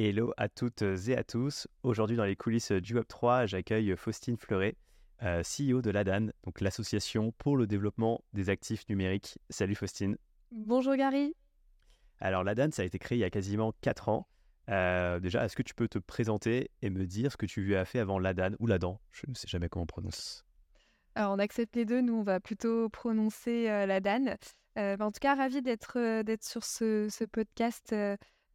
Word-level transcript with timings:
Hello 0.00 0.32
à 0.36 0.48
toutes 0.48 0.82
et 0.82 1.16
à 1.16 1.24
tous. 1.24 1.66
Aujourd'hui, 1.82 2.16
dans 2.16 2.24
les 2.24 2.36
coulisses 2.36 2.70
du 2.70 2.94
Web3, 2.94 3.48
j'accueille 3.48 3.96
Faustine 3.96 4.36
Fleuret, 4.36 4.76
euh, 5.24 5.42
CEO 5.42 5.82
de 5.82 5.90
l'ADAN, 5.90 6.28
donc 6.44 6.60
l'association 6.60 7.32
pour 7.32 7.56
le 7.56 7.66
développement 7.66 8.22
des 8.32 8.48
actifs 8.48 8.88
numériques. 8.88 9.40
Salut 9.50 9.74
Faustine. 9.74 10.16
Bonjour 10.52 10.94
Gary. 10.94 11.34
Alors 12.20 12.44
l'ADAN, 12.44 12.70
ça 12.70 12.82
a 12.82 12.84
été 12.84 13.00
créé 13.00 13.18
il 13.18 13.22
y 13.22 13.24
a 13.24 13.30
quasiment 13.30 13.74
4 13.80 14.08
ans. 14.08 14.28
Euh, 14.68 15.18
déjà, 15.18 15.44
est-ce 15.44 15.56
que 15.56 15.64
tu 15.64 15.74
peux 15.74 15.88
te 15.88 15.98
présenter 15.98 16.70
et 16.80 16.90
me 16.90 17.04
dire 17.04 17.32
ce 17.32 17.36
que 17.36 17.46
tu 17.46 17.74
as 17.74 17.84
fait 17.84 17.98
avant 17.98 18.20
l'ADAN 18.20 18.52
ou 18.60 18.68
l'ADAN? 18.68 19.00
Je 19.10 19.24
ne 19.26 19.34
sais 19.34 19.48
jamais 19.48 19.68
comment 19.68 19.82
on 19.82 19.86
prononce. 19.86 20.46
Alors 21.16 21.32
on 21.32 21.40
accepte 21.40 21.74
les 21.74 21.84
deux, 21.84 22.02
nous 22.02 22.14
on 22.14 22.22
va 22.22 22.38
plutôt 22.38 22.88
prononcer 22.88 23.68
euh, 23.68 23.84
l'ADAN. 23.84 24.36
en 24.76 25.10
tout 25.10 25.20
cas, 25.20 25.34
ravi 25.34 25.60
d'être 25.60 26.22
d'être 26.22 26.44
sur 26.44 26.62
ce, 26.62 27.08
ce 27.10 27.24
podcast 27.24 27.92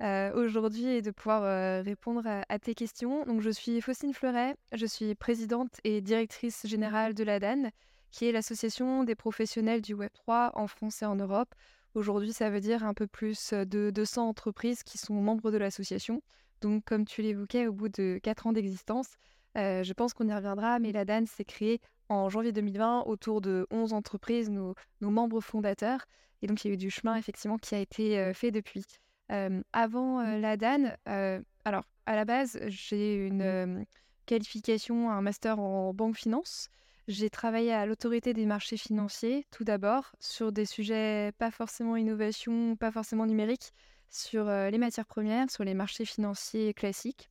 euh, 0.02 0.34
aujourd'hui 0.34 0.88
et 0.88 1.02
de 1.02 1.12
pouvoir 1.12 1.44
euh, 1.44 1.82
répondre 1.82 2.24
à, 2.26 2.60
tes 2.60 2.74
questions. 2.74 3.26
Donc, 3.26 3.42
je 3.42 3.50
suis 3.50 3.80
Faustine 3.80 4.14
Fleuret, 4.14 4.56
je 4.74 4.86
suis 4.86 5.16
présidente 5.16 5.80
et 5.84 6.02
directrice 6.02 6.66
générale 6.66 7.14
de 7.14 7.24
l'ADAN, 7.24 7.70
qui 8.12 8.26
est 8.26 8.32
l'association 8.32 9.04
des 9.04 9.16
professionnels 9.16 9.82
du 9.82 9.96
Web3 9.96 10.52
en 10.56 10.68
France 10.68 11.02
et 11.04 11.06
en 11.06 11.16
Europe. 11.16 11.54
Aujourd'hui, 11.94 12.34
ça 12.34 12.50
veut 12.50 12.60
dire 12.60 12.84
un 12.84 12.94
peu 12.94 13.08
plus 13.08 13.54
de 13.54 13.92
200 13.92 14.28
entreprises 14.28 14.84
qui 14.84 14.98
sont 14.98 15.14
membres 15.14 15.52
de 15.52 15.58
l'association. 15.58 16.22
Donc, 16.62 16.84
comme 16.86 17.06
tu 17.06 17.22
l'évoquais, 17.22 17.68
au 17.68 17.74
bout 17.74 17.90
de 17.90 18.20
4 18.24 18.48
ans 18.48 18.54
d'existence, 18.54 19.10
euh, 19.58 19.84
je 19.84 19.94
pense 19.94 20.14
qu'on 20.14 20.28
y 20.28 20.34
reviendra, 20.34 20.80
mais 20.80 20.92
l'ADAN 20.92 21.26
s'est 21.28 21.46
créée 21.46 21.80
en 22.10 22.30
janvier 22.30 22.52
2020 22.52 23.04
autour 23.06 23.42
de 23.42 23.68
11 23.70 23.94
entreprises, 23.94 24.50
nos, 24.50 24.74
nos, 25.02 25.12
membres 25.12 25.40
fondateurs. 25.40 26.06
Et 26.42 26.48
donc, 26.48 26.66
il 26.66 26.68
y 26.70 26.72
a 26.72 26.74
eu 26.74 26.78
du 26.78 26.90
chemin, 26.90 27.16
effectivement, 27.16 27.58
qui 27.58 27.76
a 27.76 27.80
été 27.80 28.34
fait 28.34 28.52
depuis 28.52 28.84
avant 29.30 30.22
la 30.22 30.58
DAN, 30.58 30.96
alors 31.06 31.84
à 32.06 32.16
la 32.16 32.26
base, 32.26 32.60
j'ai 32.68 33.16
une 33.16 33.86
qualification, 34.26 35.10
un 35.10 35.22
master 35.22 35.60
en 35.60 35.94
banque 35.94 36.18
finance. 36.18 36.70
J'ai 37.08 37.30
travaillé 37.30 37.74
à 37.74 37.86
l'autorité 37.86 38.34
des 38.34 38.46
marchés 38.46 38.78
financiers, 38.78 39.46
tout 39.52 39.64
d'abord, 39.64 40.14
sur 40.20 40.52
des 40.52 40.66
sujets 40.66 41.32
pas 41.38 41.52
forcément 41.52 41.98
innovation, 41.98 42.76
pas 42.76 42.92
forcément 42.92 43.26
numérique, 43.26 43.74
sur 44.10 44.46
les 44.46 44.78
matières 44.78 45.06
premières, 45.06 45.50
sur 45.50 45.64
les 45.64 45.74
marchés 45.74 46.06
financiers 46.06 46.74
classiques. 46.74 47.30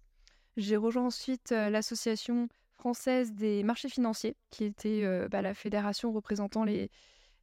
J'ai 0.57 0.77
rejoint 0.77 1.07
ensuite 1.07 1.51
l'association 1.51 2.49
française 2.75 3.33
des 3.33 3.63
marchés 3.63 3.89
financiers, 3.89 4.37
qui 4.51 4.65
était 4.65 5.29
bah, 5.31 5.41
la 5.41 5.55
fédération 5.55 6.13
représentant 6.13 6.65
les, 6.65 6.91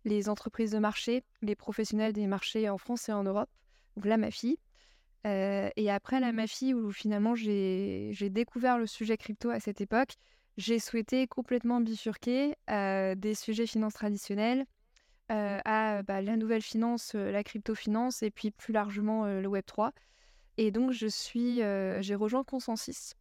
les 0.06 0.30
entreprises 0.30 0.72
de 0.72 0.80
marché, 0.80 1.24
les 1.42 1.56
professionnels 1.56 2.14
des 2.14 2.28
marchés 2.28 2.70
en 2.70 2.78
France 2.78 3.10
et 3.10 3.14
en 3.14 3.24
Europe 3.24 3.50
la 4.08 4.18
MAFI. 4.18 4.58
Euh, 5.28 5.70
et 5.76 5.92
après 5.92 6.20
la 6.20 6.32
MAFI, 6.32 6.74
où 6.74 6.92
finalement 6.92 7.36
j'ai 7.36 8.14
découvert 8.30 8.78
le 8.78 8.88
sujet 8.88 9.18
crypto 9.18 9.50
à 9.50 9.60
cette 9.60 9.82
époque, 9.82 10.16
j'ai 10.58 10.80
souhaité 10.80 11.28
complètement 11.28 11.82
bifurquer 11.82 12.56
euh, 12.70 13.16
des 13.16 13.34
sujets 13.34 13.66
finances 13.66 13.94
traditionnels 13.94 14.66
euh, 15.32 15.60
à 15.66 16.04
bah, 16.04 16.22
la 16.22 16.38
nouvelle 16.38 16.62
finance, 16.62 17.14
la 17.14 17.44
crypto-finance 17.44 18.24
et 18.24 18.32
puis 18.32 18.52
plus 18.52 18.74
largement 18.74 19.26
le 19.26 19.48
Web3. 19.48 19.92
Et 20.58 20.72
donc 20.72 20.92
je 20.92 21.08
suis, 21.08 21.58
j'ai 22.02 22.16
rejoint 22.16 22.44
Consensus. 22.44 23.16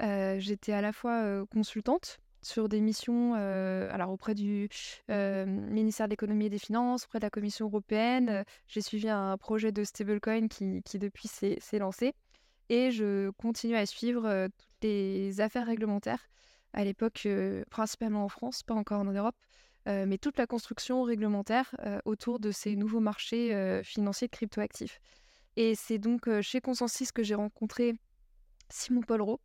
J'étais 0.00 0.72
à 0.72 0.80
la 0.80 0.92
fois 0.92 1.46
consultante 1.46 2.18
sur 2.42 2.68
des 2.68 2.80
missions 2.80 3.34
euh, 3.36 3.88
alors 3.92 4.10
auprès 4.10 4.34
du 4.34 4.68
euh, 5.10 5.44
ministère 5.46 6.06
de 6.06 6.10
l'économie 6.10 6.46
et 6.46 6.50
des 6.50 6.58
finances, 6.58 7.04
auprès 7.04 7.18
de 7.18 7.24
la 7.24 7.30
Commission 7.30 7.66
européenne. 7.66 8.44
J'ai 8.66 8.80
suivi 8.80 9.08
un 9.08 9.36
projet 9.36 9.72
de 9.72 9.84
stablecoin 9.84 10.48
qui, 10.48 10.98
depuis 10.98 11.28
s'est 11.28 11.78
lancé. 11.78 12.14
Et 12.68 12.90
je 12.90 13.30
continue 13.30 13.76
à 13.76 13.86
suivre 13.86 14.26
euh, 14.26 14.48
toutes 14.48 14.82
les 14.82 15.40
affaires 15.40 15.66
réglementaires, 15.66 16.28
à 16.74 16.84
l'époque 16.84 17.26
principalement 17.70 18.24
en 18.24 18.28
France, 18.28 18.62
pas 18.62 18.74
encore 18.74 19.00
en 19.00 19.04
Europe, 19.04 19.36
mais 19.86 20.18
toute 20.18 20.36
la 20.36 20.46
construction 20.46 21.02
réglementaire 21.02 21.74
autour 22.04 22.40
de 22.40 22.50
ces 22.50 22.76
nouveaux 22.76 23.00
marchés 23.00 23.80
financiers 23.82 24.28
de 24.28 24.32
cryptoactifs. 24.32 25.00
Et 25.56 25.74
c'est 25.74 25.96
donc 25.96 26.28
chez 26.42 26.60
Consensus 26.60 27.10
que 27.10 27.22
j'ai 27.22 27.34
rencontré 27.34 27.94
Simon 28.68 29.00
Polro, 29.00 29.40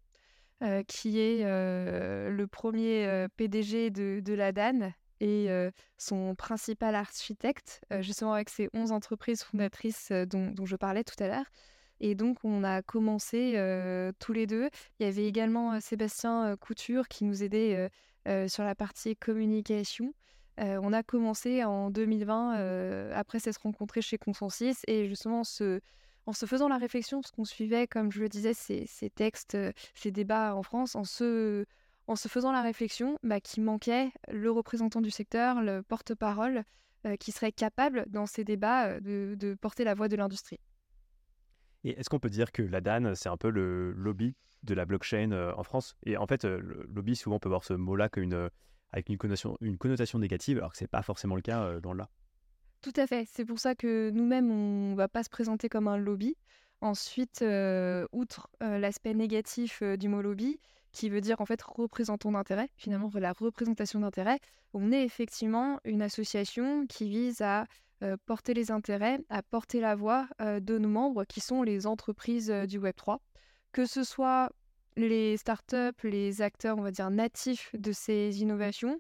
euh, 0.61 0.83
qui 0.83 1.19
est 1.19 1.41
euh, 1.43 2.29
le 2.29 2.47
premier 2.47 3.05
euh, 3.05 3.27
PDG 3.35 3.89
de, 3.89 4.33
la 4.33 4.51
DAN 4.51 4.93
et 5.19 5.47
son 5.97 6.35
principal 6.35 6.95
architecte, 6.95 7.81
justement 8.01 8.33
avec 8.33 8.49
ces 8.49 8.69
11 8.73 8.91
entreprises 8.91 9.41
fondatrices 9.41 10.11
dont, 10.11 10.53
je 10.65 10.75
parlais 10.75 11.05
tout 11.05 11.21
à 11.23 11.27
l'heure. 11.29 11.45
Et 12.01 12.13
donc, 12.13 12.39
on 12.43 12.65
a 12.65 12.81
commencé 12.81 13.53
tous 14.19 14.33
les 14.33 14.45
deux. 14.45 14.69
Il 14.99 15.05
y 15.05 15.09
avait 15.09 15.25
également 15.25 15.79
Sébastien 15.79 16.57
Couture 16.57 17.07
qui 17.07 17.23
nous 17.23 17.41
aidait 17.41 17.89
sur 18.49 18.65
la 18.65 18.75
partie 18.75 19.15
communication. 19.15 20.13
on 20.57 20.91
a 20.91 21.03
commencé 21.03 21.63
en 21.63 21.89
2020, 21.89 23.13
après 23.13 23.39
s'être 23.39 23.61
rencontrés 23.61 24.01
chez 24.01 24.17
Consensus, 24.17 24.81
et 24.87 25.07
justement, 25.07 25.45
ce, 25.45 25.79
en 26.25 26.33
se 26.33 26.45
faisant 26.45 26.67
la 26.67 26.77
réflexion, 26.77 27.21
parce 27.21 27.31
qu'on 27.31 27.45
suivait, 27.45 27.87
comme 27.87 28.11
je 28.11 28.21
le 28.21 28.29
disais, 28.29 28.53
ces, 28.53 29.09
textes, 29.09 29.55
euh, 29.55 29.71
ces 29.93 30.11
débats 30.11 30.55
en 30.55 30.63
France, 30.63 30.95
en 30.95 31.03
se, 31.03 31.65
faisant 32.27 32.51
la 32.51 32.61
réflexion 32.61 33.17
bah, 33.23 33.41
qu'il 33.41 33.63
manquait 33.63 34.11
le 34.31 34.49
représentant 34.51 35.01
du 35.01 35.11
secteur, 35.11 35.61
le 35.61 35.81
porte-parole, 35.83 36.63
euh, 37.05 37.17
qui 37.17 37.31
serait 37.31 37.51
capable, 37.51 38.05
dans 38.07 38.25
ces 38.25 38.43
débats, 38.43 38.87
euh, 38.87 39.35
de, 39.35 39.53
porter 39.55 39.83
la 39.83 39.93
voix 39.93 40.07
de 40.07 40.15
l'industrie. 40.15 40.59
Et 41.83 41.99
est-ce 41.99 42.09
qu'on 42.09 42.19
peut 42.19 42.29
dire 42.29 42.53
que 42.53 42.61
la 42.61 42.79
DAN, 42.79 43.13
c'est 43.15 43.29
un 43.29 43.37
peu 43.37 43.49
le 43.49 43.91
lobby 43.91 44.35
de 44.63 44.73
la 44.73 44.85
blockchain 44.85 45.53
en 45.57 45.63
France? 45.63 45.97
Et 46.03 46.15
en 46.15 46.27
fait, 46.27 46.45
le 46.45 46.87
lobby, 46.89 47.17
souvent, 47.17 47.35
on 47.35 47.39
peut 47.39 47.49
voir 47.49 47.65
ce 47.65 47.73
mot-là 47.73 48.07
avec 48.93 49.09
une 49.09 49.17
connotation, 49.17 49.57
une 49.59 49.77
connotation 49.77 50.17
négative, 50.17 50.59
alors 50.59 50.71
que 50.71 50.77
ce 50.77 50.85
n'est 50.85 50.87
pas 50.87 51.01
forcément 51.01 51.35
le 51.35 51.41
cas 51.41 51.81
dans 51.81 51.93
là. 51.93 52.09
Tout 52.83 52.93
à 52.97 53.07
fait. 53.07 53.25
C'est 53.31 53.45
pour 53.45 53.59
ça 53.59 53.75
que 53.75 54.11
nous-mêmes, 54.13 54.51
on 54.51 54.91
ne 54.91 54.95
va 54.95 55.07
pas 55.07 55.23
se 55.23 55.29
présenter 55.29 55.69
comme 55.69 55.87
un 55.87 55.97
lobby. 55.97 56.35
Ensuite, 56.81 57.41
euh, 57.41 58.05
outre 58.11 58.49
euh, 58.61 58.77
l'aspect 58.77 59.13
négatif 59.13 59.79
euh, 59.81 59.95
du 59.95 60.09
mot 60.09 60.21
lobby, 60.21 60.59
qui 60.91 61.09
veut 61.09 61.21
dire 61.21 61.39
en 61.39 61.45
fait 61.45 61.61
représentant 61.61 62.33
d'intérêt, 62.33 62.69
finalement 62.75 63.09
la 63.15 63.31
représentation 63.31 64.01
d'intérêt, 64.01 64.37
on 64.73 64.91
est 64.91 65.03
effectivement 65.03 65.79
une 65.85 66.01
association 66.01 66.85
qui 66.85 67.09
vise 67.09 67.41
à 67.41 67.65
porter 68.25 68.53
les 68.53 68.69
intérêts, 68.69 69.17
à 69.29 69.41
porter 69.41 69.79
la 69.79 69.95
voix 69.95 70.27
de 70.41 70.77
nos 70.77 70.89
membres 70.89 71.23
qui 71.23 71.39
sont 71.39 71.63
les 71.63 71.87
entreprises 71.87 72.49
du 72.67 72.79
Web3, 72.79 73.19
que 73.71 73.85
ce 73.85 74.03
soit 74.03 74.51
les 74.97 75.37
startups, 75.37 76.03
les 76.03 76.41
acteurs, 76.41 76.77
on 76.77 76.81
va 76.81 76.91
dire, 76.91 77.09
natifs 77.09 77.73
de 77.75 77.93
ces 77.93 78.41
innovations, 78.41 78.99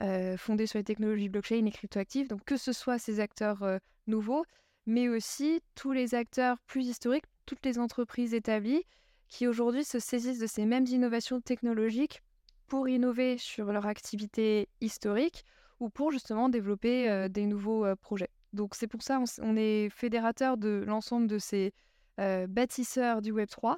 euh, 0.00 0.38
fondés 0.38 0.66
sur 0.66 0.78
les 0.78 0.84
technologies 0.84 1.28
blockchain 1.28 1.66
et 1.66 1.70
cryptoactives. 1.70 2.28
Donc 2.28 2.44
que 2.44 2.56
ce 2.56 2.72
soit 2.72 2.98
ces 2.98 3.20
acteurs 3.20 3.62
euh, 3.62 3.78
nouveaux, 4.06 4.44
mais 4.86 5.08
aussi 5.08 5.60
tous 5.74 5.92
les 5.92 6.14
acteurs 6.14 6.58
plus 6.66 6.86
historiques, 6.86 7.26
toutes 7.44 7.64
les 7.66 7.78
entreprises 7.78 8.32
établies 8.32 8.84
qui 9.28 9.46
aujourd'hui 9.46 9.84
se 9.84 9.98
saisissent 9.98 10.38
de 10.38 10.46
ces 10.46 10.64
mêmes 10.64 10.86
innovations 10.86 11.42
technologiques 11.42 12.22
pour 12.68 12.88
innover 12.88 13.36
sur 13.36 13.70
leur 13.70 13.86
activité 13.86 14.68
historique 14.80 15.44
ou 15.78 15.90
pour 15.90 16.10
justement 16.10 16.48
développer 16.48 17.10
euh, 17.10 17.28
des 17.28 17.44
nouveaux 17.44 17.84
projets. 17.96 18.30
Donc 18.54 18.74
c'est 18.74 18.86
pour 18.86 19.02
ça 19.02 19.20
on, 19.20 19.24
on 19.42 19.56
est 19.56 19.90
fédérateur 19.90 20.56
de 20.56 20.84
l'ensemble 20.86 21.26
de 21.26 21.38
ces 21.38 21.72
bâtisseurs 22.48 23.20
du 23.20 23.32
Web3 23.32 23.76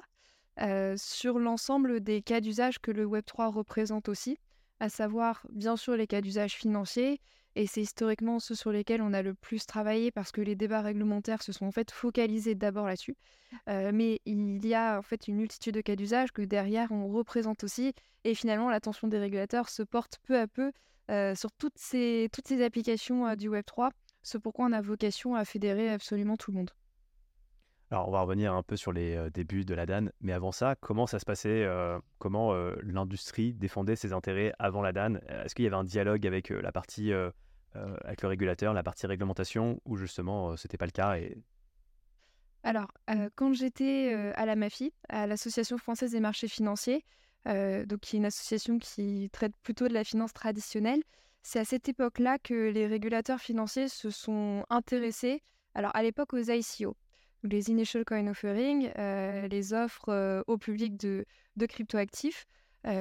sur 0.97 1.39
l'ensemble 1.39 1.99
des 2.01 2.21
cas 2.21 2.41
d'usage 2.41 2.79
que 2.79 2.91
le 2.91 3.05
Web3 3.05 3.49
représente 3.49 4.07
aussi 4.07 4.37
à 4.79 4.89
savoir 4.89 5.45
bien 5.51 5.77
sûr 5.77 5.95
les 5.95 6.07
cas 6.07 6.21
d'usage 6.21 6.53
financier, 6.55 7.19
et 7.55 7.67
c'est 7.67 7.81
historiquement 7.81 8.39
ceux 8.39 8.55
sur 8.55 8.71
lesquels 8.71 9.01
on 9.01 9.13
a 9.13 9.21
le 9.21 9.33
plus 9.33 9.65
travaillé 9.65 10.11
parce 10.11 10.31
que 10.31 10.41
les 10.41 10.55
débats 10.55 10.81
réglementaires 10.81 11.41
se 11.41 11.53
sont 11.53 11.65
en 11.65 11.71
fait 11.71 11.89
focalisés 11.89 12.53
d'abord 12.53 12.85
là-dessus. 12.85 13.15
Euh, 13.69 13.91
mais 13.93 14.19
il 14.25 14.65
y 14.65 14.73
a 14.73 14.99
en 14.99 15.01
fait 15.01 15.27
une 15.29 15.37
multitude 15.37 15.75
de 15.75 15.81
cas 15.81 15.95
d'usage 15.95 16.33
que 16.33 16.41
derrière 16.41 16.91
on 16.91 17.07
représente 17.07 17.63
aussi, 17.63 17.93
et 18.25 18.35
finalement 18.35 18.69
l'attention 18.69 19.07
des 19.07 19.19
régulateurs 19.19 19.69
se 19.69 19.83
porte 19.83 20.19
peu 20.23 20.37
à 20.37 20.47
peu 20.47 20.71
euh, 21.11 21.35
sur 21.35 21.51
toutes 21.51 21.77
ces, 21.77 22.29
applications 22.61 23.27
euh, 23.27 23.35
du 23.35 23.49
Web3, 23.49 23.91
ce 24.23 24.37
pourquoi 24.37 24.65
on 24.65 24.71
a 24.71 24.81
vocation 24.81 25.35
à 25.35 25.45
fédérer 25.45 25.89
absolument 25.89 26.35
tout 26.35 26.51
le 26.51 26.57
monde. 26.57 26.71
Alors, 27.91 28.07
on 28.07 28.11
va 28.11 28.21
revenir 28.21 28.53
un 28.53 28.63
peu 28.63 28.75
sur 28.75 28.91
les 28.91 29.15
euh, 29.15 29.29
débuts 29.29 29.63
de 29.63 29.75
la 29.75 29.85
DAN, 29.85 30.07
mais 30.19 30.33
avant 30.33 30.51
ça, 30.51 30.75
comment 30.79 31.05
ça 31.05 31.19
se 31.19 31.25
passait 31.25 31.63
euh, 31.63 31.99
Comment 32.17 32.53
euh, 32.53 32.75
l'industrie 32.81 33.53
défendait 33.53 33.95
ses 33.95 34.11
intérêts 34.11 34.53
avant 34.57 34.81
la 34.81 34.91
DAN 34.91 35.15
Est-ce 35.29 35.53
qu'il 35.53 35.65
y 35.65 35.67
avait 35.67 35.75
un 35.75 35.83
dialogue 35.83 36.25
avec 36.25 36.49
la 36.49 36.71
partie, 36.71 37.13
avec 37.73 38.21
le 38.21 38.27
régulateur, 38.27 38.73
la 38.73 38.83
partie 38.83 39.05
réglementation, 39.05 39.79
ou 39.85 39.97
justement, 39.97 40.57
c'était 40.57 40.77
pas 40.77 40.85
le 40.85 40.91
cas. 40.91 41.15
Alors, 42.63 42.91
quand 43.35 43.53
j'étais 43.53 44.13
à 44.35 44.45
la 44.45 44.55
MAFI, 44.55 44.91
à 45.09 45.27
l'Association 45.27 45.77
française 45.77 46.11
des 46.11 46.19
marchés 46.19 46.47
financiers, 46.47 47.05
donc 47.45 47.99
qui 47.99 48.15
est 48.15 48.19
une 48.19 48.25
association 48.25 48.79
qui 48.79 49.29
traite 49.31 49.53
plutôt 49.61 49.87
de 49.87 49.93
la 49.93 50.03
finance 50.03 50.33
traditionnelle, 50.33 51.03
c'est 51.43 51.59
à 51.59 51.65
cette 51.65 51.87
époque-là 51.87 52.39
que 52.39 52.71
les 52.71 52.87
régulateurs 52.87 53.39
financiers 53.39 53.89
se 53.89 54.09
sont 54.09 54.65
intéressés, 54.69 55.43
alors 55.75 55.91
à 55.93 56.01
l'époque 56.01 56.33
aux 56.33 56.39
ICO. 56.39 56.95
Les 57.47 57.69
initial 57.69 58.05
coin 58.05 58.27
offering, 58.27 58.91
les 58.95 59.73
offres 59.73 60.43
au 60.47 60.57
public 60.57 60.97
de, 60.97 61.25
de 61.55 61.65
cryptoactifs. 61.65 62.45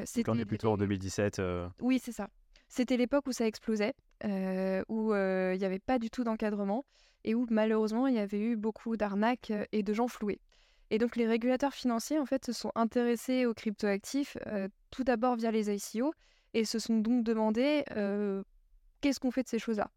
c'était 0.04 0.30
on 0.30 0.38
est 0.38 0.44
plutôt 0.44 0.70
en 0.70 0.76
2017. 0.76 1.40
Oui, 1.80 2.00
c'est 2.02 2.12
ça. 2.12 2.28
C'était 2.68 2.96
l'époque 2.96 3.26
où 3.26 3.32
ça 3.32 3.46
explosait, 3.46 3.94
où 4.24 5.14
il 5.14 5.58
n'y 5.58 5.64
avait 5.64 5.78
pas 5.78 5.98
du 5.98 6.10
tout 6.10 6.24
d'encadrement 6.24 6.84
et 7.24 7.34
où 7.34 7.46
malheureusement 7.50 8.06
il 8.06 8.14
y 8.14 8.18
avait 8.18 8.40
eu 8.40 8.56
beaucoup 8.56 8.96
d'arnaques 8.96 9.52
et 9.72 9.82
de 9.82 9.92
gens 9.92 10.08
floués. 10.08 10.40
Et 10.90 10.98
donc 10.98 11.16
les 11.16 11.26
régulateurs 11.26 11.72
financiers 11.72 12.18
en 12.18 12.26
fait 12.26 12.44
se 12.44 12.52
sont 12.52 12.70
intéressés 12.74 13.46
aux 13.46 13.54
cryptoactifs 13.54 14.36
tout 14.90 15.04
d'abord 15.04 15.36
via 15.36 15.50
les 15.50 15.74
ICO 15.74 16.12
et 16.52 16.64
se 16.64 16.78
sont 16.78 16.98
donc 16.98 17.24
demandé 17.24 17.84
qu'est-ce 19.00 19.20
qu'on 19.20 19.30
fait 19.30 19.42
de 19.42 19.48
ces 19.48 19.58
choses-là? 19.58 19.90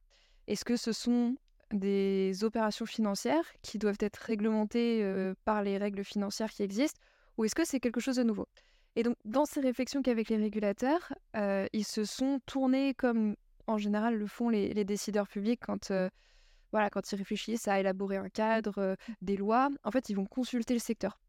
Est-ce 0.48 0.64
que 0.66 0.78
ce 0.78 0.92
sont 0.92 1.36
des 1.72 2.44
opérations 2.44 2.86
financières 2.86 3.46
qui 3.62 3.78
doivent 3.78 3.98
être 4.00 4.18
réglementées 4.18 5.34
par 5.46 5.64
les 5.64 5.78
règles 5.78 6.04
financières 6.04 6.52
qui 6.52 6.64
existent 6.64 7.00
ou 7.38 7.46
est-ce 7.46 7.56
que 7.56 7.66
c'est 7.66 7.80
quelque 7.80 8.00
chose 8.00 8.16
de 8.16 8.24
nouveau? 8.24 8.48
Et 8.96 9.04
donc 9.04 9.16
dans 9.26 9.46
ces 9.46 9.60
réflexions 9.60 10.02
qu'avec 10.02 10.30
les 10.30 10.38
régulateurs, 10.38 11.14
ils 11.74 11.86
se 11.86 12.06
sont 12.06 12.40
tournés 12.46 12.94
comme 12.94 13.36
en 13.68 13.78
général 13.78 14.16
le 14.16 14.28
font 14.28 14.50
les, 14.50 14.86
décideurs 14.86 15.28
publics 15.28 15.60
quand 15.66 15.92
voilà, 16.72 16.90
quand 16.90 17.12
ils 17.12 17.16
réfléchissent 17.16 17.68
à 17.68 17.80
élaborer 17.80 18.18
un 18.18 18.30
cadre, 18.30 18.98
des 19.22 19.38
lois, 19.38 19.70
en 19.84 19.92
fait, 19.92 20.10
ils 20.10 20.16
vont 20.16 20.26
consulter 20.26 20.74
le 20.74 20.80
secteur. 20.80 21.20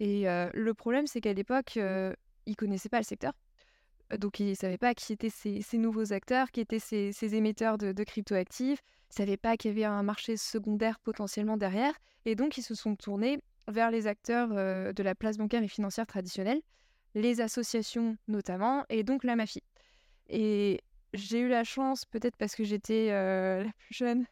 Et 0.00 0.24
le 0.24 0.74
problème, 0.74 1.06
c'est 1.06 1.20
qu'à 1.20 1.32
l'époque, 1.32 1.76
ils 1.76 1.80
ne 1.82 2.54
connaissaient 2.54 2.88
pas 2.88 2.98
le 2.98 3.04
secteur. 3.04 3.32
Donc, 4.18 4.40
ils 4.40 4.50
ne 4.50 4.54
savaient 4.54 4.78
pas 4.78 4.94
qui 4.94 5.12
étaient 5.12 5.30
ces, 5.30 5.78
nouveaux 5.78 6.12
acteurs, 6.12 6.50
qui 6.50 6.60
étaient 6.60 6.78
ces, 6.78 7.34
émetteurs 7.34 7.78
de, 7.78 8.04
cryptoactifs. 8.04 8.80
Ils 8.80 9.12
ne 9.12 9.26
savaient 9.26 9.36
pas 9.36 9.56
qu'il 9.56 9.70
y 9.70 9.72
avait 9.72 9.84
un 9.84 10.02
marché 10.02 10.36
secondaire 10.36 10.98
potentiellement 11.00 11.56
derrière. 11.56 11.94
Et 12.24 12.34
donc, 12.34 12.56
ils 12.58 12.62
se 12.62 12.74
sont 12.74 12.96
tournés 12.96 13.40
vers 13.68 13.90
les 13.90 14.06
acteurs 14.06 14.48
de 14.48 15.02
la 15.02 15.14
place 15.14 15.38
bancaire 15.38 15.62
et 15.62 15.68
financière 15.68 16.06
traditionnelle, 16.06 16.60
les 17.14 17.40
associations 17.40 18.16
notamment, 18.28 18.84
et 18.88 19.02
donc 19.02 19.24
la 19.24 19.36
mafie. 19.36 19.62
Et 20.28 20.80
j'ai 21.14 21.40
eu 21.40 21.48
la 21.48 21.64
chance, 21.64 22.04
peut-être 22.04 22.36
parce 22.36 22.54
que 22.54 22.64
j'étais 22.64 23.08
la 23.64 23.72
plus 23.78 23.94
jeune, 23.94 24.26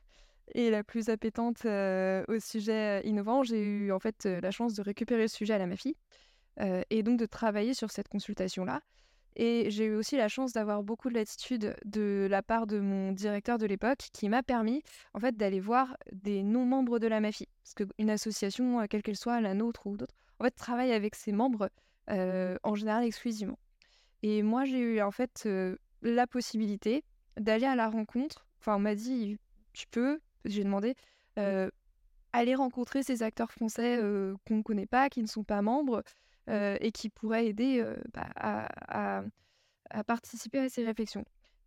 et 0.54 0.70
la 0.70 0.82
plus 0.82 1.08
appétente 1.08 1.64
au 1.64 2.40
sujet 2.40 3.02
innovant. 3.04 3.42
J'ai 3.44 3.62
eu 3.62 3.92
en 3.92 3.98
fait 3.98 4.26
la 4.26 4.50
chance 4.50 4.74
de 4.74 4.82
récupérer 4.82 5.22
le 5.22 5.28
sujet 5.28 5.54
à 5.54 5.58
la 5.58 5.66
MAFI 5.66 5.96
et 6.90 7.02
donc 7.02 7.18
de 7.18 7.26
travailler 7.26 7.74
sur 7.74 7.90
cette 7.90 8.08
consultation-là. 8.08 8.82
Et 9.36 9.70
j'ai 9.70 9.86
eu 9.86 9.94
aussi 9.94 10.16
la 10.16 10.28
chance 10.28 10.52
d'avoir 10.52 10.82
beaucoup 10.82 11.08
de 11.08 11.14
latitude 11.14 11.76
de 11.84 12.26
la 12.28 12.42
part 12.42 12.66
de 12.66 12.80
mon 12.80 13.12
directeur 13.12 13.58
de 13.58 13.66
l'époque 13.66 14.08
qui 14.12 14.28
m'a 14.28 14.42
permis 14.42 14.82
en 15.14 15.20
fait 15.20 15.36
d'aller 15.36 15.60
voir 15.60 15.96
des 16.12 16.42
non-membres 16.42 16.98
de 16.98 17.06
la 17.06 17.20
MAFI. 17.20 17.46
Parce 17.62 17.74
qu'une 17.74 18.10
association, 18.10 18.86
quelle 18.88 19.02
qu'elle 19.02 19.16
soit, 19.16 19.40
la 19.40 19.54
nôtre 19.54 19.86
ou 19.86 19.96
d'autres, 19.96 20.14
en 20.40 20.44
fait 20.44 20.50
travaille 20.50 20.92
avec 20.92 21.14
ses 21.14 21.32
membres 21.32 21.70
en 22.08 22.74
général 22.74 23.04
exclusivement. 23.04 23.58
Et 24.22 24.42
moi 24.42 24.64
j'ai 24.64 24.80
eu 24.80 25.00
en 25.00 25.12
fait 25.12 25.48
la 26.02 26.26
possibilité 26.26 27.04
d'aller 27.38 27.66
à 27.66 27.76
la 27.76 27.88
rencontre. 27.88 28.46
Enfin 28.58 28.76
on 28.76 28.80
m'a 28.80 28.94
dit 28.94 29.38
tu 29.72 29.86
peux, 29.86 30.18
j'ai 30.44 30.64
demandé, 30.64 30.96
aller 32.32 32.54
rencontrer 32.54 33.04
ces 33.04 33.22
acteurs 33.22 33.52
français 33.52 34.00
qu'on 34.46 34.56
ne 34.56 34.62
connaît 34.62 34.86
pas, 34.86 35.08
qui 35.08 35.22
ne 35.22 35.28
sont 35.28 35.44
pas 35.44 35.62
membres 35.62 36.02
et 36.50 36.92
qui 36.92 37.08
pourraient 37.08 37.46
aider 37.46 37.84
bah, 38.12 38.28
à, 38.36 39.22
participer 40.04 40.58
à 40.58 40.68
ces 40.68 40.84
réflexions. 40.84 41.24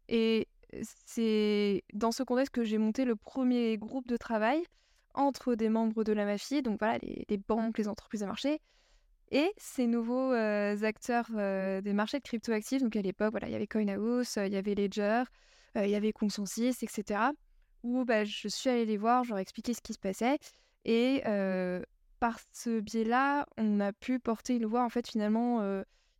Et 0.09 0.47
c'est 0.81 1.83
dans 1.93 2.11
ce 2.11 2.23
contexte 2.23 2.53
que 2.53 2.63
j'ai 2.63 2.77
monté 2.77 3.05
le 3.05 3.15
premier 3.15 3.77
groupe 3.77 4.07
de 4.07 4.17
travail 4.17 4.61
entre 5.13 5.55
des 5.55 5.69
membres 5.69 6.03
de 6.03 6.11
la 6.11 6.25
mafie, 6.25 6.61
donc 6.61 6.79
voilà, 6.79 6.97
les, 7.01 7.37
banques, 7.37 7.77
les 7.77 7.87
entreprises 7.87 8.21
de 8.21 8.25
marché, 8.25 8.59
et 9.31 9.51
ces 9.57 9.87
nouveaux 9.87 10.33
acteurs 10.33 11.29
des 11.29 11.93
marchés 11.93 12.17
de 12.17 12.23
cryptoactifs. 12.23 12.81
Donc 12.81 12.95
à 12.95 13.01
l'époque, 13.01 13.31
voilà, 13.31 13.47
il 13.47 13.51
y 13.51 13.55
avait 13.55 13.67
CoinHouse, 13.67 14.37
il 14.37 14.53
y 14.53 14.57
avait 14.57 14.75
Ledger, 14.75 15.23
il 15.75 15.89
y 15.89 15.95
avait 15.95 16.11
Consensus, 16.11 16.83
etc 16.83 17.31
où 17.83 18.05
bah, 18.05 18.23
je 18.23 18.47
suis 18.47 18.69
allée 18.69 18.85
les 18.85 18.97
voir, 18.97 19.23
je 19.23 19.29
leur 19.29 19.39
ai 19.39 19.41
expliqué 19.41 19.73
ce 19.73 19.81
qui 19.81 19.93
se 19.93 19.99
passait. 19.99 20.39
Et 20.85 21.21
par 22.23 22.39
ce 22.53 22.79
biais-là, 22.79 23.45
on 23.57 23.81
a 23.81 23.91
pu 23.91 24.17
porter 24.17 24.55
une 24.55 24.65
voix 24.65 24.85
en 24.85 24.87
fait 24.87 25.05
finalement 25.05 25.61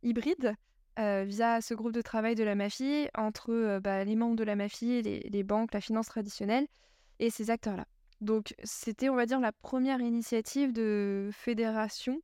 hybride 0.02 0.54
via 0.98 1.62
ce 1.62 1.72
groupe 1.72 1.92
de 1.92 2.02
travail 2.02 2.34
de 2.34 2.44
la 2.44 2.54
mafie 2.54 3.08
entre 3.14 3.80
bah, 3.82 4.04
les 4.04 4.14
membres 4.14 4.36
de 4.36 4.44
la 4.44 4.54
mafie, 4.54 5.00
les, 5.00 5.20
les, 5.20 5.42
banques, 5.44 5.72
la 5.72 5.80
finance 5.80 6.08
traditionnelle 6.08 6.66
et 7.20 7.30
ces 7.30 7.48
acteurs-là. 7.48 7.86
Donc 8.20 8.54
c'était, 8.64 9.08
on 9.08 9.14
va 9.14 9.24
dire, 9.24 9.40
la 9.40 9.52
première 9.52 10.02
initiative 10.02 10.74
de 10.74 11.30
fédération 11.32 12.20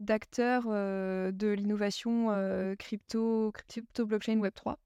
d'acteurs 0.00 0.64
de 0.66 1.48
l'innovation 1.48 2.28
crypto, 2.78 3.52
crypto, 3.52 4.04
blockchain, 4.04 4.38
Web 4.38 4.52
3. 4.52 4.78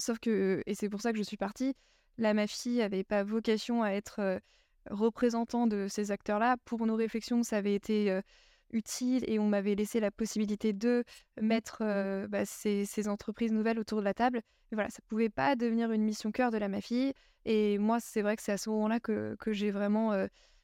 sauf 0.00 0.18
que, 0.18 0.60
et 0.66 0.74
c'est 0.74 0.88
pour 0.88 1.02
ça 1.02 1.12
que 1.12 1.18
je 1.18 1.22
suis 1.22 1.36
partie, 1.36 1.76
la 2.18 2.34
MAFI 2.34 2.78
n'avait 2.78 3.04
pas 3.04 3.22
vocation 3.22 3.84
à 3.84 3.90
être 3.90 4.40
représentant 4.90 5.66
de 5.66 5.86
ces 5.88 6.10
acteurs-là. 6.10 6.56
Pour 6.64 6.86
nos 6.86 6.96
réflexions, 6.96 7.42
ça 7.42 7.56
avait 7.56 7.74
été 7.74 8.20
utile 8.70 9.24
et 9.28 9.38
on 9.38 9.48
m'avait 9.48 9.74
laissé 9.74 10.00
la 10.00 10.10
possibilité 10.10 10.72
de 10.72 11.04
mettre 11.40 11.78
bah, 12.28 12.44
ces, 12.44 13.08
entreprises 13.08 13.52
nouvelles 13.52 13.78
autour 13.78 14.00
de 14.00 14.04
la 14.04 14.14
table. 14.14 14.42
Mais 14.70 14.76
voilà, 14.76 14.90
ça 14.90 14.98
ne 15.04 15.08
pouvait 15.08 15.28
pas 15.28 15.56
devenir 15.56 15.92
une 15.92 16.02
mission 16.02 16.32
cœur 16.32 16.50
de 16.50 16.58
la 16.58 16.68
MAFI. 16.68 17.14
Et 17.44 17.78
moi, 17.78 17.98
c'est 18.00 18.22
vrai 18.22 18.36
que 18.36 18.42
c'est 18.42 18.52
à 18.52 18.58
ce 18.58 18.70
moment-là 18.70 19.00
que, 19.00 19.36
j'ai 19.46 19.70
vraiment... 19.70 20.12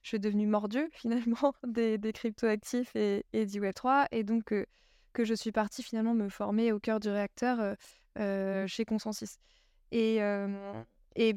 je 0.02 0.08
suis 0.08 0.20
devenue 0.20 0.46
mordue 0.46 0.88
finalement 0.92 1.54
des, 1.66 1.98
des 1.98 2.12
cryptoactifs 2.12 2.94
et, 2.96 3.24
et 3.32 3.46
du 3.46 3.60
Web3. 3.60 4.06
Et 4.10 4.24
donc 4.24 4.52
que 5.12 5.24
je 5.24 5.34
suis 5.34 5.52
partie 5.52 5.82
finalement 5.82 6.14
me 6.14 6.28
former 6.28 6.72
au 6.72 6.80
cœur 6.80 7.00
du 7.00 7.08
réacteur 7.08 7.76
chez 8.66 8.84
Consensus. 8.84 9.36
Et, 9.90 10.18
et 11.16 11.36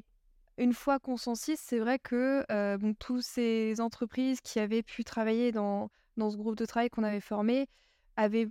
une 0.58 0.74
fois 0.74 1.00
qu'on 1.00 1.18
s'en 1.18 1.36
c'est 1.36 1.80
vrai 1.80 2.00
que 2.00 2.46
euh, 2.52 2.78
bon, 2.78 2.94
toutes 2.94 3.24
ces 3.24 3.82
entreprises 3.82 4.42
qui 4.42 4.60
avaient 4.60 4.84
pu 4.84 5.04
travailler 5.04 5.52
dans, 5.52 5.90
dans 6.18 6.30
ce 6.30 6.38
groupe 6.38 6.56
de 6.56 6.66
travail 6.66 6.90
qu'on 6.90 7.04
avait 7.04 7.20
formé 7.20 7.68
avaient 8.16 8.48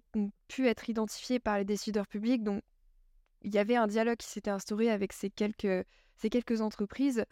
pu 0.48 0.68
être 0.68 0.90
identifiées 0.90 1.38
par 1.38 1.56
les 1.56 1.64
décideurs 1.64 2.06
publics. 2.06 2.42
Donc, 2.42 2.62
il 3.40 3.54
y 3.54 3.58
avait 3.58 3.76
un 3.76 3.86
dialogue 3.86 4.18
qui 4.18 4.28
s'était 4.28 4.50
instauré 4.50 4.90
avec 4.90 5.14
ces 5.14 5.30
quelques, 5.30 5.86
ces 6.16 6.28
quelques 6.28 6.60
entreprises. 6.60 7.24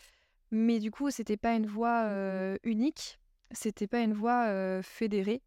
Mais 0.51 0.79
du 0.79 0.91
coup, 0.91 1.11
c'était 1.11 1.37
pas 1.37 1.55
une 1.55 1.67
voix 1.67 2.05
euh, 2.05 2.57
unique, 2.63 3.19
c'était 3.51 3.87
pas 3.87 4.01
une 4.01 4.15
voix 4.15 4.47
euh, 4.47 4.83
fédérée, 4.83 5.43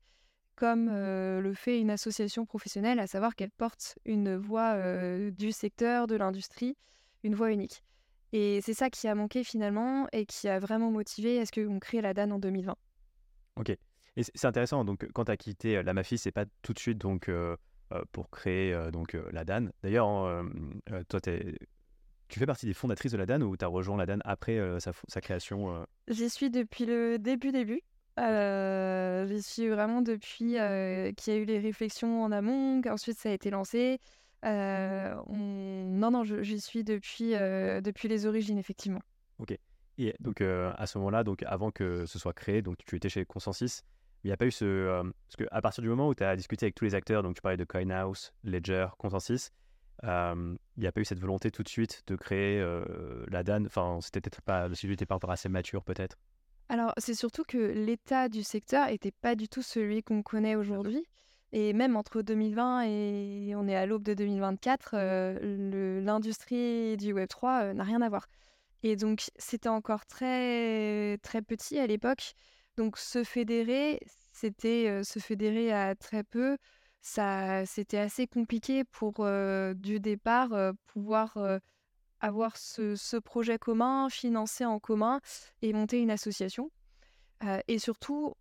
comme 0.56 0.89
le 0.89 1.54
fait 1.54 1.80
une 1.80 1.89
association 1.89 2.45
professionnelle, 2.45 3.00
à 3.00 3.08
savoir 3.08 3.36
qu'elle 3.36 3.51
porte 3.51 3.98
une 4.05 4.38
voix 4.38 4.77
du 5.32 5.51
secteur, 5.51 6.08
de 6.08 6.15
l'industrie, 6.15 6.77
une 7.24 7.36
voix 7.36 7.51
unique. 7.51 7.84
Et 8.38 8.60
c'est 8.60 8.74
ça 8.74 8.89
qui 8.89 9.08
a 9.08 9.15
manqué 9.15 9.46
finalement 9.46 10.10
et 10.12 10.25
qui 10.25 10.50
a 10.50 10.60
vraiment 10.60 10.92
motivé 10.92 11.39
à 11.39 11.46
ce 11.46 11.54
qu'on 11.54 11.80
crée 11.80 12.01
la 12.01 12.13
DAN 12.13 12.32
en 12.32 12.39
2020. 12.39 12.75
Ok. 13.56 13.70
Et 13.70 14.24
c'est 14.24 14.46
intéressant, 14.46 14.84
donc 14.84 15.08
quand 15.13 15.24
tu 15.24 15.32
as 15.32 15.38
quitté 15.38 15.82
la 15.82 15.94
Mafie, 15.94 16.18
c'est 16.18 16.34
pas 16.34 16.44
tout 16.62 16.74
de 16.74 16.80
suite 16.80 16.98
donc, 16.98 17.32
pour 18.12 18.30
créer 18.30 18.77
donc, 18.92 19.18
la 19.32 19.46
DAN. 19.46 19.70
D'ailleurs, 19.84 20.44
toi, 21.08 21.22
tu 21.22 22.39
fais 22.39 22.46
partie 22.46 22.65
des 22.65 22.74
fondatrices 22.74 23.13
de 23.13 23.18
la 23.18 23.25
DAN 23.25 23.42
ou 23.42 23.56
tu 23.56 23.63
as 23.63 23.70
rejoint 23.70 23.96
la 23.96 24.06
DAN 24.06 24.20
après 24.25 24.60
sa, 24.80 25.22
création 25.22 25.86
J'y 26.10 26.30
suis 26.30 26.50
depuis 26.50 26.86
le 26.86 27.18
début 27.18 27.54
début. 27.54 27.84
J'y 28.18 29.42
suis 29.44 29.70
vraiment 29.70 30.01
depuis 30.01 30.56
qu'il 30.56 30.58
y 30.58 30.58
a 30.58 31.36
eu 31.38 31.46
les 31.46 31.60
réflexions 31.60 32.22
en 32.22 32.34
amont, 32.34 32.82
ensuite 32.89 33.18
ça 33.18 33.30
a 33.30 33.32
été 33.32 33.50
lancé. 33.50 34.01
Euh, 34.44 35.15
non, 35.30 36.12
non, 36.12 36.24
j'y 36.24 36.60
suis 36.60 36.84
depuis, 36.84 37.36
euh, 37.36 37.82
depuis 37.82 38.08
les 38.08 38.25
origines, 38.25 38.58
effectivement. 38.58 39.01
Ok. 39.39 39.58
Et 39.98 40.13
donc, 40.20 40.42
euh, 40.42 40.74
à 40.77 40.88
ce 40.88 40.98
moment-là, 40.98 41.24
donc 41.24 41.44
avant 41.44 41.72
que 41.72 42.06
ce 42.06 42.20
soit 42.20 42.34
créé, 42.34 42.62
donc 42.62 42.77
tu 42.86 42.96
étais 42.96 43.10
chez 43.10 43.25
Consensus, 43.25 43.84
il 44.24 44.27
n'y 44.27 44.34
a 44.34 44.38
pas 44.38 44.46
eu 44.46 44.51
ce. 44.51 45.04
parce 45.27 45.36
qu'à 45.38 45.62
partir 45.62 45.82
du 45.82 45.89
moment 45.89 46.08
où 46.08 46.15
tu 46.15 46.24
as 46.24 46.36
discuté 46.36 46.65
avec 46.65 46.75
tous 46.75 46.86
les 46.86 46.96
acteurs, 46.96 47.24
donc 47.24 47.36
tu 47.36 47.42
parlais 47.42 47.58
de 47.58 47.63
CoinHouse, 47.63 48.34
Ledger, 48.44 48.88
Consensus, 48.98 49.51
il 50.04 50.58
n'y 50.77 50.88
a 50.88 50.92
pas 50.92 51.01
eu 51.01 51.06
cette 51.06 51.20
volonté 51.20 51.51
tout 51.51 51.63
de 51.63 51.70
suite 51.70 52.04
de 52.08 52.15
créer 52.15 52.60
la 53.30 53.44
DAN. 53.44 53.65
Enfin, 53.65 54.00
c'était 54.01 54.22
peut-être 54.22 54.42
pas. 54.42 54.68
Le 54.68 54.75
sujet 54.75 54.94
n'était 54.94 55.06
pas 55.06 55.15
encore 55.15 55.32
assez 55.32 55.48
mature, 55.48 55.84
peut-être? 55.84 56.18
Alors, 56.68 56.94
c'est 56.98 57.13
surtout 57.13 57.44
que 57.44 57.58
l'état 57.58 58.27
du 58.27 58.44
secteur 58.44 58.88
n'était 58.88 59.12
pas 59.12 59.36
du 59.36 59.48
tout 59.48 59.62
celui 59.62 60.01
qu'on 60.01 60.24
connaît 60.24 60.56
aujourd'hui. 60.56 61.06
Et 61.55 61.71
même 61.71 61.95
entre 61.95 62.21
2020 62.21 62.81
et 62.81 63.53
on 63.55 63.65
est 63.69 63.77
à 63.77 63.85
l'aube 63.85 64.03
de 64.03 64.13
2024, 64.13 64.89
euh, 64.93 66.01
l'industrie 66.01 66.97
du 66.97 67.13
Web3 67.13 67.69
euh, 67.69 67.74
n'a 67.74 67.85
rien 67.85 68.01
à 68.01 68.09
voir. 68.09 68.27
Et 68.83 68.97
donc, 68.97 69.31
c'était 69.38 69.69
encore 69.69 70.05
très, 70.05 71.17
très 71.19 71.41
petit 71.41 71.79
à 71.79 71.88
l'époque. 71.88 72.33
Donc, 72.75 72.97
se 72.97 73.24
fédérer, 73.24 74.01
c'était 74.33 74.89
euh, 74.89 75.03
se 75.03 75.19
fédérer 75.19 75.71
à 75.71 75.95
très 75.95 76.25
peu. 76.25 76.57
Ça, 77.00 77.65
c'était 77.65 78.00
assez 78.00 78.27
compliqué 78.27 78.83
pour, 78.83 79.25
du 79.75 80.01
départ, 80.01 80.74
pouvoir 80.88 81.38
avoir 82.19 82.57
ce, 82.57 82.95
ce, 82.95 83.15
projet 83.15 83.59
commun, 83.59 84.09
financer 84.09 84.65
en 84.65 84.79
commun 84.79 85.21
et 85.62 85.71
monter 85.71 86.01
une 86.01 86.09
association. 86.09 86.71
et 87.67 87.77
surtout, 87.77 88.33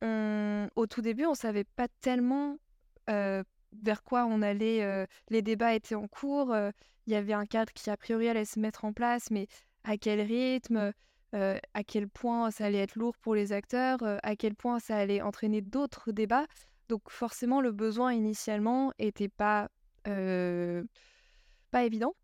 au 0.77 0.87
tout 0.87 1.03
début, 1.03 1.27
on 1.27 1.33
ne 1.33 1.37
savait 1.37 1.65
pas 1.77 1.89
tellement 2.01 2.57
vers 3.07 4.03
quoi 4.05 4.27
on 4.27 4.43
allait. 4.43 5.07
les 5.31 5.43
débats 5.43 5.75
étaient 5.75 5.95
en 5.95 6.09
cours. 6.09 6.55
Il 7.07 7.13
y 7.13 7.17
avait 7.17 7.33
un 7.33 7.47
cadre 7.47 7.73
qui, 7.73 7.91
a 7.91 7.97
priori, 7.97 8.29
allait 8.29 8.45
se 8.45 8.59
mettre 8.59 8.85
en 8.85 8.93
place, 8.93 9.31
mais 9.31 9.47
à 9.85 9.97
quel 9.97 10.21
rythme 10.21 10.93
à 11.35 11.85
quel 11.85 12.09
point 12.09 12.51
ça 12.51 12.67
allait 12.67 12.79
être 12.79 12.95
lourd 12.97 13.17
pour 13.19 13.35
les 13.35 13.53
acteurs, 13.53 13.99
à 14.23 14.37
quel 14.37 14.55
point 14.55 14.79
ça 14.79 14.97
allait 14.97 15.21
entraîner 15.21 15.61
d'autres 15.61 16.13
débats. 16.13 16.47
Donc 16.89 17.11
forcément, 17.11 17.61
le 17.61 17.73
besoin 17.73 18.13
initialement 18.13 18.93
n'était 18.99 19.29
pas, 19.29 19.69
pas 20.05 21.85
évident. 21.85 22.15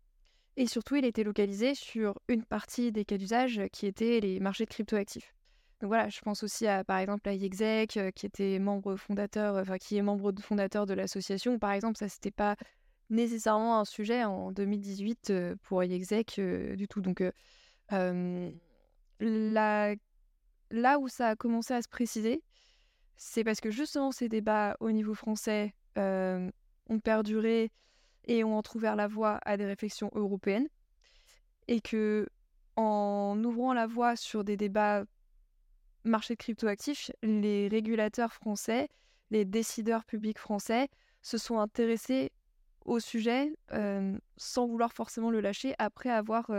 Et 0.57 0.67
surtout, 0.67 0.95
il 0.95 1.05
était 1.05 1.23
localisé 1.23 1.75
sur 1.75 2.19
une 2.27 2.43
partie 2.43 2.91
des 2.91 3.05
cas 3.05 3.17
d'usage 3.17 3.61
qui 3.71 3.85
étaient 3.85 4.19
les 4.19 4.39
marchés 4.39 4.65
de 4.65 4.69
cryptoactifs. 4.69 5.33
Voilà, 5.81 6.09
je 6.09 6.21
pense 6.21 6.43
aussi 6.43 6.67
à 6.67 6.83
par 6.83 6.99
exemple 6.99 7.27
à 7.27 7.33
Yexec, 7.33 7.99
qui 8.15 8.25
était 8.25 8.59
membre 8.59 8.95
fondateur, 8.95 9.55
enfin 9.55 9.77
qui 9.77 9.97
est 9.97 10.01
membre 10.01 10.31
fondateur 10.39 10.85
de 10.85 10.93
l'association. 10.93 11.57
Par 11.57 11.71
exemple, 11.71 11.97
ça 11.97 12.07
c'était 12.07 12.31
pas 12.31 12.55
nécessairement 13.09 13.79
un 13.79 13.85
sujet 13.85 14.23
en 14.23 14.51
2018 14.51 15.33
pour 15.63 15.83
Yexec 15.83 16.39
du 16.39 16.87
tout. 16.87 17.01
Donc 17.01 17.23
là 19.19 19.95
où 20.99 21.07
ça 21.07 21.29
a 21.29 21.35
commencé 21.35 21.73
à 21.73 21.81
se 21.81 21.89
préciser, 21.89 22.43
c'est 23.17 23.43
parce 23.43 23.59
que 23.59 23.71
justement 23.71 24.11
ces 24.11 24.29
débats 24.29 24.77
au 24.79 24.91
niveau 24.91 25.13
français 25.13 25.73
ont 25.97 26.99
perduré 27.03 27.71
et 28.25 28.43
ont 28.43 28.55
entrouvert 28.55 28.95
la 28.95 29.07
voie 29.07 29.39
à 29.45 29.57
des 29.57 29.65
réflexions 29.65 30.11
européennes, 30.13 30.69
et 31.67 31.81
que 31.81 32.29
en 32.75 33.43
ouvrant 33.43 33.73
la 33.73 33.87
voie 33.87 34.15
sur 34.15 34.43
des 34.43 34.57
débats 34.57 35.03
marché 36.03 36.35
de 36.35 36.39
cryptoactifs, 36.39 37.11
les 37.21 37.67
régulateurs 37.67 38.33
français, 38.33 38.87
les 39.29 39.45
décideurs 39.45 40.05
publics 40.05 40.39
français 40.39 40.89
se 41.21 41.37
sont 41.37 41.59
intéressés 41.59 42.31
au 42.85 42.99
sujet 42.99 43.53
sans 44.37 44.67
vouloir 44.67 44.91
forcément 44.93 45.29
le 45.29 45.39
lâcher 45.39 45.75
après 45.77 46.09
avoir 46.09 46.51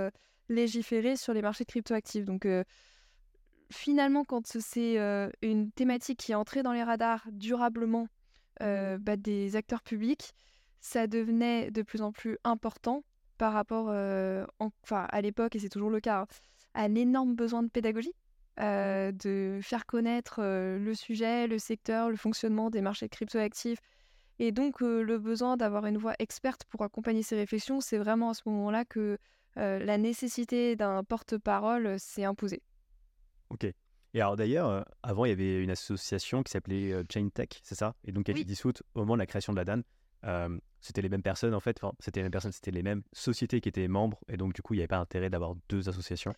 légiféré 0.49 1.17
sur 1.17 1.35
les 1.35 1.43
marchés 1.43 1.65
de 1.65 1.69
cryptoactifs. 1.71 2.25
Donc 2.25 2.47
finalement, 3.71 4.25
quand 4.25 4.47
c'est 4.47 4.99
une 5.43 5.73
thématique 5.73 6.21
qui 6.21 6.33
est 6.33 6.37
entrée 6.37 6.63
dans 6.63 6.73
les 6.73 6.83
radars 6.83 7.27
durablement 7.33 8.07
bah, 8.61 9.17
des 9.17 9.57
acteurs 9.57 9.83
publics, 9.83 10.33
ça 10.81 11.07
devenait 11.07 11.71
de 11.71 11.83
plus 11.83 12.03
en 12.03 12.13
plus 12.13 12.39
important 12.45 13.05
par 13.39 13.53
rapport, 13.53 13.87
enfin 14.59 15.07
à 15.11 15.21
l'époque, 15.21 15.57
et 15.57 15.59
c'est 15.59 15.69
toujours 15.69 15.91
le 15.91 16.01
cas, 16.01 16.21
hein, 16.21 16.27
à 16.75 16.89
l'énorme 16.89 17.35
besoin 17.35 17.63
de 17.63 17.69
pédagogie, 17.69 18.15
de 18.59 19.59
faire 19.63 19.87
connaître 19.87 20.41
le 20.43 20.95
sujet, 20.95 21.47
le 21.47 21.59
secteur, 21.59 22.11
le 22.11 22.17
fonctionnement 22.17 22.71
des 22.71 22.81
marchés 22.81 23.09
cryptoactifs. 23.09 23.79
Et 24.39 24.53
donc 24.53 24.81
le 24.81 25.19
besoin 25.19 25.57
d'avoir 25.57 25.87
une 25.87 25.99
voix 25.99 26.15
experte 26.19 26.65
pour 26.65 26.83
accompagner 26.83 27.23
ces 27.23 27.37
réflexions, 27.37 27.81
c'est 27.81 27.99
vraiment 27.99 28.31
à 28.31 28.35
ce 28.35 28.43
moment-là 28.47 28.85
que 28.85 29.19
la 29.57 29.99
nécessité 29.99 30.77
d'un 30.77 31.05
porte-parole 31.05 31.99
s'est 31.99 32.25
imposée. 32.25 32.63
Ok. 33.51 33.65
Et 33.65 34.21
alors 34.21 34.37
d'ailleurs, 34.37 34.85
avant, 35.03 35.25
il 35.25 35.31
y 35.31 35.33
avait 35.33 35.63
une 35.63 35.71
association 35.71 36.43
qui 36.43 36.51
s'appelait 36.53 37.03
Chain 37.13 37.29
Tech, 37.29 37.49
c'est 37.63 37.75
ça? 37.75 37.95
Et 38.05 38.13
donc 38.13 38.29
elle 38.29 38.37
oui. 38.37 38.45
dissoute 38.45 38.83
au 38.95 39.01
moment 39.01 39.15
de 39.15 39.21
la 39.21 39.27
création 39.27 39.53
de 39.53 39.59
la 39.59 39.65
DAN 39.65 39.83
c'était 40.81 41.03
les 41.03 41.09
mêmes 41.09 41.23
personnes 41.23 41.55
en 41.55 41.61
fait, 41.61 41.79
enfin, 41.81 41.95
c'était 42.01 42.21
les 42.21 42.25
mêmes 42.25 42.33
personnes, 42.33 42.51
c'était 42.51 42.73
les 42.73 42.83
mêmes 42.83 43.03
sociétés 43.13 43.61
qui 43.61 43.69
étaient 43.69 43.87
membres, 43.87 44.19
et 44.29 44.37
donc 44.37 44.53
du 44.53 44.63
coup, 44.63 44.75
il 44.75 44.79
n'y 44.79 44.83
avait 44.83 44.89
pas 44.89 44.99
intérêt 44.99 45.31
d'avoir 45.31 45.55
deux 45.69 45.89
associations. 45.89 46.35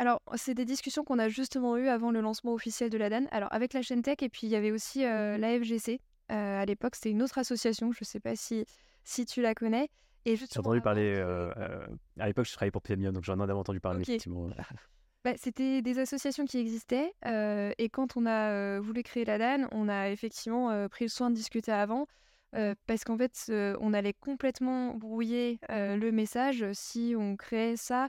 Alors, 0.00 0.22
c'est 0.34 0.54
des 0.54 0.64
discussions 0.64 1.04
qu'on 1.04 1.18
a 1.18 1.28
justement 1.28 1.76
eues 1.76 1.88
avant 1.88 2.10
le 2.10 2.22
lancement 2.22 2.54
officiel 2.54 2.88
de 2.88 2.96
la 2.96 3.10
DAN. 3.10 3.26
Alors, 3.32 3.52
avec 3.52 3.74
la 3.74 3.82
chaîne 3.82 4.00
Tech, 4.00 4.16
et 4.22 4.30
puis 4.30 4.46
il 4.46 4.48
y 4.48 4.56
avait 4.56 4.70
aussi 4.70 5.04
euh, 5.04 5.36
l'AFGC. 5.36 6.00
Euh, 6.32 6.62
à 6.62 6.64
l'époque, 6.64 6.94
c'était 6.94 7.10
une 7.10 7.22
autre 7.22 7.36
association, 7.36 7.92
je 7.92 7.98
ne 8.00 8.06
sais 8.06 8.18
pas 8.18 8.34
si, 8.34 8.64
si 9.04 9.26
tu 9.26 9.42
la 9.42 9.54
connais. 9.54 9.90
J'ai 10.24 10.38
entendu 10.56 10.80
parler, 10.80 11.16
euh, 11.18 11.52
à 12.18 12.26
l'époque, 12.26 12.46
je 12.46 12.52
travaillais 12.52 12.70
pour 12.70 12.80
Premium, 12.80 13.12
donc 13.12 13.24
j'en 13.24 13.46
ai 13.46 13.52
entendu 13.52 13.78
parler, 13.78 14.00
effectivement. 14.00 14.48
Bah, 15.22 15.32
c'était 15.36 15.82
des 15.82 15.98
associations 15.98 16.46
qui 16.46 16.56
existaient, 16.56 17.12
et 17.26 17.88
quand 17.90 18.16
on 18.16 18.24
a 18.24 18.80
voulu 18.80 19.02
créer 19.02 19.26
la 19.26 19.36
DAN, 19.36 19.68
on 19.70 19.86
a 19.90 20.08
effectivement 20.08 20.88
pris 20.88 21.04
le 21.04 21.10
soin 21.10 21.28
de 21.28 21.34
discuter 21.34 21.72
avant 21.72 22.06
parce 22.52 23.04
qu'en 23.04 23.18
fait, 23.18 23.52
on 23.80 23.92
allait 23.92 24.14
complètement 24.14 24.94
brouiller 24.94 25.58
le 25.68 26.10
message 26.10 26.64
si 26.72 27.14
on 27.18 27.36
créait 27.36 27.76
ça 27.76 28.08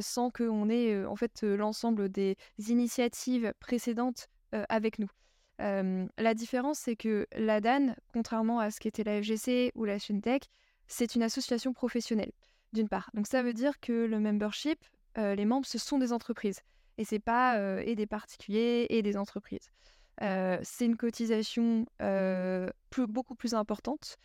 sans 0.00 0.30
qu'on 0.30 0.68
ait 0.68 1.04
en 1.04 1.16
fait 1.16 1.42
l'ensemble 1.42 2.08
des 2.08 2.36
initiatives 2.58 3.52
précédentes 3.60 4.28
avec 4.68 4.98
nous. 4.98 5.10
la 5.58 6.34
différence, 6.34 6.78
c'est 6.80 6.96
que 6.96 7.26
la 7.36 7.60
DAN, 7.60 7.94
contrairement 8.12 8.58
à 8.58 8.70
ce 8.70 8.80
qu'était 8.80 9.04
la 9.04 9.22
FGC 9.22 9.72
ou 9.74 9.84
la 9.84 9.98
Tech, 9.98 10.42
c'est 10.86 11.14
une 11.14 11.22
association 11.22 11.72
professionnelle, 11.72 12.32
d'une 12.72 12.88
part. 12.88 13.10
Donc 13.14 13.26
ça 13.26 13.42
veut 13.42 13.54
dire 13.54 13.80
que 13.80 13.92
le 13.92 14.18
membership, 14.20 14.78
les 15.16 15.44
membres, 15.44 15.66
ce 15.66 15.78
sont 15.78 15.98
des 15.98 16.12
entreprises. 16.12 16.60
Et 16.98 17.04
c'est 17.04 17.18
pas 17.18 17.80
et 17.82 17.94
des 17.94 18.06
particuliers 18.06 18.86
et 18.90 19.02
des 19.02 19.16
entreprises 19.16 19.70
c'est 20.62 20.84
une 20.84 20.96
cotisation 20.96 21.86
beaucoup 23.08 23.34
plus 23.34 23.54
importante 23.54 24.18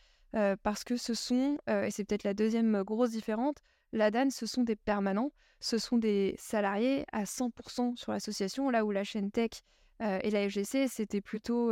parce 0.63 0.83
que 0.83 0.97
ce 0.97 1.13
sont, 1.13 1.57
et 1.67 1.91
c'est 1.91 2.03
peut-être 2.03 2.23
la 2.23 2.33
deuxième 2.33 2.83
grosse 2.83 3.11
différence, 3.11 3.55
la 3.93 4.11
DAN, 4.11 4.29
ce 4.29 4.45
sont 4.45 4.63
des 4.63 4.75
permanents, 4.75 5.31
ce 5.59 5.77
sont 5.77 5.97
des 5.97 6.35
salariés 6.37 7.05
à 7.11 7.23
100% 7.23 7.95
sur 7.95 8.11
l'association, 8.11 8.69
là 8.69 8.85
où 8.85 8.91
la 8.91 9.03
chaîne 9.03 9.31
Tech 9.31 9.51
et 9.99 10.29
la 10.29 10.49
FGC, 10.49 10.87
c'était 10.87 11.21
plutôt 11.21 11.71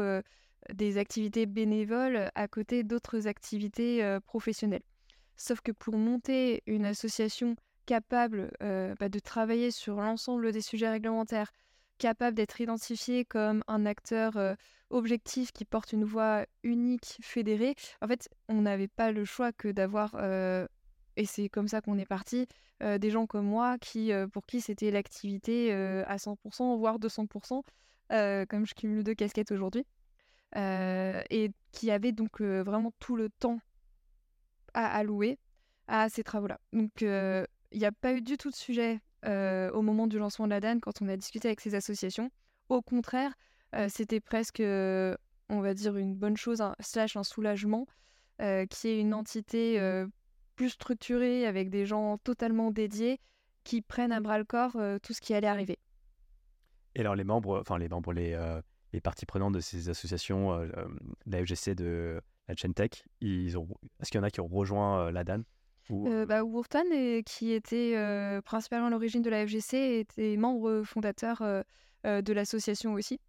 des 0.73 0.97
activités 0.97 1.45
bénévoles 1.45 2.31
à 2.33 2.47
côté 2.47 2.83
d'autres 2.83 3.27
activités 3.27 4.17
professionnelles. 4.25 4.83
Sauf 5.35 5.61
que 5.61 5.71
pour 5.71 5.97
monter 5.97 6.63
une 6.65 6.85
association 6.85 7.55
capable 7.85 8.51
bah, 8.59 9.09
de 9.09 9.19
travailler 9.19 9.69
sur 9.69 9.97
l'ensemble 9.97 10.51
des 10.51 10.61
sujets 10.61 10.89
réglementaires, 10.89 11.51
capable 11.97 12.35
d'être 12.35 12.59
identifié 12.59 13.25
comme 13.25 13.63
un 13.67 13.85
acteur 13.85 14.57
objectif 14.95 15.51
qui 15.51 15.65
porte 15.65 15.93
une 15.93 16.03
voix 16.03 16.45
unique, 16.63 17.17
fédérée, 17.21 17.75
en 18.01 18.07
fait, 18.07 18.29
on 18.49 18.61
n'avait 18.61 18.87
pas 18.87 19.11
le 19.11 19.25
choix 19.25 19.51
que 19.51 19.67
d'avoir, 19.67 20.15
et 21.15 21.25
c'est 21.25 21.49
comme 21.49 21.67
ça 21.67 21.81
qu'on 21.81 21.97
est 21.97 22.05
parti, 22.05 22.47
des 22.81 23.09
gens 23.09 23.25
comme 23.25 23.45
moi 23.45 23.77
qui, 23.77 24.11
pour 24.33 24.45
qui 24.45 24.61
c'était 24.61 24.91
l'activité 24.91 25.71
à 25.71 26.17
100%, 26.17 26.77
voire 26.77 26.99
200%, 26.99 27.61
comme 28.47 28.65
je 28.65 28.73
cumule 28.73 29.03
deux 29.03 29.15
casquettes 29.15 29.51
aujourd'hui, 29.51 29.85
et 30.55 31.51
qui 31.71 31.91
avaient 31.91 32.11
donc 32.11 32.41
vraiment 32.41 32.91
tout 32.99 33.15
le 33.15 33.29
temps 33.29 33.59
à 34.73 34.85
allouer 34.97 35.37
à 35.87 36.09
ces 36.09 36.23
travaux-là. 36.23 36.59
Donc, 36.73 37.01
il 37.01 37.79
n'y 37.79 37.85
a 37.85 37.91
pas 37.91 38.13
eu 38.13 38.21
du 38.21 38.37
tout 38.37 38.49
de 38.49 38.55
sujet 38.55 39.01
euh, 39.25 39.71
au 39.71 39.81
moment 39.81 40.07
du 40.07 40.19
lancement 40.19 40.45
de 40.45 40.51
la 40.51 40.59
DAN, 40.59 40.79
quand 40.79 41.01
on 41.01 41.07
a 41.07 41.17
discuté 41.17 41.47
avec 41.47 41.59
ces 41.59 41.73
associations. 41.73 42.29
Au 42.69 42.81
contraire, 42.81 43.31
euh, 43.31 43.33
c'était 43.89 44.19
presque, 44.19 44.59
euh, 44.59 45.15
on 45.49 45.61
va 45.61 45.73
dire, 45.73 45.97
une 45.97 46.15
bonne 46.15 46.37
chose, 46.37 46.61
un, 46.61 46.75
slash 46.79 47.17
un 47.17 47.23
soulagement, 47.23 47.87
qui 48.39 48.87
est 48.87 48.99
une 48.99 49.13
entité 49.13 49.79
plus 50.55 50.69
structurée, 50.69 51.45
avec 51.45 51.69
des 51.69 51.85
gens 51.85 52.17
totalement 52.17 52.71
dédiés, 52.71 53.19
qui 53.63 53.81
prennent 53.81 54.11
à 54.11 54.19
bras 54.19 54.37
le 54.37 54.45
corps 54.45 54.77
tout 55.01 55.13
ce 55.13 55.21
qui 55.21 55.33
allait 55.33 55.47
arriver. 55.47 55.79
Et 56.95 57.01
alors 57.01 57.15
les 57.15 57.23
membres, 57.23 57.59
enfin 57.59 57.77
les 57.77 57.89
membres, 57.89 58.13
les, 58.13 58.37
les 58.91 59.01
parties 59.01 59.25
prenantes 59.25 59.53
de 59.53 59.61
ces 59.61 59.89
associations, 59.89 60.57
la 61.25 61.45
FGC 61.45 61.75
de 61.75 62.21
la 62.47 62.55
chaîne 62.55 62.73
Tech, 62.73 63.05
ils 63.21 63.57
ont, 63.57 63.67
est-ce 64.01 64.11
qu'il 64.11 64.19
y 64.19 64.21
en 64.21 64.25
a 64.25 64.29
qui 64.29 64.41
ont 64.41 64.47
rejoint 64.47 65.11
la 65.11 65.23
DAN 65.23 65.43
euh, 65.91 66.25
bah, 66.25 66.41
qui 67.25 67.51
était 67.51 68.41
principalement 68.43 68.87
à 68.87 68.89
l'origine 68.89 69.21
de 69.21 69.29
la 69.29 69.45
FGC, 69.45 69.99
était 69.99 70.35
membre 70.37 70.83
fondateur 70.83 71.43
de 72.03 72.33
l'association 72.33 72.93
aussi. 72.93 73.19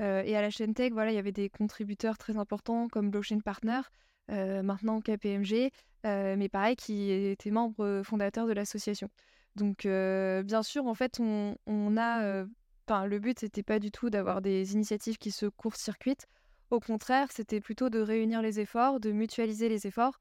Et 0.00 0.36
à 0.36 0.42
la 0.42 0.50
chaîne 0.50 0.74
Tech, 0.74 0.92
voilà, 0.92 1.12
il 1.12 1.14
y 1.14 1.18
avait 1.18 1.32
des 1.32 1.48
contributeurs 1.48 2.18
très 2.18 2.36
importants 2.36 2.88
comme 2.88 3.10
Blockchain 3.10 3.40
Partner, 3.40 3.80
maintenant 4.28 5.00
KPMG, 5.00 5.70
mais 6.04 6.48
pareil, 6.48 6.76
qui 6.76 7.10
était 7.10 7.50
membre 7.50 8.02
fondateur 8.04 8.46
de 8.46 8.52
l'association. 8.52 9.08
Donc, 9.56 9.82
bien 9.84 10.62
sûr, 10.62 10.86
en 10.86 10.94
fait, 10.94 11.20
on, 11.20 11.96
a. 11.96 12.44
Enfin, 12.86 13.06
le 13.06 13.18
but, 13.18 13.38
c'était 13.38 13.62
pas 13.62 13.78
du 13.78 13.90
tout 13.90 14.10
d'avoir 14.10 14.42
des 14.42 14.74
initiatives 14.74 15.16
qui 15.16 15.30
se 15.30 15.46
court-circuitent. 15.46 16.26
Au 16.70 16.80
contraire, 16.80 17.28
c'était 17.30 17.60
plutôt 17.60 17.88
de 17.88 18.00
réunir 18.00 18.42
les 18.42 18.58
efforts, 18.60 18.98
de 19.00 19.12
mutualiser 19.12 19.68
les 19.68 19.86
efforts 19.86 20.18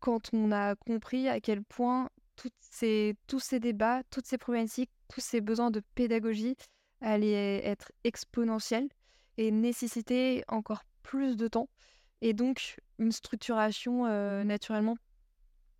quand 0.00 0.30
on 0.32 0.50
a 0.50 0.74
compris 0.74 1.28
à 1.28 1.40
quel 1.40 1.62
point 1.62 2.08
ces, 2.58 3.14
tous 3.26 3.40
ces 3.40 3.60
débats, 3.60 4.02
toutes 4.10 4.26
ces 4.26 4.38
problématiques, 4.38 4.90
tous 5.08 5.20
ces 5.20 5.40
besoins 5.40 5.70
de 5.70 5.82
pédagogie 5.94 6.56
allaient 7.00 7.64
être 7.64 7.92
exponentiels 8.04 8.88
et 9.36 9.50
nécessiter 9.50 10.44
encore 10.48 10.84
plus 11.02 11.36
de 11.36 11.48
temps 11.48 11.68
et 12.20 12.32
donc 12.32 12.78
une 12.98 13.12
structuration 13.12 14.06
euh, 14.06 14.44
naturellement 14.44 14.96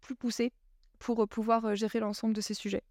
plus 0.01 0.17
poussée 0.17 0.53
pour 0.99 1.27
pouvoir 1.29 1.65
euh, 1.65 1.75
gérer 1.75 2.01
l'ensemble 2.01 2.35
de 2.35 2.41
ces 2.41 2.55
sujets. 2.55 2.83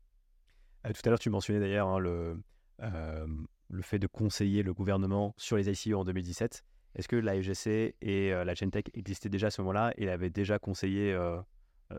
Euh, 0.85 0.93
tout 0.93 1.01
à 1.05 1.09
l'heure, 1.09 1.19
tu 1.19 1.29
mentionnais 1.29 1.59
d'ailleurs 1.59 1.87
hein, 1.87 1.99
le, 1.99 2.41
le 2.79 3.81
fait 3.81 3.99
de 3.99 4.07
conseiller 4.07 4.63
le 4.63 4.73
gouvernement 4.73 5.33
sur 5.37 5.57
les 5.57 5.69
ICO 5.69 5.99
en 5.99 6.05
2017. 6.05 6.63
Est-ce 6.95 7.07
que 7.07 7.15
la 7.15 7.39
FGC 7.39 7.95
et 8.01 8.31
la 8.31 8.53
Gentech 8.55 8.89
existaient 8.95 9.29
déjà 9.29 9.47
à 9.47 9.51
ce 9.51 9.61
moment-là 9.61 9.93
et 9.97 10.09
avaient 10.09 10.31
déjà 10.31 10.57
conseillé 10.57 11.15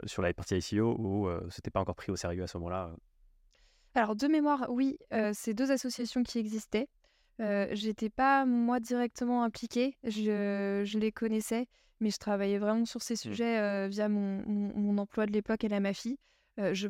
sur 0.05 0.21
la 0.21 0.35
partie 0.35 0.57
ICO 0.57 0.97
ou 0.99 1.31
c'était 1.49 1.71
pas 1.71 1.79
encore 1.79 1.95
pris 1.95 2.11
au 2.11 2.17
sérieux 2.17 2.43
à 2.43 2.49
ce 2.49 2.59
moment-là 2.59 2.93
Alors, 3.95 4.15
de 4.15 4.27
mémoire, 4.29 4.67
oui, 4.69 4.99
c'est 5.33 5.55
deux 5.55 5.71
associations 5.71 6.23
qui 6.23 6.39
existaient. 6.39 6.89
J'étais 7.39 8.11
pas, 8.11 8.45
moi, 8.47 8.81
directement 8.81 9.43
impliquée. 9.43 9.97
Je, 10.05 10.83
je, 10.85 10.99
les 10.99 11.11
connaissais, 11.13 11.67
mais 12.01 12.11
je 12.11 12.19
travaillais 12.19 12.59
vraiment 12.59 12.85
sur 12.85 13.03
ces 13.03 13.15
mmh. 13.15 13.17
sujets 13.17 13.89
via 13.89 14.09
mon, 14.09 14.43
mon, 14.47 14.99
emploi 14.99 15.27
de 15.27 15.33
l'époque 15.33 15.65
à 15.65 15.69
la 15.69 15.81
MAFI. 15.81 16.19
je 16.59 16.89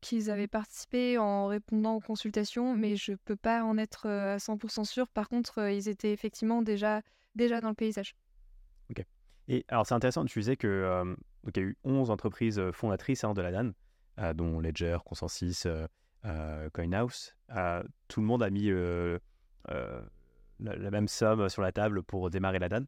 qu'ils 0.00 0.30
avaient 0.30 0.48
participé 0.48 1.18
en 1.18 1.46
répondant 1.46 1.96
aux 1.96 2.00
consultations, 2.00 2.74
mais 2.74 2.96
je 2.96 3.12
peux 3.12 3.36
pas 3.36 3.62
en 3.62 3.76
être 3.78 4.06
à 4.08 4.36
100% 4.38 4.84
sûr. 4.84 5.08
Par 5.08 5.28
contre, 5.28 5.68
ils 5.70 5.88
étaient 5.88 6.12
effectivement 6.12 6.62
déjà, 6.62 7.02
déjà 7.34 7.60
dans 7.60 7.68
le 7.68 7.74
paysage. 7.74 8.14
Ok. 8.90 9.04
Et 9.48 9.64
alors, 9.68 9.86
c'est 9.86 9.94
intéressant, 9.94 10.24
tu 10.24 10.38
disais 10.38 10.56
que 10.56 11.14
donc, 11.44 11.56
il 11.56 11.62
y 11.62 11.66
a 11.66 11.68
eu 11.68 11.76
11 11.84 12.10
entreprises 12.10 12.62
fondatrices 12.72 13.24
hein, 13.24 13.34
de 13.34 13.42
la 13.42 13.50
DAN, 13.50 13.72
dont 14.34 14.60
Ledger, 14.60 14.98
Consensus, 15.04 15.66
CoinHouse. 16.24 17.34
tout 18.08 18.20
le 18.20 18.26
monde 18.26 18.42
a 18.42 18.50
mis 18.50 18.70
la, 19.68 20.90
même 20.90 21.08
somme 21.08 21.48
sur 21.48 21.62
la 21.62 21.72
table 21.72 22.02
pour 22.02 22.30
démarrer 22.30 22.58
la 22.58 22.68
DAN 22.68 22.84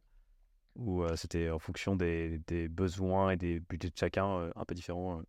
ou 0.75 1.03
c'était 1.15 1.49
en 1.49 1.59
fonction 1.59 1.95
des, 1.95 2.39
des, 2.47 2.69
besoins 2.69 3.31
et 3.31 3.37
des 3.37 3.59
budgets 3.59 3.89
de 3.89 3.97
chacun 3.97 4.51
un 4.55 4.65
peu 4.65 4.73
différents 4.73 5.21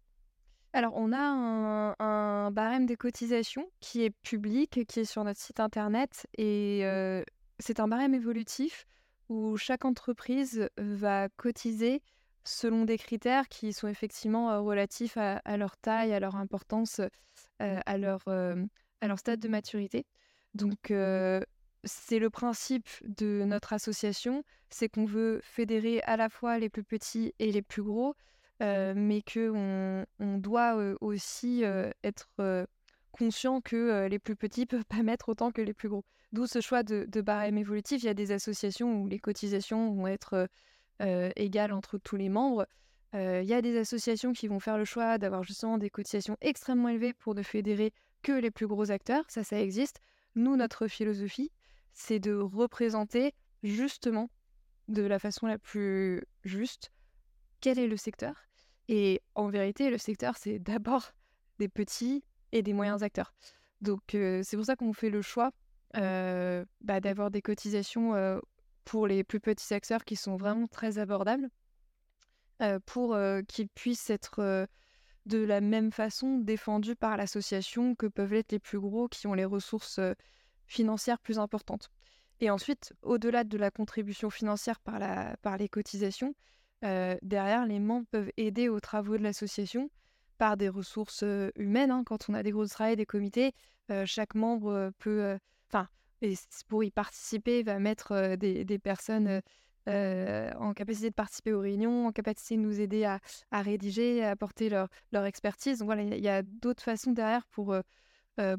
alors, 0.74 0.94
on 0.96 1.12
a 1.12 1.94
un, 1.98 2.50
barème 2.50 2.86
des 2.86 2.96
cotisations 2.96 3.68
qui 3.80 4.04
est 4.04 4.10
public, 4.22 4.86
qui 4.86 5.00
est 5.00 5.04
sur 5.04 5.22
notre 5.22 5.38
site 5.38 5.60
internet, 5.60 6.26
et 6.38 6.82
c'est 7.58 7.78
un 7.78 7.88
barème 7.88 8.14
évolutif 8.14 8.86
où 9.28 9.56
chaque 9.56 9.84
entreprise 9.84 10.68
va 10.76 11.28
cotiser 11.36 12.02
selon 12.44 12.84
des 12.84 12.98
critères 12.98 13.48
qui 13.48 13.72
sont 13.72 13.86
effectivement 13.86 14.62
relatifs 14.64 15.16
à, 15.16 15.56
leur 15.56 15.76
taille, 15.76 16.12
à 16.12 16.20
leur 16.20 16.36
importance, 16.36 17.00
à, 17.86 17.98
leur, 17.98 18.26
à 18.28 19.08
leur 19.08 19.18
stade 19.18 19.40
de 19.40 19.48
maturité. 19.48 20.06
Donc, 20.54 20.92
c'est 21.84 22.18
le 22.18 22.30
principe 22.30 22.88
de 23.02 23.44
notre 23.44 23.72
association, 23.72 24.44
c'est 24.70 24.88
qu'on 24.88 25.04
veut 25.04 25.40
fédérer 25.42 26.00
à 26.02 26.16
la 26.16 26.28
fois 26.28 26.58
les 26.58 26.68
plus 26.68 26.84
petits 26.84 27.34
et 27.38 27.52
les 27.52 27.62
plus 27.62 27.82
gros, 27.82 28.14
Mmh. 28.62 28.92
mais 28.94 29.22
qu'on 29.22 30.06
on 30.20 30.38
doit 30.38 30.76
aussi 31.00 31.64
être 32.04 32.66
conscient 33.10 33.60
que 33.60 34.06
les 34.08 34.18
plus 34.18 34.36
petits 34.36 34.66
peuvent 34.66 34.84
pas 34.84 35.02
mettre 35.02 35.28
autant 35.28 35.50
que 35.50 35.62
les 35.62 35.74
plus 35.74 35.88
gros. 35.88 36.04
D'où 36.32 36.46
ce 36.46 36.60
choix 36.60 36.82
de, 36.82 37.04
de, 37.08 37.20
barème 37.20 37.58
évolutif. 37.58 38.02
Il 38.02 38.06
y 38.06 38.08
a 38.08 38.14
des 38.14 38.32
associations 38.32 39.02
où 39.02 39.06
les 39.08 39.18
cotisations 39.18 39.92
vont 39.92 40.06
être 40.06 40.48
égales 41.36 41.72
entre 41.72 41.98
tous 41.98 42.16
les 42.16 42.28
membres. 42.28 42.66
Il 43.14 43.44
y 43.44 43.54
a 43.54 43.62
des 43.62 43.76
associations 43.76 44.32
qui 44.32 44.48
vont 44.48 44.60
faire 44.60 44.78
le 44.78 44.84
choix 44.84 45.18
d'avoir 45.18 45.42
justement 45.42 45.78
des 45.78 45.90
cotisations 45.90 46.36
extrêmement 46.40 46.88
élevées 46.88 47.12
pour 47.12 47.34
ne 47.34 47.42
fédérer 47.42 47.92
que 48.22 48.32
les 48.32 48.50
plus 48.50 48.66
gros 48.66 48.90
acteurs. 48.90 49.24
Ça, 49.28 49.44
ça 49.44 49.60
existe. 49.60 50.00
Nous, 50.34 50.56
notre 50.56 50.86
philosophie, 50.86 51.52
c'est 51.92 52.20
de 52.20 52.34
représenter 52.34 53.34
justement 53.62 54.30
de 54.88 55.02
la 55.02 55.18
façon 55.18 55.46
la 55.46 55.58
plus 55.58 56.24
juste 56.44 56.90
quel 57.60 57.78
est 57.78 57.86
le 57.86 57.96
secteur 57.96 58.34
et 58.88 59.22
en 59.34 59.48
vérité, 59.48 59.90
le 59.90 59.98
secteur, 59.98 60.36
c'est 60.36 60.58
d'abord 60.58 61.12
des 61.58 61.68
petits 61.68 62.24
et 62.52 62.62
des 62.62 62.72
moyens 62.72 63.02
acteurs. 63.02 63.34
Donc, 63.80 64.00
c'est 64.10 64.56
pour 64.56 64.64
ça 64.64 64.76
qu'on 64.76 64.92
fait 64.92 65.10
le 65.10 65.22
choix 65.22 65.50
bah, 65.94 67.00
d'avoir 67.00 67.30
des 67.30 67.42
cotisations 67.42 68.40
pour 68.84 69.06
les 69.06 69.24
plus 69.24 69.40
petits 69.40 69.72
acteurs 69.74 70.04
qui 70.04 70.16
sont 70.16 70.36
vraiment 70.36 70.66
très 70.66 70.98
abordables, 70.98 71.48
pour 72.86 73.16
qu'ils 73.48 73.68
puissent 73.68 74.10
être 74.10 74.68
de 75.26 75.38
la 75.38 75.60
même 75.60 75.92
façon 75.92 76.38
défendus 76.38 76.96
par 76.96 77.16
l'association 77.16 77.94
que 77.94 78.06
peuvent 78.06 78.34
être 78.34 78.52
les 78.52 78.58
plus 78.58 78.80
gros 78.80 79.08
qui 79.08 79.26
ont 79.26 79.34
les 79.34 79.44
ressources 79.44 80.00
financières 80.66 81.18
plus 81.18 81.38
importantes. 81.38 81.90
Et 82.40 82.50
ensuite, 82.50 82.92
au-delà 83.02 83.44
de 83.44 83.56
la 83.56 83.70
contribution 83.70 84.30
financière 84.30 84.80
par 84.80 85.56
les 85.58 85.68
cotisations, 85.68 86.34
derrière, 86.82 87.66
les 87.66 87.78
membres 87.78 88.06
peuvent 88.10 88.32
aider 88.36 88.68
aux 88.68 88.80
travaux 88.80 89.16
de 89.16 89.22
l'association 89.22 89.90
par 90.38 90.56
des 90.56 90.68
ressources 90.68 91.24
humaines. 91.56 91.92
Hein. 91.92 92.02
Quand 92.04 92.28
on 92.28 92.34
a 92.34 92.42
des 92.42 92.50
gros 92.50 92.66
travails, 92.66 92.96
des 92.96 93.06
comités, 93.06 93.52
chaque 94.06 94.34
membre 94.34 94.90
peut, 94.98 95.38
enfin, 95.68 95.88
pour 96.68 96.82
y 96.82 96.90
participer, 96.90 97.62
va 97.62 97.78
mettre 97.78 98.36
des, 98.36 98.78
personnes 98.78 99.40
en 99.86 100.72
capacité 100.74 101.10
de 101.10 101.14
participer 101.14 101.52
aux 101.52 101.60
réunions, 101.60 102.06
en 102.06 102.12
capacité 102.12 102.56
de 102.56 102.60
nous 102.60 102.80
aider 102.80 103.04
à, 103.04 103.20
rédiger, 103.52 104.24
à 104.24 104.30
apporter 104.30 104.68
leur, 104.68 104.88
leur 105.12 105.24
expertise. 105.24 105.78
Donc 105.78 105.86
voilà, 105.86 106.02
il 106.02 106.22
y 106.22 106.28
a, 106.28 106.42
d'autres 106.42 106.82
façons 106.82 107.12
derrière 107.12 107.46
pour, 107.46 107.74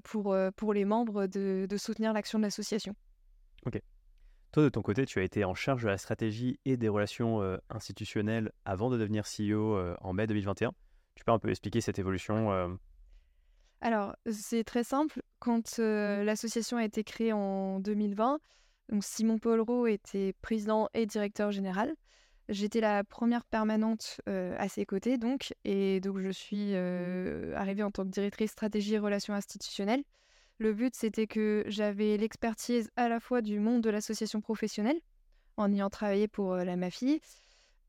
pour, 0.03 0.36
pour 0.55 0.73
les 0.73 0.86
membres 0.86 1.27
de, 1.27 1.65
de 1.69 1.77
soutenir 1.77 2.13
l'action 2.13 2.39
de 2.39 2.43
l'association. 2.43 2.95
Ok. 3.65 3.81
Toi, 4.53 4.62
de 4.62 4.69
ton 4.69 4.83
côté, 4.83 5.07
tu 5.07 5.17
as 5.19 5.23
été 5.23 5.43
en 5.45 5.55
charge 5.55 5.81
de 5.81 5.88
la 5.88 5.97
stratégie 5.97 6.59
et 6.63 6.77
des 6.77 6.88
relations 6.88 7.41
euh, 7.41 7.57
institutionnelles 7.71 8.51
avant 8.65 8.91
de 8.91 8.99
devenir 8.99 9.23
CEO 9.25 9.75
euh, 9.75 9.95
en 10.01 10.13
mai 10.13 10.27
2021. 10.27 10.71
Tu 11.15 11.23
peux 11.23 11.31
un 11.31 11.39
peu 11.39 11.49
expliquer 11.49 11.81
cette 11.81 11.97
évolution 11.97 12.51
euh? 12.51 12.67
Alors, 13.81 14.15
c'est 14.29 14.63
très 14.63 14.83
simple. 14.83 15.23
Quand 15.39 15.77
l'association 15.79 16.77
a 16.77 16.86
été 16.86 17.03
créée 17.03 17.33
en 17.33 17.79
2020, 17.79 18.39
donc 18.89 19.04
Simon 19.04 19.38
Paul 19.38 19.63
était 19.89 20.34
président 20.41 20.89
et 20.93 21.06
directeur 21.06 21.52
général. 21.52 21.93
J'étais 22.50 22.82
la 22.82 23.04
première 23.04 23.46
permanente 23.46 24.19
à 24.28 24.67
ses 24.67 24.86
côtés, 24.86 25.17
donc, 25.17 25.54
et 25.63 26.02
donc 26.02 26.19
je 26.19 26.30
suis 26.30 26.76
arrivée 27.56 27.84
en 27.84 27.91
tant 27.91 28.04
que 28.04 28.10
directrice 28.10 28.52
stratégie 28.52 28.96
et 28.96 29.00
relations 29.00 29.34
institutionnelles. 29.34 30.04
Le 30.60 30.74
but, 30.74 30.96
c'était 30.96 31.28
que 31.28 31.63
j'avais 31.67 32.15
l'expertise 32.17 32.89
à 32.96 33.10
la 33.10 33.19
fois 33.19 33.41
du 33.41 33.60
monde 33.60 33.82
de 33.82 33.89
l'association 33.89 34.39
professionnelle, 34.39 35.00
en 35.58 35.72
ayant 35.72 35.89
travaillé 35.89 36.28
pour 36.28 36.54
euh, 36.54 36.63
la 36.63 36.76
MAFI. 36.76 37.22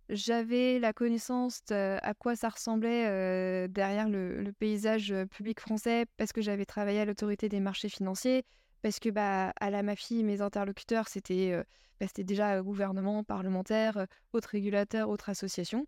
J'avais 0.08 0.78
la 0.78 0.92
connaissance 0.92 1.64
de 1.66 1.98
à 2.02 2.14
quoi 2.14 2.36
ça 2.36 2.48
ressemblait 2.48 3.06
euh, 3.06 3.68
derrière 3.68 4.08
le, 4.08 4.52
paysage 4.58 5.12
euh, 5.12 5.26
public 5.26 5.60
français, 5.60 6.06
parce 6.16 6.32
que 6.32 6.42
j'avais 6.42 6.64
travaillé 6.64 7.00
à 7.00 7.04
l'autorité 7.04 7.48
des 7.48 7.60
marchés 7.60 7.88
financiers, 7.88 8.44
parce 8.84 9.00
que 9.00 9.08
bah, 9.08 9.52
à 9.58 9.70
la 9.70 9.82
MAFI, 9.82 10.22
mes 10.22 10.42
interlocuteurs, 10.42 11.08
c'était 11.08 11.64
bah, 11.98 12.06
déjà 12.18 12.60
gouvernement, 12.60 13.24
parlementaire, 13.24 14.06
autres 14.32 14.50
régulateurs, 14.50 15.08
autres 15.08 15.30
associations. 15.30 15.86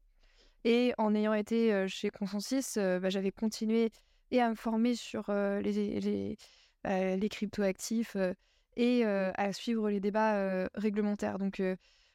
Et 0.65 0.95
en 0.99 1.15
ayant 1.15 1.35
été 1.35 1.87
chez 1.87 2.11
Consensus, 2.11 2.77
bah, 2.77 3.11
j'avais 3.11 3.33
continué 3.33 3.93
et 4.31 4.41
à 4.41 4.49
me 4.49 4.55
former 4.55 4.95
sur 4.95 5.31
les, 5.31 6.37
euh, 6.87 7.17
les 7.17 7.29
cryptoactifs 7.29 8.15
euh, 8.17 8.33
et 8.77 9.05
euh, 9.05 9.33
à 9.35 9.53
suivre 9.53 9.91
les 9.91 10.01
débats 10.01 10.69
réglementaires. 10.75 11.39
Donc, 11.39 11.63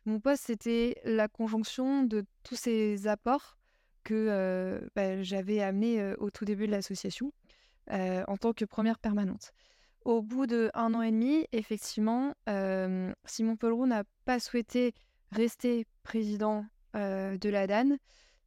mon 0.06 0.20
poste, 0.20 0.46
c'était 0.46 1.00
la 1.04 1.28
conjonction 1.28 2.04
de 2.04 2.24
tous 2.44 2.56
ces 2.56 3.08
apports 3.08 3.58
que 4.04 4.82
bah, 4.96 5.22
j'avais 5.22 5.62
amenés 5.62 6.14
au 6.16 6.30
tout 6.30 6.46
début 6.46 6.68
de 6.68 6.72
l'association 6.72 7.34
en 7.90 8.38
tant 8.38 8.54
que 8.54 8.66
première 8.66 9.00
permanente. 9.00 9.52
Au 10.04 10.22
bout 10.22 10.48
de 10.48 10.72
un 10.74 10.94
an 10.94 11.02
et 11.02 11.12
demi, 11.12 11.46
effectivement, 11.52 12.34
Simon 13.26 13.56
Paul 13.56 13.88
n'a 13.88 14.04
pas 14.26 14.40
souhaité 14.40 14.94
rester 15.32 15.86
président 16.04 16.66
de 16.94 17.50
la 17.50 17.68
DAN, 17.68 17.98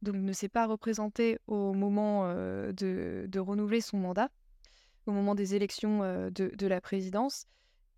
donc 0.01 0.15
ne 0.15 0.33
s'est 0.33 0.49
pas 0.49 0.67
représenté 0.67 1.39
au 1.47 1.73
moment 1.73 2.27
de, 2.27 3.39
renouveler 3.39 3.81
son 3.81 3.97
mandat 3.97 4.29
au 5.07 5.11
moment 5.11 5.35
des 5.35 5.55
élections 5.55 5.99
de, 6.29 6.67
la 6.67 6.81
présidence 6.81 7.45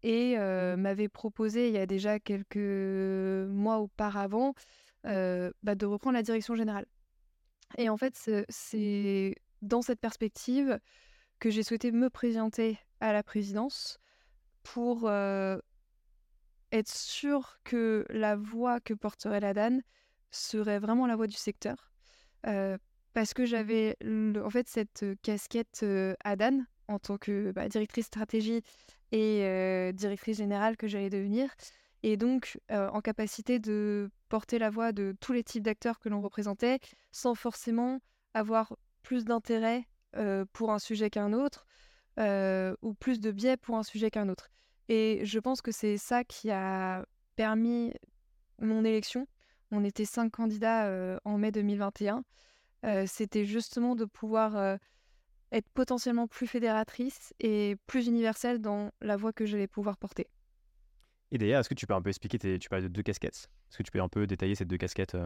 et 0.04 0.38
mmh. 0.38 0.76
m'avait 0.76 1.10
proposé 1.10 1.70
il 1.70 1.74
y 1.74 1.80
a 1.80 1.88
déjà 1.88 2.20
quelques 2.20 2.58
mois 2.58 3.80
auparavant 3.80 4.54
bah, 5.04 5.76
de 5.76 5.86
reprendre 5.86 6.16
la 6.16 6.24
direction 6.24 6.54
générale. 6.54 6.86
Et 7.78 7.90
en 7.90 7.98
fait, 7.98 8.30
c'est 8.50 9.36
dans 9.62 9.82
cette 9.82 10.00
perspective 10.00 10.80
que 11.40 11.50
j'ai 11.50 11.64
souhaité 11.64 11.92
me 11.92 12.10
présenter 12.10 12.80
à 13.00 13.14
la 13.14 13.24
présidence 13.24 14.00
pour 14.64 15.10
être 16.72 16.90
sûr 16.90 17.60
que 17.64 18.06
la 18.10 18.36
voix 18.36 18.80
que 18.80 18.94
porterait 18.94 19.40
la 19.40 19.54
DAN 19.54 19.80
serait 20.32 20.80
vraiment 20.80 21.08
la 21.08 21.16
voix 21.16 21.28
du 21.28 21.36
secteur. 21.36 21.92
parce 23.14 23.34
que 23.34 23.44
mmh 23.44 23.46
j'avais 23.46 23.98
en 24.44 24.50
fait 24.50 24.68
cette 24.68 25.06
casquette 25.22 25.86
à 26.24 26.36
DAN 26.36 26.66
en 26.88 27.00
tant 27.00 27.18
que 27.18 27.52
bah, 27.52 27.68
directrice 27.68 28.06
stratégie 28.08 28.62
et 29.12 29.92
directrice 29.94 30.38
générale 30.38 30.78
que 30.78 30.88
j'allais 30.88 31.10
devenir. 31.10 31.50
Et 32.04 32.18
donc, 32.18 32.60
en 32.70 33.02
capacité 33.02 33.60
de 33.60 34.10
porter 34.30 34.60
la 34.60 34.70
voix 34.70 34.92
de 34.92 35.16
tous 35.20 35.34
les 35.34 35.44
types 35.44 35.64
d'acteurs 35.64 36.00
que 36.00 36.10
l'on 36.10 36.22
représentait, 36.22 36.80
sans 37.12 37.36
forcément 37.36 38.00
avoir 38.34 38.76
plus 39.04 39.26
d'intérêt 39.26 39.88
pour 40.54 40.72
un 40.72 40.80
sujet 40.80 41.10
qu'un 41.10 41.34
autre, 41.34 41.66
ou 42.82 42.94
plus 42.96 43.20
de 43.20 43.32
biais 43.32 43.58
pour 43.58 43.78
un 43.78 43.84
sujet 43.84 44.10
qu'un 44.12 44.30
autre. 44.30 44.50
Et 44.90 45.22
je 45.24 45.40
pense 45.40 45.62
que 45.62 45.72
c'est 45.72 45.98
ça 45.98 46.24
qui 46.24 46.50
a 46.50 47.06
permis 47.36 47.94
mon 48.60 48.84
élection. 48.86 49.28
On 49.72 49.84
était 49.84 50.06
cinq 50.06 50.32
candidats 50.32 51.20
en 51.26 51.38
mai 51.38 51.52
2021. 51.52 52.24
C'était 53.06 53.46
justement 53.46 53.96
de 53.96 54.06
pouvoir 54.06 54.80
être 55.52 55.70
potentiellement 55.74 56.28
plus 56.28 56.48
fédératrice 56.48 57.34
et 57.40 57.76
plus 57.86 58.08
universelle 58.08 58.60
dans 58.60 58.92
la 59.02 59.18
voix 59.18 59.34
que 59.34 59.46
je 59.46 59.58
vais 59.58 59.68
pouvoir 59.68 59.98
porter. 59.98 60.28
Et 61.32 61.38
d'ailleurs, 61.38 61.60
est-ce 61.60 61.70
que 61.70 61.74
tu 61.74 61.86
peux 61.86 61.94
un 61.94 62.02
peu 62.02 62.10
expliquer, 62.10 62.38
tu 62.58 62.70
parles 62.70 62.84
de 62.84 62.88
deux 62.88 63.04
casquettes 63.04 63.50
Est-ce 63.70 63.78
que 63.78 63.84
tu 63.84 63.92
peux 63.92 64.02
un 64.02 64.08
peu 64.08 64.26
détailler 64.26 64.56
ces 64.56 64.66
deux 64.66 64.78
casquettes 64.78 65.18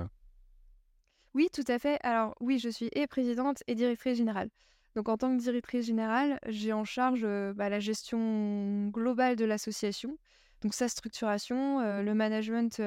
Oui, 1.34 1.48
tout 1.54 1.64
à 1.68 1.80
fait. 1.80 1.98
Alors 2.04 2.36
oui, 2.42 2.60
je 2.60 2.70
suis 2.70 2.90
et 2.94 3.08
présidente 3.08 3.64
et 3.68 3.76
directrice 3.76 4.18
générale. 4.18 4.50
Donc 4.96 5.08
en 5.08 5.18
tant 5.18 5.36
que 5.36 5.42
directrice 5.42 5.86
générale, 5.86 6.40
j'ai 6.48 6.74
en 6.74 6.84
charge 6.84 7.26
bah, 7.56 7.70
la 7.70 7.80
gestion 7.80 8.88
globale 8.90 9.38
de 9.38 9.46
l'association, 9.46 10.18
donc 10.62 10.74
sa 10.74 10.90
structuration, 10.90 12.02
le 12.02 12.14
management 12.14 12.82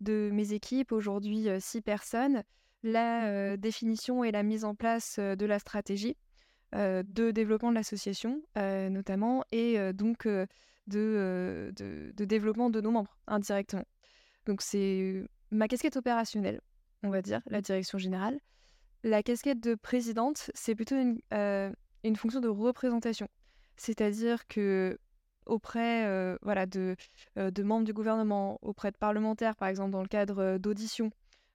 de 0.00 0.30
mes 0.32 0.52
équipes, 0.52 0.92
aujourd'hui 0.92 1.48
six 1.58 1.80
personnes, 1.80 2.44
la 2.84 3.56
définition 3.56 4.22
et 4.22 4.30
la 4.30 4.44
mise 4.44 4.64
en 4.64 4.76
place 4.76 5.18
de 5.18 5.44
la 5.46 5.58
stratégie 5.58 6.16
de 6.72 7.30
développement 7.32 7.70
de 7.70 7.74
l'association 7.74 8.42
notamment, 8.56 9.42
et 9.50 9.92
donc 9.92 10.28
de, 10.86 11.72
de, 11.76 12.24
développement 12.24 12.70
de 12.70 12.80
nos 12.80 12.92
membres 12.92 13.18
indirectement. 13.26 13.84
Donc 14.46 14.62
c'est 14.62 15.24
ma 15.50 15.66
casquette 15.66 15.96
opérationnelle, 15.96 16.60
on 17.02 17.10
va 17.10 17.22
dire, 17.22 17.40
la 17.46 17.60
direction 17.60 17.98
générale. 17.98 18.38
La 19.02 19.22
casquette 19.22 19.60
de 19.60 19.74
présidente, 19.74 20.50
c'est 20.54 20.74
plutôt 20.74 20.96
une, 20.96 21.20
une, 22.04 22.16
fonction 22.16 22.40
de 22.40 22.48
représentation. 22.48 23.28
C'est-à-dire 23.76 24.46
que 24.46 24.98
auprès 25.46 26.36
voilà, 26.42 26.66
de, 26.66 26.96
de, 27.36 27.62
membres 27.62 27.86
du 27.86 27.94
gouvernement, 27.94 28.58
auprès 28.60 28.90
de 28.90 28.98
parlementaires, 28.98 29.56
par 29.56 29.68
exemple, 29.68 29.90
dans 29.90 30.02
le 30.02 30.08
cadre 30.08 30.58
d'auditions, 30.58 31.10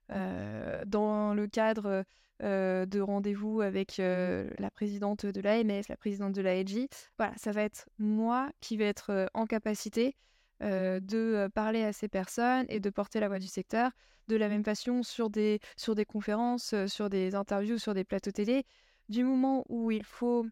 dans 0.08 1.34
le 1.34 1.46
cadre 1.46 2.04
de 2.40 3.00
rendez-vous 3.00 3.60
avec 3.60 3.98
la 3.98 4.70
présidente 4.74 5.24
de 5.24 5.40
l'AMS, 5.40 5.82
la 5.88 5.96
présidente 5.96 6.32
de 6.32 6.42
l'AEG, 6.42 6.88
voilà, 7.16 7.32
ça 7.36 7.52
va 7.52 7.62
être 7.62 7.88
moi 7.98 8.50
qui 8.60 8.76
vais 8.76 8.86
être 8.86 9.28
en 9.34 9.46
capacité 9.46 10.16
de 10.60 11.48
parler 11.54 11.84
à 11.84 11.92
ces 11.92 12.08
personnes 12.08 12.66
et 12.68 12.80
de 12.80 12.90
porter 12.90 13.20
la 13.20 13.28
voix 13.28 13.38
du 13.38 13.48
secteur 13.48 13.90
de 14.28 14.36
la 14.36 14.48
même 14.48 14.64
façon 14.64 15.02
sur 15.02 15.30
des, 15.30 15.60
sur 15.76 15.94
des 15.94 16.04
conférences, 16.04 16.74
sur 16.86 17.08
des 17.10 17.34
interviews, 17.34 17.78
sur 17.78 17.94
des 17.94 18.04
plateaux 18.04 18.32
télé. 18.32 18.64
Du 19.08 19.22
moment 19.22 19.64
où 19.68 19.90
il 19.90 20.04
faut 20.04 20.46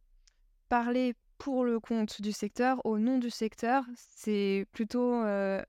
parler 0.68 1.14
pour 1.38 1.64
le 1.64 1.80
compte 1.80 2.22
du 2.22 2.32
secteur, 2.32 2.80
au 2.84 2.98
nom 2.98 3.18
du 3.18 3.30
secteur, 3.30 3.84
c'est 3.96 4.66
plutôt 4.72 5.24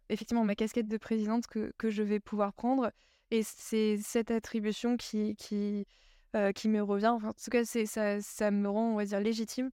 effectivement 0.10 0.44
ma 0.44 0.56
casquette 0.56 0.88
de 0.88 0.98
présidente 0.98 1.48
que, 1.48 1.74
que, 1.78 1.90
je 1.90 2.04
vais 2.04 2.20
pouvoir 2.20 2.54
prendre. 2.54 2.92
Et 3.32 3.42
c'est 3.44 3.98
cette 3.98 4.30
attribution 4.30 4.98
qui, 4.98 5.36
qui, 5.36 5.88
qui 6.54 6.70
me 6.70 6.82
revient. 6.82 7.08
en 7.08 7.34
tout 7.34 7.50
cas, 7.50 7.66
ça, 7.66 8.22
ça 8.22 8.52
me 8.52 8.70
rend, 8.70 8.94
on 8.94 8.98
va 8.98 9.06
dire, 9.06 9.20
légitime 9.20 9.72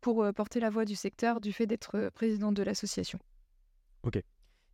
pour 0.00 0.26
porter 0.34 0.60
la 0.60 0.70
voix 0.70 0.84
du 0.84 0.96
secteur 0.96 1.40
du 1.40 1.52
fait 1.52 1.66
d'être 1.66 2.10
présidente 2.14 2.54
de 2.54 2.62
l'association. 2.62 3.18
Ok. 4.04 4.22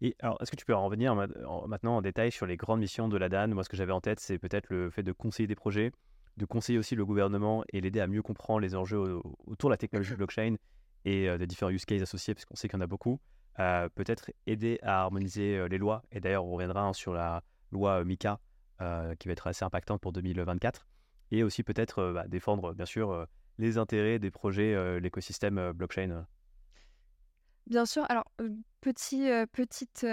Et 0.03 0.16
alors, 0.21 0.38
est-ce 0.40 0.51
que 0.51 0.57
tu 0.57 0.64
peux 0.64 0.75
en 0.75 0.85
revenir 0.85 1.14
maintenant 1.14 1.97
en 1.97 2.03
détail 2.03 2.33
sur 2.33 2.47
les 2.47 2.57
grandes 2.57 2.81
missions 2.81 3.09
de 3.09 3.16
la 3.16 3.29
DAN 3.29 3.49
Moi, 3.49 3.64
ce 3.64 3.69
que 3.69 3.77
j'avais 3.77 3.93
en 3.93 4.01
tête, 4.01 4.19
c'est 4.19 4.38
peut-être 4.38 4.71
le 4.71 4.90
fait 4.90 5.03
de 5.03 5.12
conseiller 5.12 5.47
des 5.47 5.55
projets, 5.55 5.93
de 6.37 6.45
conseiller 6.47 6.79
aussi 6.79 6.97
le 6.97 7.05
gouvernement 7.05 7.64
et 7.73 7.81
l'aider 7.81 8.01
à 8.01 8.07
mieux 8.07 8.23
comprendre 8.23 8.61
les 8.61 8.75
enjeux 8.75 9.21
autour 9.47 9.69
de 9.69 9.75
la 9.75 9.77
technologie 9.77 10.14
blockchain 10.16 10.57
et 11.05 11.37
des 11.38 11.47
différents 11.47 11.71
use 11.71 11.85
cases 11.85 12.03
associés, 12.03 12.35
parce 12.35 12.45
qu'on 12.47 12.57
sait 12.57 12.69
qu'il 12.69 12.79
y 12.79 12.81
en 12.81 12.85
a 12.85 12.87
beaucoup. 12.87 13.21
peut-être 13.57 14.31
aider 14.47 14.79
à 14.83 15.03
harmoniser 15.03 15.69
les 15.69 15.79
lois. 15.79 16.03
Et 16.12 16.21
d'ailleurs, 16.21 16.47
on 16.47 16.53
reviendra 16.53 16.83
hein, 16.83 16.93
sur 16.95 17.12
la 17.12 17.43
loi 17.71 18.03
MICA, 18.05 18.40
qui 19.19 19.29
va 19.29 19.33
être 19.33 19.47
assez 19.47 19.64
impactante 19.64 20.01
pour 20.01 20.12
2024. 20.12 20.87
Et 21.31 21.43
aussi 21.43 21.62
peut-être 21.62 22.12
bah, 22.12 22.27
défendre, 22.27 22.73
bien 22.73 22.87
sûr, 22.87 23.27
les 23.59 23.77
intérêts 23.77 24.19
des 24.19 24.31
projets, 24.31 24.99
l'écosystème 24.99 25.73
blockchain. 25.73 26.27
Bien 27.70 27.87
sûr. 27.87 28.04
Alors, 28.09 28.24
petit, 28.80 29.28
petite, 29.52 30.04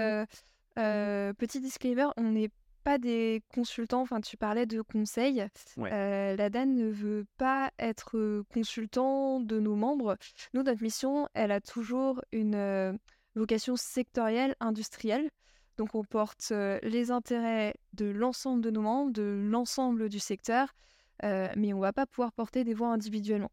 petit 0.75 1.59
disclaimer, 1.59 2.05
on 2.15 2.31
n'est 2.31 2.51
pas 2.83 2.99
des 2.99 3.41
consultants. 3.51 4.01
Enfin, 4.01 4.21
tu 4.21 4.37
parlais 4.37 4.67
de 4.67 4.81
conseils. 4.83 5.43
la 5.75 6.49
DAN 6.49 6.67
ne 6.67 6.87
veut 6.87 7.25
pas 7.37 7.71
être 7.79 8.43
consultant 8.53 9.39
de 9.39 9.59
nos 9.59 9.75
membres. 9.75 10.17
Nous, 10.53 10.61
notre 10.61 10.83
mission, 10.83 11.27
elle 11.33 11.51
a 11.51 11.59
toujours 11.59 12.21
une 12.31 12.99
vocation 13.35 13.75
sectorielle, 13.75 14.55
industrielle. 14.59 15.31
Donc, 15.77 15.95
on 15.95 16.03
porte 16.03 16.53
les 16.83 17.09
intérêts 17.09 17.73
de 17.93 18.05
l'ensemble 18.05 18.61
de 18.61 18.69
nos 18.69 18.81
membres, 18.81 19.11
de 19.11 19.47
l'ensemble 19.49 20.09
du 20.09 20.19
secteur, 20.19 20.75
mais 21.23 21.73
on 21.73 21.77
ne 21.77 21.81
va 21.81 21.91
pas 21.91 22.05
pouvoir 22.05 22.31
porter 22.33 22.63
des 22.63 22.75
voix 22.75 22.89
individuellement. 22.89 23.51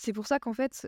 C'est 0.00 0.12
pour 0.12 0.28
ça 0.28 0.38
qu'en 0.38 0.52
fait, 0.52 0.86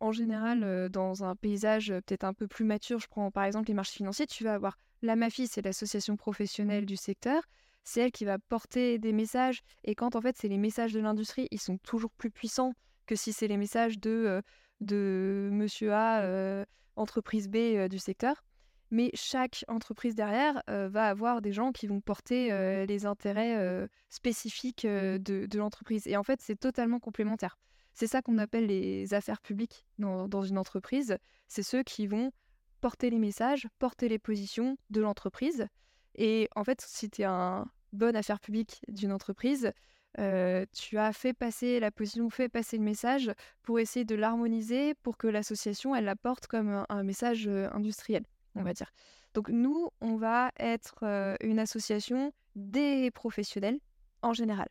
en 0.00 0.12
général, 0.12 0.88
dans 0.88 1.24
un 1.24 1.36
paysage 1.36 1.88
peut-être 1.88 2.24
un 2.24 2.32
peu 2.32 2.48
plus 2.48 2.64
mature, 2.64 2.98
je 2.98 3.06
prends 3.06 3.30
par 3.30 3.44
exemple 3.44 3.68
les 3.68 3.74
marchés 3.74 3.98
financiers, 3.98 4.26
tu 4.26 4.44
vas 4.44 4.54
avoir 4.54 4.78
la 5.02 5.14
MAFI, 5.14 5.46
c'est 5.46 5.60
l'association 5.60 6.16
professionnelle 6.16 6.86
du 6.86 6.96
secteur. 6.96 7.42
C'est 7.84 8.00
elle 8.00 8.12
qui 8.12 8.24
va 8.24 8.38
porter 8.38 8.98
des 8.98 9.12
messages. 9.12 9.60
Et 9.84 9.94
quand 9.94 10.16
en 10.16 10.22
fait, 10.22 10.38
c'est 10.38 10.48
les 10.48 10.56
messages 10.56 10.94
de 10.94 11.00
l'industrie, 11.00 11.48
ils 11.50 11.60
sont 11.60 11.76
toujours 11.76 12.12
plus 12.12 12.30
puissants 12.30 12.72
que 13.04 13.14
si 13.14 13.34
c'est 13.34 13.46
les 13.46 13.58
messages 13.58 13.98
de, 13.98 14.40
de 14.80 15.50
monsieur 15.52 15.92
A, 15.92 16.64
entreprise 16.96 17.46
B 17.50 17.88
du 17.90 17.98
secteur. 17.98 18.42
Mais 18.90 19.10
chaque 19.12 19.66
entreprise 19.68 20.14
derrière 20.14 20.62
va 20.66 21.08
avoir 21.08 21.42
des 21.42 21.52
gens 21.52 21.72
qui 21.72 21.86
vont 21.86 22.00
porter 22.00 22.86
les 22.86 23.04
intérêts 23.04 23.86
spécifiques 24.08 24.86
de 24.86 25.58
l'entreprise. 25.58 26.06
Et 26.06 26.16
en 26.16 26.22
fait, 26.22 26.40
c'est 26.40 26.58
totalement 26.58 27.00
complémentaire. 27.00 27.58
C'est 28.00 28.06
ça 28.06 28.22
qu'on 28.22 28.38
appelle 28.38 28.64
les 28.64 29.12
affaires 29.12 29.42
publiques 29.42 29.84
dans, 29.98 30.42
une 30.42 30.56
entreprise. 30.56 31.18
C'est 31.48 31.62
ceux 31.62 31.82
qui 31.82 32.06
vont 32.06 32.32
porter 32.80 33.10
les 33.10 33.18
messages, 33.18 33.68
porter 33.78 34.08
les 34.08 34.18
positions 34.18 34.78
de 34.88 35.02
l'entreprise. 35.02 35.66
Et 36.14 36.48
en 36.56 36.64
fait, 36.64 36.80
si 36.80 37.10
tu 37.10 37.20
es 37.20 37.26
un 37.26 37.66
bon 37.92 38.16
affaire 38.16 38.40
publique 38.40 38.80
d'une 38.88 39.12
entreprise, 39.12 39.70
euh, 40.18 40.64
tu 40.72 40.96
as 40.96 41.12
fait 41.12 41.34
passer 41.34 41.78
la 41.78 41.90
position, 41.90 42.30
fait 42.30 42.48
passer 42.48 42.78
le 42.78 42.84
message 42.84 43.30
pour 43.62 43.78
essayer 43.78 44.06
de 44.06 44.14
l'harmoniser 44.14 44.94
pour 44.94 45.18
que 45.18 45.26
l'association, 45.26 45.94
elle 45.94 46.06
l'apporte 46.06 46.46
comme 46.46 46.86
un, 46.88 47.02
message 47.02 47.48
euh, 47.48 47.68
industriel, 47.74 48.24
on 48.54 48.62
va 48.62 48.72
dire. 48.72 48.94
Donc 49.34 49.50
nous, 49.50 49.90
on 50.00 50.16
va 50.16 50.52
être 50.58 51.00
euh, 51.02 51.36
une 51.42 51.58
association 51.58 52.32
des 52.56 53.10
professionnels 53.10 53.78
en 54.22 54.32
général 54.32 54.70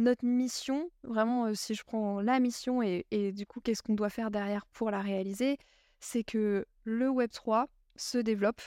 notre 0.00 0.24
mission, 0.24 0.90
vraiment, 1.02 1.54
si 1.54 1.74
je 1.74 1.84
prends 1.84 2.20
la 2.20 2.40
mission 2.40 2.82
et, 2.82 3.32
du 3.32 3.46
coup, 3.46 3.60
qu'est-ce 3.60 3.82
qu'on 3.82 3.94
doit 3.94 4.10
faire 4.10 4.30
derrière 4.30 4.66
pour 4.66 4.90
la 4.90 5.00
réaliser, 5.00 5.58
c'est 6.00 6.24
que 6.24 6.64
le 6.84 7.08
Web3 7.08 7.66
se 7.96 8.18
développe, 8.18 8.62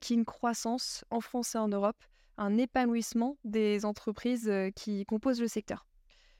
qu'il 0.00 0.16
y 0.16 0.18
ait 0.18 0.20
une 0.20 0.24
croissance 0.24 1.04
en 1.10 1.20
France 1.20 1.54
et 1.54 1.58
en 1.58 1.68
Europe, 1.68 2.02
un 2.38 2.56
épanouissement 2.56 3.36
des 3.44 3.84
entreprises 3.84 4.50
qui 4.74 5.04
composent 5.04 5.40
le 5.40 5.48
secteur. 5.48 5.86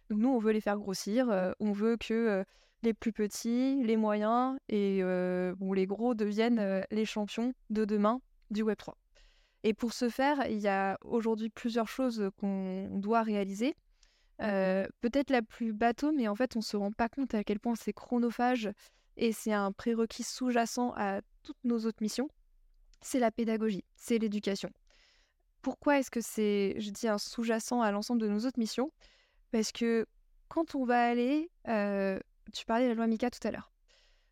Nous, 0.08 0.28
on 0.28 0.38
veut 0.38 0.52
les 0.52 0.60
faire 0.60 0.78
grossir, 0.78 1.54
on 1.60 1.72
veut 1.72 1.96
que 1.96 2.44
les 2.82 2.94
plus 2.94 3.12
petits, 3.12 3.82
les 3.82 3.96
moyens 3.98 4.58
et 4.68 5.02
les 5.02 5.86
gros 5.86 6.14
deviennent 6.14 6.84
les 6.90 7.04
champions 7.04 7.52
de 7.68 7.84
demain 7.84 8.20
du 8.50 8.64
Web3. 8.64 8.94
Et 9.62 9.74
pour 9.74 9.92
ce 9.92 10.08
faire, 10.08 10.46
il 10.48 10.58
y 10.58 10.68
a 10.68 10.96
aujourd'hui 11.04 11.50
plusieurs 11.50 11.88
choses 11.88 12.30
qu'on 12.38 12.88
doit 12.98 13.22
réaliser. 13.22 13.76
Euh, 14.42 14.86
peut-être 15.00 15.30
la 15.30 15.42
plus 15.42 15.72
bateau, 15.72 16.12
mais 16.12 16.28
en 16.28 16.34
fait, 16.34 16.56
on 16.56 16.60
se 16.60 16.76
rend 16.76 16.92
pas 16.92 17.08
compte 17.08 17.34
à 17.34 17.44
quel 17.44 17.60
point 17.60 17.74
c'est 17.74 17.92
chronophage 17.92 18.70
et 19.16 19.32
c'est 19.32 19.52
un 19.52 19.72
prérequis 19.72 20.22
sous-jacent 20.22 20.94
à 20.96 21.20
toutes 21.42 21.62
nos 21.64 21.84
autres 21.84 22.02
missions. 22.02 22.28
C'est 23.02 23.18
la 23.18 23.30
pédagogie, 23.30 23.84
c'est 23.96 24.18
l'éducation. 24.18 24.70
Pourquoi 25.62 25.98
est-ce 25.98 26.10
que 26.10 26.22
c'est, 26.22 26.74
je 26.78 26.90
dis, 26.90 27.06
un 27.06 27.18
sous-jacent 27.18 27.82
à 27.82 27.92
l'ensemble 27.92 28.20
de 28.20 28.28
nos 28.28 28.46
autres 28.46 28.58
missions? 28.58 28.90
Parce 29.50 29.72
que 29.72 30.06
quand 30.48 30.74
on 30.74 30.84
va 30.84 31.06
aller, 31.06 31.50
euh, 31.68 32.18
tu 32.52 32.64
parlais 32.64 32.84
de 32.84 32.88
la 32.90 32.94
loi 32.94 33.06
MICA 33.06 33.30
tout 33.30 33.46
à 33.46 33.50
l'heure, 33.50 33.70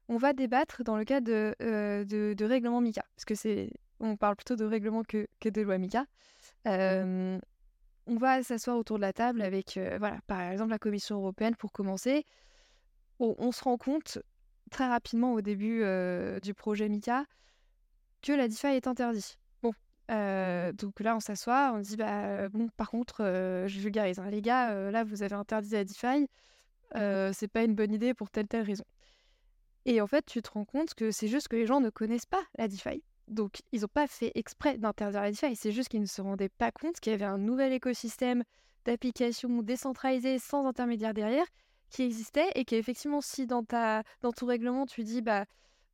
on 0.08 0.16
va 0.16 0.32
débattre 0.32 0.84
dans 0.84 0.96
le 0.96 1.04
cadre 1.04 1.26
de, 1.26 1.54
euh, 1.62 2.04
de, 2.04 2.44
règlement 2.44 2.80
MICA, 2.80 3.04
parce 3.14 3.26
que 3.26 3.34
c'est 3.34 3.70
on 4.00 4.16
parle 4.16 4.36
plutôt 4.36 4.56
de 4.56 4.64
règlement 4.64 5.02
que, 5.02 5.26
que 5.40 5.48
de 5.48 5.60
loi 5.60 5.76
MICA. 5.76 6.06
Euh, 6.66 7.38
on 8.08 8.16
va 8.16 8.42
s'asseoir 8.42 8.76
autour 8.76 8.96
de 8.96 9.02
la 9.02 9.12
table 9.12 9.42
avec, 9.42 9.76
euh, 9.76 9.96
voilà, 9.98 10.18
par 10.26 10.40
exemple, 10.40 10.70
la 10.70 10.78
Commission 10.78 11.16
européenne 11.16 11.54
pour 11.54 11.72
commencer. 11.72 12.24
on 13.20 13.52
se 13.52 13.64
rend 13.64 13.76
compte 13.76 14.18
très 14.70 14.86
rapidement 14.86 15.32
au 15.34 15.40
début 15.40 15.82
euh, 15.82 16.40
du 16.40 16.54
projet 16.54 16.88
MICA 16.88 17.24
que 18.22 18.32
la 18.32 18.48
DeFi 18.48 18.68
est 18.68 18.86
interdite. 18.86 19.38
Bon, 19.62 19.72
donc 20.74 21.00
là, 21.00 21.16
on 21.16 21.20
s'assoit, 21.20 21.72
on 21.74 21.80
dit, 21.80 21.96
bah, 21.96 22.48
bon, 22.48 22.68
par 22.76 22.90
contre, 22.90 23.18
je 23.66 23.80
vulgarise, 23.80 24.18
hein, 24.18 24.30
les 24.30 24.42
gars, 24.42 24.90
là, 24.90 25.04
vous 25.04 25.22
avez 25.22 25.34
interdit 25.34 25.70
la 25.70 25.84
DeFi, 25.84 26.28
c'est 27.34 27.48
pas 27.48 27.64
une 27.64 27.74
bonne 27.74 27.92
idée 27.92 28.14
pour 28.14 28.30
telle, 28.30 28.48
telle 28.48 28.64
raison. 28.64 28.84
Et 29.84 30.00
en 30.00 30.06
fait, 30.06 30.26
tu 30.26 30.42
te 30.42 30.50
rends 30.50 30.64
compte 30.64 30.94
que 30.94 31.10
c'est 31.10 31.28
juste 31.28 31.48
que 31.48 31.56
les 31.56 31.66
gens 31.66 31.80
ne 31.80 31.90
connaissent 31.90 32.26
pas 32.26 32.42
la 32.56 32.68
DeFi. 32.68 33.02
Donc, 33.28 33.62
ils 33.72 33.82
n'ont 33.82 33.88
pas 33.88 34.06
fait 34.06 34.32
exprès 34.34 34.78
d'interdire 34.78 35.22
la 35.22 35.30
DeFi. 35.30 35.56
C'est 35.56 35.72
juste 35.72 35.88
qu'ils 35.88 36.00
ne 36.00 36.06
se 36.06 36.20
rendaient 36.20 36.48
pas 36.48 36.70
compte 36.70 37.00
qu'il 37.00 37.12
y 37.12 37.14
avait 37.14 37.24
un 37.24 37.38
nouvel 37.38 37.72
écosystème 37.72 38.44
d'applications 38.84 39.62
décentralisées 39.62 40.38
sans 40.38 40.66
intermédiaire 40.66 41.14
derrière 41.14 41.46
qui 41.90 42.02
existait 42.02 42.50
et 42.54 42.64
qu'effectivement, 42.64 43.20
si 43.20 43.46
dans, 43.46 43.64
ta, 43.64 44.02
dans 44.20 44.32
ton 44.32 44.46
règlement, 44.46 44.86
tu 44.86 45.04
dis 45.04 45.22
bah, 45.22 45.46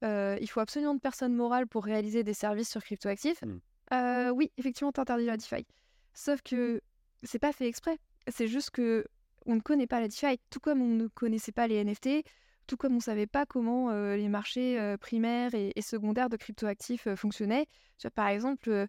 euh, 0.04 0.36
il 0.40 0.48
faut 0.48 0.60
absolument 0.60 0.94
de 0.94 1.00
personnes 1.00 1.34
morales 1.34 1.66
pour 1.66 1.84
réaliser 1.84 2.24
des 2.24 2.34
services 2.34 2.70
sur 2.70 2.82
cryptoactifs, 2.82 3.42
mmh. 3.42 3.60
euh, 3.94 4.30
oui, 4.30 4.50
effectivement, 4.58 4.92
tu 4.92 5.00
interdis 5.00 5.26
la 5.26 5.36
DeFi. 5.36 5.66
Sauf 6.12 6.42
que 6.42 6.80
c'est 7.22 7.38
pas 7.38 7.52
fait 7.52 7.68
exprès. 7.68 7.98
C'est 8.28 8.48
juste 8.48 8.70
que 8.70 9.04
on 9.46 9.56
ne 9.56 9.60
connaît 9.60 9.86
pas 9.86 10.00
la 10.00 10.08
DeFi, 10.08 10.38
tout 10.50 10.60
comme 10.60 10.80
on 10.80 10.88
ne 10.88 11.06
connaissait 11.08 11.52
pas 11.52 11.66
les 11.66 11.82
NFT, 11.84 12.24
tout 12.66 12.76
comme 12.76 12.92
on 12.92 12.96
ne 12.96 13.00
savait 13.00 13.26
pas 13.26 13.46
comment 13.46 13.90
euh, 13.90 14.16
les 14.16 14.28
marchés 14.28 14.96
primaires 15.00 15.54
et, 15.54 15.72
secondaires 15.82 16.28
de 16.28 16.36
cryptoactifs 16.36 17.08
fonctionnaient. 17.14 17.66
par 18.14 18.28
exemple, 18.28 18.86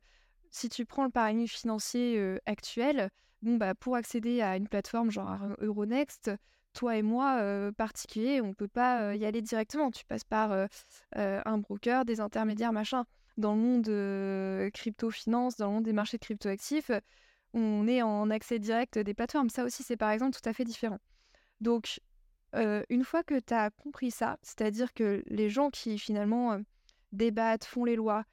si 0.51 0.69
tu 0.69 0.85
prends 0.85 1.03
le 1.03 1.09
paradigme 1.09 1.47
financier 1.47 2.37
actuel, 2.45 3.09
bon, 3.41 3.57
bah, 3.57 3.75
pour 3.75 3.95
accéder 3.95 4.41
à 4.41 4.55
une 4.55 4.67
plateforme 4.67 5.11
genre 5.11 5.37
Euronext, 5.59 6.31
toi 6.73 6.97
et 6.97 7.01
moi, 7.01 7.71
particuliers, 7.77 8.41
on 8.41 8.49
ne 8.49 8.53
peut 8.53 8.67
pas 8.67 9.15
y 9.15 9.25
aller 9.25 9.41
directement. 9.41 9.91
Tu 9.91 10.05
passes 10.05 10.23
par 10.23 10.67
un 11.15 11.57
broker, 11.57 12.05
des 12.05 12.19
intermédiaires, 12.19 12.73
machin. 12.73 13.05
Dans 13.37 13.53
le 13.53 13.59
monde 13.59 14.71
crypto-finance, 14.71 15.57
dans 15.57 15.67
le 15.67 15.73
monde 15.73 15.83
des 15.83 15.93
marchés 15.93 16.17
de 16.17 16.23
crypto-actifs, 16.23 16.91
on 17.53 17.87
est 17.87 18.01
en 18.01 18.29
accès 18.29 18.59
direct 18.59 18.99
des 18.99 19.13
plateformes. 19.13 19.49
Ça 19.49 19.63
aussi, 19.63 19.83
c'est 19.83 19.97
par 19.97 20.11
exemple 20.11 20.37
tout 20.37 20.47
à 20.47 20.53
fait 20.53 20.65
différent. 20.65 20.99
Donc, 21.61 21.99
une 22.53 23.03
fois 23.03 23.23
que 23.23 23.39
tu 23.39 23.53
as 23.53 23.69
compris 23.69 24.11
ça, 24.11 24.37
c'est-à-dire 24.41 24.93
que 24.93 25.23
les 25.27 25.49
gens 25.49 25.69
qui 25.69 25.99
finalement 25.99 26.59
débattent, 27.11 27.65
font 27.65 27.85
les 27.85 27.95
lois, 27.95 28.23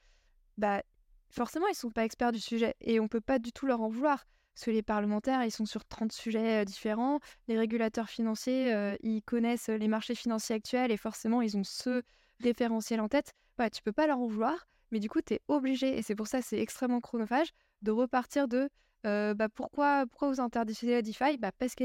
bah, 0.58 0.82
forcément, 1.30 1.66
ils 1.66 1.72
ne 1.72 1.76
sont 1.76 1.90
pas 1.90 2.04
experts 2.04 2.32
du 2.32 2.40
sujet 2.40 2.74
et 2.80 3.00
on 3.00 3.04
ne 3.04 3.08
peut 3.08 3.20
pas 3.20 3.38
du 3.38 3.52
tout 3.52 3.66
leur 3.66 3.80
en 3.80 3.88
vouloir. 3.88 4.24
Parce 4.54 4.66
que 4.66 4.70
les 4.70 4.82
parlementaires, 4.82 5.42
ils 5.44 5.50
sont 5.50 5.64
sur 5.64 5.84
30 5.84 6.12
sujets 6.12 6.64
différents. 6.66 7.20
Les 7.48 7.58
régulateurs 7.58 8.10
financiers, 8.10 8.96
ils 9.02 9.22
connaissent 9.22 9.68
les 9.68 9.88
marchés 9.88 10.14
financiers 10.14 10.56
actuels 10.56 10.92
et 10.92 10.98
forcément, 10.98 11.40
ils 11.40 11.56
ont 11.56 11.64
ce 11.64 12.02
référentiel 12.40 13.00
en 13.00 13.08
tête. 13.08 13.32
Ouais, 13.58 13.70
tu 13.70 13.82
peux 13.82 13.92
pas 13.92 14.06
leur 14.06 14.18
en 14.18 14.26
vouloir, 14.26 14.66
mais 14.90 15.00
du 15.00 15.08
coup, 15.08 15.20
tu 15.22 15.34
es 15.34 15.40
obligé, 15.48 15.96
et 15.96 16.02
c'est 16.02 16.14
pour 16.14 16.26
ça 16.26 16.42
c'est 16.42 16.58
extrêmement 16.58 17.00
chronophage, 17.00 17.48
de 17.80 17.90
repartir 17.90 18.46
de 18.46 18.68
bah, 19.04 19.48
pourquoi, 19.54 20.04
pourquoi 20.06 20.28
vous 20.28 20.40
interdisez 20.40 20.90
la 20.90 21.02
DeFi? 21.02 21.38
Bah, 21.38 21.50
Parce 21.58 21.74
que 21.74 21.84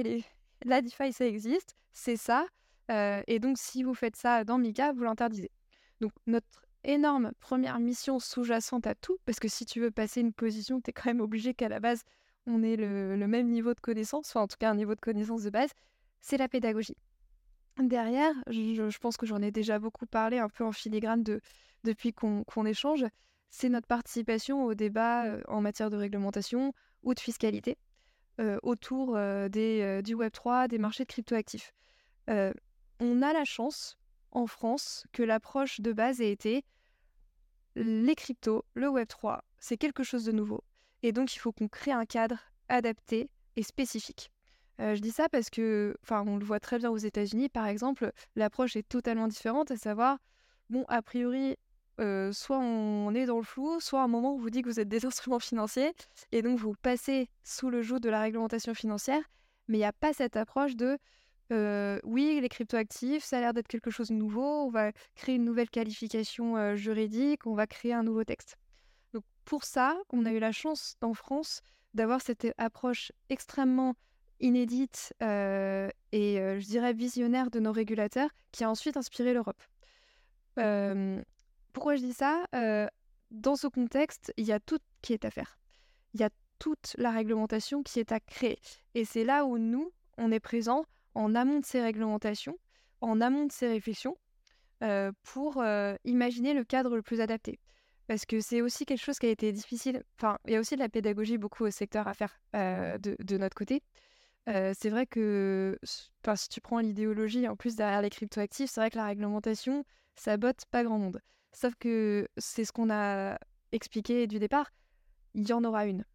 la 0.65 0.81
DeFi, 0.81 1.13
ça 1.13 1.25
existe, 1.25 1.75
c'est 1.93 2.17
ça. 2.17 2.45
et 2.89 3.39
donc, 3.39 3.57
si 3.57 3.83
vous 3.83 3.93
faites 3.93 4.15
ça 4.15 4.43
dans 4.43 4.57
Mika, 4.57 4.93
vous 4.93 5.03
l'interdisez. 5.03 5.51
Donc, 6.01 6.11
notre 6.25 6.67
énorme 6.83 7.31
première 7.39 7.79
mission 7.79 8.19
sous-jacente 8.19 8.87
à 8.87 8.95
tout, 8.95 9.17
parce 9.25 9.39
que 9.39 9.47
si 9.47 9.65
tu 9.65 9.79
veux 9.79 9.91
passer 9.91 10.21
une 10.21 10.33
position, 10.33 10.81
tu 10.81 10.89
es 10.89 10.93
quand 10.93 11.05
même 11.05 11.21
obligé 11.21 11.53
qu'à 11.53 11.69
la 11.69 11.79
base, 11.79 12.03
on 12.47 12.63
ait 12.63 12.77
le, 12.77 13.27
même 13.27 13.49
niveau 13.49 13.73
de 13.73 13.79
connaissance, 13.79 14.29
enfin 14.29 14.41
en 14.41 14.47
tout 14.47 14.55
cas 14.57 14.71
un 14.71 14.75
niveau 14.75 14.95
de 14.95 15.01
connaissance 15.01 15.43
de 15.43 15.49
base, 15.49 15.69
c'est 16.21 16.37
la 16.37 16.47
pédagogie. 16.47 16.95
Derrière, 17.77 18.33
je, 18.47 18.97
pense 18.97 19.17
que 19.17 19.25
j'en 19.25 19.41
ai 19.41 19.51
déjà 19.51 19.77
beaucoup 19.77 20.07
parlé 20.07 20.39
un 20.39 20.49
peu 20.49 20.63
en 20.63 20.71
filigrane 20.71 21.23
de, 21.23 21.41
depuis 21.83 22.13
qu'on 22.13 22.65
échange, 22.65 23.05
c'est 23.49 23.69
notre 23.69 23.87
participation 23.87 24.63
au 24.63 24.73
débat 24.73 25.25
euh, 25.25 25.41
en 25.47 25.61
matière 25.61 25.89
de 25.89 25.97
réglementation 25.97 26.73
ou 27.03 27.13
de 27.13 27.19
fiscalité 27.19 27.71
euh, 27.71 27.87
autour 28.63 29.15
euh, 29.15 29.50
des, 29.50 30.02
du 30.04 30.15
Web3, 30.15 30.67
des 30.67 30.78
marchés 30.78 31.04
de 31.04 31.10
cryptoactifs. 31.10 31.73
on 32.28 33.21
a 33.21 33.34
la 33.34 33.45
chance 33.45 33.97
en 34.32 34.47
France 34.47 35.06
que 35.12 35.23
l'approche 35.23 35.82
de 35.82 35.93
base 35.93 36.21
ait 36.21 36.32
été 36.32 36.63
les 37.76 38.15
cryptos, 38.15 38.65
le 38.73 38.88
Web3, 38.88 39.41
c'est 39.60 39.78
quelque 39.78 40.04
chose 40.04 40.26
de 40.26 40.32
nouveau. 40.32 40.63
Et 41.04 41.12
donc, 41.12 41.36
il 41.36 41.39
faut 41.39 41.52
qu'on 41.52 41.67
crée 41.67 41.91
un 41.91 42.06
cadre 42.06 42.39
adapté 42.69 43.30
et 43.56 43.63
spécifique. 43.63 44.32
Euh, 44.80 44.95
je 44.95 45.02
dis 45.02 45.12
ça 45.12 45.30
parce 45.30 45.50
que, 45.50 45.95
enfin, 46.04 46.23
on 46.28 46.38
le 46.38 46.45
voit 46.45 46.60
très 46.60 46.78
bien 46.78 46.89
aux 46.89 46.97
États-Unis, 46.97 47.50
par 47.50 47.67
exemple, 47.67 48.12
l'approche 48.36 48.76
est 48.76 48.88
totalement 48.88 49.28
différente, 49.28 49.71
à 49.71 49.78
savoir, 49.78 50.17
bon, 50.69 50.86
a 50.88 51.02
priori, 51.02 51.56
euh, 51.99 52.31
soit 52.31 52.60
on 52.60 53.13
est 53.13 53.25
dans 53.25 53.38
le 53.38 53.43
flou, 53.43 53.79
soit 53.79 54.01
à 54.01 54.03
un 54.03 54.07
moment 54.07 54.33
on 54.33 54.38
vous 54.38 54.49
dit 54.49 54.62
que 54.62 54.69
vous 54.69 54.79
êtes 54.79 54.89
des 54.89 55.05
instruments 55.05 55.39
financiers, 55.39 55.93
et 56.31 56.41
donc 56.41 56.60
vous 56.60 56.73
passez 56.81 57.29
sous 57.43 57.69
le 57.69 57.81
joug 57.81 57.99
de 57.99 58.10
la 58.10 58.21
réglementation 58.21 58.73
financière, 58.73 59.21
mais 59.67 59.77
il 59.77 59.81
n'y 59.81 59.86
a 59.86 59.93
pas 59.93 60.13
cette 60.13 60.38
approche 60.38 60.75
de 60.75 60.97
euh, 61.53 61.99
oui, 62.03 62.39
les 62.41 62.49
cryptoactifs, 62.49 63.23
ça 63.23 63.38
a 63.38 63.39
l'air 63.39 63.53
d'être 63.53 63.67
quelque 63.67 63.89
chose 63.89 64.10
de 64.10 64.15
nouveau, 64.15 64.65
on 64.65 64.69
va 64.69 64.91
créer 65.15 65.36
une 65.36 65.45
nouvelle 65.45 65.69
qualification 65.69 66.75
juridique, 66.75 67.47
on 67.47 67.53
va 67.53 67.67
créer 67.67 67.93
un 67.93 68.03
nouveau 68.03 68.25
texte 68.25 68.57
pour 69.47 69.63
ça, 69.63 69.97
on 70.12 70.25
a 70.25 70.31
eu 70.31 70.39
la 70.39 70.51
chance 70.51 70.97
en 71.01 71.13
France 71.13 71.62
d'avoir 71.93 72.21
cette 72.21 72.47
approche 72.57 73.12
extrêmement 73.29 73.95
inédite 74.39 75.13
euh, 75.23 75.89
et 76.12 76.39
euh, 76.39 76.60
je 76.60 76.65
dirais 76.65 76.93
visionnaire 76.93 77.49
de 77.49 77.60
nos 77.60 77.71
régulateurs 77.71 78.29
qui 78.51 78.65
a 78.65 78.69
ensuite 78.69 78.97
inspiré 78.97 79.33
l'Europe. 79.33 79.63
Pourquoi 81.77 81.95
je 81.95 82.01
dis 82.01 82.13
ça? 82.13 82.43
Dans 83.29 83.55
ce 83.55 83.67
contexte, 83.67 84.33
il 84.35 84.45
y 84.45 84.51
a 84.51 84.59
tout 84.59 84.79
qui 85.03 85.13
est 85.13 85.25
à 85.25 85.29
faire. 85.29 85.59
Il 86.15 86.19
y 86.19 86.23
a 86.23 86.31
toute 86.57 86.95
la 86.97 87.11
réglementation 87.11 87.83
qui 87.83 87.99
est 87.99 88.11
à 88.11 88.19
créer. 88.19 88.57
Et 88.95 89.05
c'est 89.05 89.23
là 89.23 89.45
où 89.45 89.59
nous, 89.59 89.91
on 90.17 90.31
est 90.31 90.39
présents 90.39 90.85
en 91.13 91.35
amont 91.35 91.59
de 91.59 91.65
ces 91.65 91.79
réglementations, 91.79 92.57
en 93.01 93.21
amont 93.21 93.45
de 93.45 93.51
ces 93.51 93.67
réflexions, 93.67 94.17
pour 95.21 95.63
imaginer 96.03 96.55
le 96.55 96.63
cadre 96.63 96.95
le 96.95 97.03
plus 97.03 97.21
adapté 97.21 97.59
parce 98.07 98.25
que 98.25 98.39
c'est 98.39 98.61
aussi 98.61 98.85
quelque 98.85 99.03
chose 99.03 99.19
qui 99.19 99.27
a 99.27 99.29
été 99.29 99.51
difficile. 99.51 100.01
Enfin, 100.17 100.39
il 100.45 100.53
y 100.53 100.55
a 100.55 100.59
aussi 100.59 100.75
de 100.75 100.79
la 100.79 100.89
pédagogie 100.89 101.37
beaucoup 101.37 101.65
au 101.65 101.69
secteur 101.69 102.07
à 102.07 102.15
faire 102.15 102.39
de, 102.53 103.37
notre 103.37 103.55
côté. 103.55 103.83
C'est 104.47 104.89
vrai 104.89 105.05
que 105.05 105.77
si 105.83 106.49
tu 106.49 106.59
prends 106.59 106.79
l'idéologie 106.79 107.47
en 107.47 107.55
plus 107.55 107.75
derrière 107.75 108.01
les 108.01 108.09
cryptoactifs, 108.09 108.71
c'est 108.71 108.81
vrai 108.81 108.89
que 108.89 108.97
la 108.97 109.05
réglementation, 109.05 109.85
ça 110.15 110.37
botte 110.37 110.65
pas 110.71 110.83
grand 110.83 110.97
monde. 110.97 111.21
Sauf 111.53 111.73
que 111.75 112.27
c'est 112.38 112.65
ce 112.65 112.71
qu'on 112.71 112.89
a 112.89 113.38
expliqué 113.71 114.27
du 114.27 114.39
départ, 114.39 114.71
il 115.33 115.47
y 115.47 115.53
en 115.53 115.63
aura 115.63 115.86
une. 115.86 116.05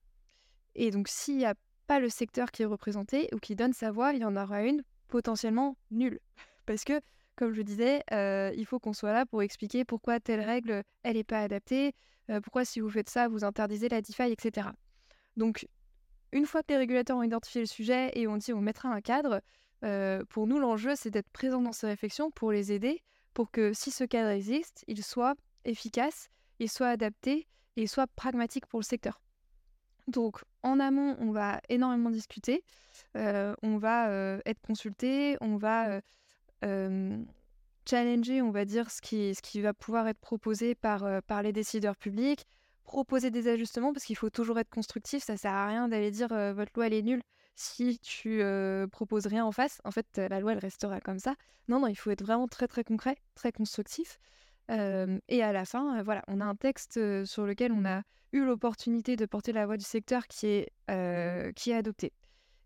Et 0.75 0.91
donc 0.91 1.09
s'il 1.09 1.37
n'y 1.37 1.45
a 1.45 1.55
pas 1.87 2.01
le 2.01 2.09
secteur 2.09 2.51
qui 2.51 2.63
est 2.63 2.67
représenté 2.67 3.29
ou 3.35 3.39
qui 3.39 3.57
donne 3.57 3.73
sa 3.73 3.91
voix, 3.91 4.13
il 4.13 4.21
y 4.21 4.25
en 4.25 4.37
aura 4.37 4.63
une 4.63 4.83
potentiellement 5.09 5.77
nulle. 5.91 6.21
Parce 6.67 6.85
que 6.85 7.01
comme 7.37 7.55
je 7.55 7.63
disais, 7.63 8.03
euh, 8.13 8.53
il 8.57 8.67
faut 8.67 8.79
qu'on 8.79 8.93
soit 8.93 9.13
là 9.13 9.27
pour 9.27 9.43
expliquer 9.43 9.85
pourquoi 9.85 10.21
telle 10.21 10.41
règle, 10.41 10.83
elle 11.03 11.17
n'est 11.17 11.25
pas 11.25 11.41
adaptée, 11.41 11.95
euh, 12.31 12.41
pourquoi 12.41 12.65
si 12.65 12.81
vous 12.81 12.91
faites 12.91 13.09
ça, 13.09 13.29
vous 13.29 13.45
interdisez 13.45 13.89
la 13.89 14.03
DeFi, 14.03 14.31
etc. 14.31 14.69
Donc, 15.37 15.67
une 16.33 16.47
fois 16.47 16.63
que 16.63 16.69
les 16.69 16.77
régulateurs 16.77 17.17
ont 17.17 17.23
identifié 17.23 17.61
le 17.63 17.67
sujet 17.67 18.11
et 18.15 18.27
ont 18.27 18.37
dit 18.37 18.53
on 18.53 18.61
mettra 18.61 18.91
un 18.91 19.01
cadre, 19.01 19.41
euh, 19.85 20.23
pour 20.29 20.47
nous, 20.47 20.59
l'enjeu, 20.59 20.95
c'est 20.95 21.11
d'être 21.11 21.31
présent 21.31 21.61
dans 21.61 21.73
ces 21.73 21.87
réflexions 21.87 22.31
pour 22.31 22.53
les 22.53 22.73
aider, 22.73 23.03
pour 23.35 23.51
que 23.51 23.73
si 23.73 23.91
ce 23.91 24.05
cadre 24.05 24.31
existe, 24.31 24.85
il 24.87 25.03
soit 25.03 25.35
efficace, 25.65 26.29
il 26.59 26.71
soit 26.71 26.89
adapté 26.89 27.47
et 27.77 27.83
il 27.83 27.89
soit 27.89 28.07
pragmatique 28.07 28.67
pour 28.67 28.81
le 28.81 28.85
secteur. 28.85 29.21
Donc, 30.09 30.43
en 30.63 30.81
amont, 30.81 31.17
on 31.21 31.31
va 31.31 31.61
énormément 31.69 32.11
discuter, 32.11 32.65
on 33.15 33.79
va 33.79 34.39
être 34.45 34.61
consulté, 34.61 35.37
on 35.41 35.57
va 35.57 36.01
challenger, 37.89 38.43
on 38.43 38.51
va 38.51 38.65
dire, 38.65 38.91
ce 38.91 39.01
qui, 39.01 39.35
ce 39.35 39.43
qui 39.43 39.61
va 39.61 39.73
pouvoir 39.75 40.09
être 40.09 40.19
proposé 40.19 40.75
par, 40.75 41.05
les 41.43 41.53
décideurs 41.53 41.97
publics, 41.97 42.47
proposer 42.85 43.31
des 43.31 43.49
ajustements, 43.49 43.93
parce 43.93 44.05
qu'il 44.05 44.17
faut 44.17 44.31
toujours 44.31 44.59
être 44.59 44.71
constructif, 44.71 45.23
ça 45.23 45.37
sert 45.37 45.53
à 45.53 45.69
rien 45.69 45.89
d'aller 45.89 46.11
dire 46.11 46.29
votre 46.29 46.73
loi 46.75 46.89
est 46.89 47.03
nulle 47.03 47.23
si 47.55 47.99
tu 48.01 48.43
proposes 48.91 49.27
rien 49.27 49.45
en 49.45 49.53
face. 49.53 49.81
En 49.85 49.91
fait, 49.91 50.07
la 50.17 50.41
loi 50.41 50.53
elle 50.53 50.59
restera 50.59 51.01
comme 51.01 51.19
ça. 51.19 51.35
Non, 51.69 51.81
non, 51.81 51.87
il 51.87 51.97
faut 51.97 52.11
être 52.11 52.23
vraiment 52.23 52.49
très 52.49 52.69
très 52.69 52.85
concret, 52.85 53.17
très 53.35 53.53
constructif. 53.53 54.19
et 54.69 55.43
à 55.43 55.53
la 55.53 55.65
fin, 55.65 56.03
voilà, 56.03 56.23
on 56.29 56.41
a 56.41 56.45
un 56.45 56.57
texte 56.57 57.25
sur 57.25 57.47
lequel 57.47 57.73
on 57.73 57.85
a 57.85 58.03
eu 58.33 58.45
l'opportunité 58.45 59.17
de 59.17 59.27
porter 59.27 59.53
la 59.53 59.67
voix 59.67 59.77
du 59.77 59.85
secteur 59.85 60.27
qui 60.27 60.47
est, 60.47 60.73
qui 61.55 61.71
est 61.71 61.75
adopté. 61.75 62.13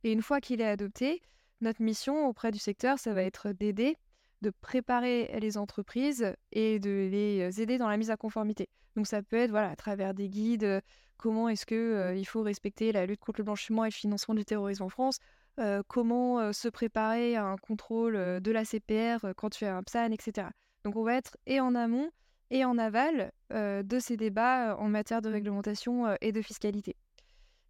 Et 0.05 0.13
une 0.13 0.23
fois 0.23 0.41
qu'il 0.41 0.61
est 0.61 0.69
adopté, 0.69 1.21
notre 1.61 1.83
mission 1.83 2.27
auprès 2.29 2.51
du 2.53 2.59
secteur, 2.59 2.99
ça 2.99 3.13
va 3.13 3.23
être 3.23 3.53
d'aider, 3.53 3.97
de 4.43 4.51
préparer 4.51 5.31
les 5.41 5.57
entreprises 5.59 6.35
et 6.53 6.79
de 6.79 7.09
les 7.11 7.61
aider 7.61 7.79
dans 7.79 7.89
la 7.89 7.97
mise 7.97 8.11
à 8.11 8.17
conformité. 8.17 8.69
Donc 8.95 9.07
ça 9.07 9.23
peut 9.23 9.37
être 9.37 9.51
voilà, 9.51 9.71
à 9.71 9.77
travers 9.77 10.15
des 10.15 10.29
guides, 10.29 10.65
euh, 10.65 10.81
comment 11.17 11.49
est-ce 11.49 11.67
qu'il 11.67 11.77
euh, 11.77 12.15
il 12.15 12.25
faut 12.25 12.43
respecter 12.43 12.93
la 12.93 13.07
lutte 13.07 13.21
contre 13.21 13.41
le 13.41 13.45
blanchiment 13.45 13.85
et 13.85 13.89
le 13.89 13.95
financement 13.95 14.35
du 14.35 14.45
terrorisme 14.45 14.85
en 14.85 14.89
France, 14.89 15.19
euh, 15.59 15.83
comment 15.89 16.53
se 16.53 16.69
préparer 16.69 17.37
à 17.37 17.45
un 17.45 17.57
contrôle 17.57 18.41
de 18.41 18.51
la 18.51 18.65
CPR 18.65 19.35
quand 19.37 19.51
tu 19.51 19.65
as 19.65 19.77
un 19.77 19.83
PSAN, 19.83 20.13
etc. 20.13 20.49
Donc 20.85 20.97
on 20.97 21.03
va 21.03 21.15
être 21.15 21.37
et 21.47 21.61
en 21.61 21.75
amont 21.75 22.11
et 22.51 22.65
en 22.65 22.79
aval 22.79 23.33
de 23.51 23.99
ces 23.99 24.17
débats 24.17 24.77
en 24.79 24.89
matière 24.89 25.21
de 25.21 25.29
réglementation 25.29 26.15
et 26.21 26.31
de 26.31 26.43
fiscalité. 26.43 26.95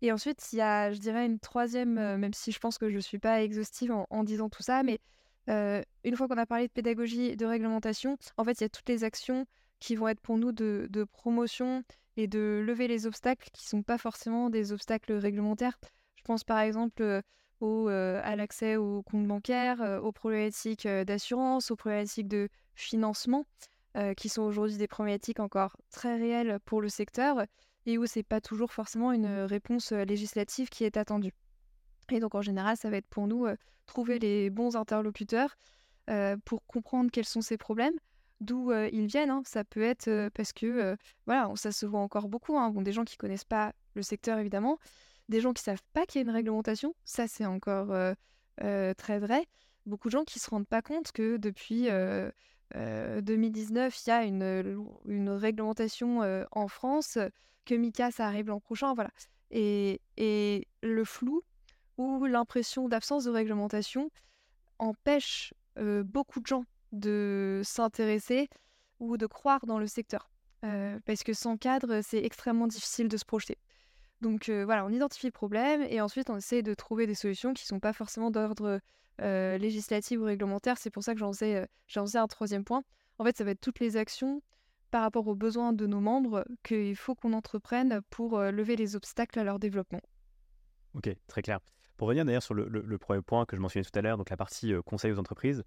Et 0.02 0.12
ensuite, 0.12 0.52
il 0.52 0.56
y 0.56 0.62
a, 0.62 0.92
je 0.92 0.98
dirais, 0.98 1.26
une 1.26 1.38
troisième, 1.38 1.98
euh, 1.98 2.18
même 2.18 2.34
si 2.34 2.52
je 2.52 2.58
pense 2.58 2.78
que 2.78 2.90
je 2.90 2.96
ne 2.96 3.00
suis 3.00 3.18
pas 3.18 3.42
exhaustive 3.42 3.92
en, 3.92 4.24
disant 4.24 4.48
tout 4.48 4.62
ça, 4.62 4.82
mais 4.82 5.00
une 5.48 6.16
fois 6.16 6.28
qu'on 6.28 6.38
a 6.38 6.46
parlé 6.46 6.66
de 6.66 6.72
pédagogie 6.72 7.26
et 7.26 7.36
de 7.36 7.46
réglementation, 7.46 8.18
en 8.36 8.44
fait, 8.44 8.60
il 8.60 8.64
y 8.64 8.66
a 8.66 8.68
toutes 8.68 8.88
les 8.88 9.04
actions 9.04 9.46
qui 9.78 9.94
vont 9.94 10.08
être 10.08 10.20
pour 10.20 10.38
nous 10.38 10.52
de, 10.52 11.06
promotion 11.12 11.82
et 12.16 12.26
de 12.26 12.62
lever 12.64 12.88
les 12.88 13.06
obstacles 13.06 13.50
qui 13.52 13.64
ne 13.64 13.68
sont 13.68 13.82
pas 13.82 13.98
forcément 13.98 14.50
des 14.50 14.72
obstacles 14.72 15.12
réglementaires. 15.12 15.78
Je 16.16 16.22
pense 16.22 16.44
par 16.44 16.58
exemple 16.58 17.20
au, 17.60 17.88
à 17.88 18.36
l'accès 18.36 18.76
aux 18.76 19.02
comptes 19.02 19.26
bancaires, 19.26 20.00
aux 20.02 20.12
problématiques 20.12 20.88
d'assurance, 20.88 21.70
aux 21.70 21.76
problématiques 21.76 22.28
de 22.28 22.48
financement, 22.74 23.44
qui 24.16 24.28
sont 24.28 24.42
aujourd'hui 24.42 24.76
des 24.76 24.88
problématiques 24.88 25.40
encore 25.40 25.76
très 25.90 26.16
réelles 26.16 26.58
pour 26.64 26.80
le 26.80 26.88
secteur 26.88 27.44
et 27.84 27.98
où 27.98 28.06
ce 28.06 28.18
n'est 28.18 28.24
pas 28.24 28.40
toujours 28.40 28.72
forcément 28.72 29.12
une 29.12 29.42
réponse 29.42 29.92
législative 29.92 30.68
qui 30.70 30.84
est 30.84 30.96
attendue. 30.96 31.32
Et 32.10 32.20
donc 32.20 32.34
en 32.34 32.42
général, 32.42 32.76
ça 32.76 32.90
va 32.90 32.96
être 32.96 33.06
pour 33.06 33.26
nous 33.26 33.46
trouver 33.86 34.18
les 34.18 34.50
bons 34.50 34.76
interlocuteurs 34.76 35.56
pour 36.44 36.64
comprendre 36.66 37.10
quels 37.10 37.24
sont 37.24 37.40
ces 37.40 37.56
problèmes, 37.56 37.94
d'où 38.40 38.72
ils 38.72 39.06
viennent. 39.06 39.30
Hein. 39.30 39.42
Ça 39.44 39.64
peut 39.64 39.82
être 39.82 40.28
parce 40.34 40.52
que, 40.52 40.96
voilà, 41.26 41.50
ça 41.56 41.72
se 41.72 41.86
voit 41.86 42.00
encore 42.00 42.28
beaucoup. 42.28 42.56
Hein. 42.56 42.70
Bon, 42.70 42.82
des 42.82 42.92
gens 42.92 43.04
qui 43.04 43.16
connaissent 43.16 43.44
pas 43.44 43.72
le 43.94 44.02
secteur 44.02 44.38
évidemment, 44.38 44.78
des 45.28 45.40
gens 45.40 45.52
qui 45.52 45.62
savent 45.62 45.82
pas 45.92 46.06
qu'il 46.06 46.20
y 46.20 46.24
a 46.24 46.26
une 46.28 46.34
réglementation, 46.34 46.94
ça 47.04 47.26
c'est 47.26 47.46
encore 47.46 47.94
très 48.58 49.18
vrai. 49.18 49.44
Beaucoup 49.86 50.08
de 50.08 50.12
gens 50.12 50.24
qui 50.24 50.38
se 50.38 50.50
rendent 50.50 50.68
pas 50.68 50.82
compte 50.82 51.12
que 51.12 51.36
depuis 51.36 51.88
2019, 52.74 54.06
il 54.06 54.08
y 54.08 54.12
a 54.12 54.24
une, 54.24 54.84
une 55.06 55.30
réglementation 55.30 56.46
en 56.52 56.68
France, 56.68 57.18
que 57.64 57.74
Mika 57.74 58.12
ça 58.12 58.26
arrive 58.26 58.46
l'an 58.46 58.60
prochain, 58.60 58.94
voilà. 58.94 59.10
Et, 59.50 60.00
et 60.16 60.66
le 60.82 61.04
flou 61.04 61.42
ou 61.96 62.24
l'impression 62.26 62.88
d'absence 62.88 63.24
de 63.24 63.30
réglementation 63.30 64.10
empêche 64.78 65.54
beaucoup 65.76 66.40
de 66.40 66.46
gens 66.46 66.64
de 66.92 67.60
s'intéresser 67.64 68.48
ou 69.00 69.16
de 69.16 69.26
croire 69.26 69.66
dans 69.66 69.78
le 69.78 69.86
secteur. 69.86 70.30
parce 71.04 71.22
que 71.22 71.32
sans 71.32 71.56
cadre, 71.56 72.00
c'est 72.02 72.22
extrêmement 72.24 72.66
difficile 72.66 73.08
de 73.08 73.16
se 73.16 73.24
projeter. 73.24 73.58
Donc 74.20 74.48
voilà, 74.48 74.84
on 74.86 74.90
identifie 74.90 75.26
le 75.26 75.32
problème 75.32 75.82
et 75.82 76.00
ensuite 76.00 76.30
on 76.30 76.36
essaie 76.36 76.62
de 76.62 76.74
trouver 76.74 77.06
des 77.06 77.14
solutions 77.14 77.52
qui 77.52 77.64
ne 77.64 77.68
sont 77.68 77.80
pas 77.80 77.92
forcément 77.92 78.30
d'ordre 78.30 78.80
législatif 79.18 80.20
ou 80.20 80.24
réglementaire. 80.24 80.78
C'est 80.78 80.90
pour 80.90 81.02
ça 81.02 81.14
que 81.14 81.20
j'en 81.20 81.32
sais, 81.32 81.66
un 82.14 82.26
troisième 82.26 82.64
point. 82.64 82.82
En 83.18 83.24
fait, 83.24 83.36
ça 83.36 83.44
va 83.44 83.52
être 83.52 83.60
toutes 83.60 83.80
les 83.80 83.96
actions 83.96 84.42
par 84.90 85.02
rapport 85.02 85.26
aux 85.26 85.34
besoins 85.34 85.72
de 85.72 85.86
nos 85.86 86.00
membres 86.00 86.46
qu'il 86.62 86.96
faut 86.96 87.14
qu'on 87.14 87.32
entreprenne 87.32 88.00
pour 88.10 88.38
lever 88.40 88.76
les 88.76 88.96
obstacles 88.96 89.38
à 89.38 89.44
leur 89.44 89.58
développement. 89.58 90.00
Ok, 90.94 91.10
très 91.26 91.42
clair. 91.42 91.60
Pour 91.96 92.08
revenir 92.08 92.24
d'ailleurs 92.24 92.42
sur 92.42 92.54
le, 92.54 92.98
premier 92.98 93.22
point 93.22 93.46
que 93.46 93.56
je 93.56 93.60
mentionnais 93.60 93.84
tout 93.84 93.98
à 93.98 94.02
l'heure, 94.02 94.18
donc 94.18 94.30
la 94.30 94.36
partie 94.36 94.74
conseil 94.84 95.12
aux 95.12 95.18
entreprises, 95.18 95.64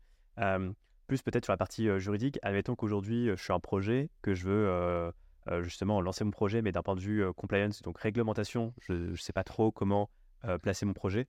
plus 1.08 1.22
peut-être 1.24 1.46
sur 1.46 1.54
la 1.54 1.58
partie 1.58 1.88
juridique, 2.00 2.40
admettons 2.44 2.76
qu'aujourd'hui 2.76 3.30
je 3.30 3.42
suis 3.42 3.54
un 3.54 3.60
projet 3.60 4.10
que 4.22 4.34
je 4.36 4.48
veux 4.48 5.12
euh, 5.50 5.64
justement 5.64 6.02
lancer 6.02 6.24
mon 6.24 6.32
projet, 6.32 6.62
mais 6.62 6.72
d'un 6.72 6.84
point 6.84 6.96
de 6.96 7.02
vue 7.02 7.24
euh, 7.24 7.34
compliance, 7.34 7.82
donc 7.82 7.98
réglementation, 8.00 8.74
je 8.82 8.94
ne 8.94 9.16
sais 9.16 9.34
pas 9.34 9.44
trop 9.44 9.72
comment 9.72 10.10
euh, 10.46 10.58
placer 10.58 10.86
mon 10.86 10.94
projet. 10.94 11.28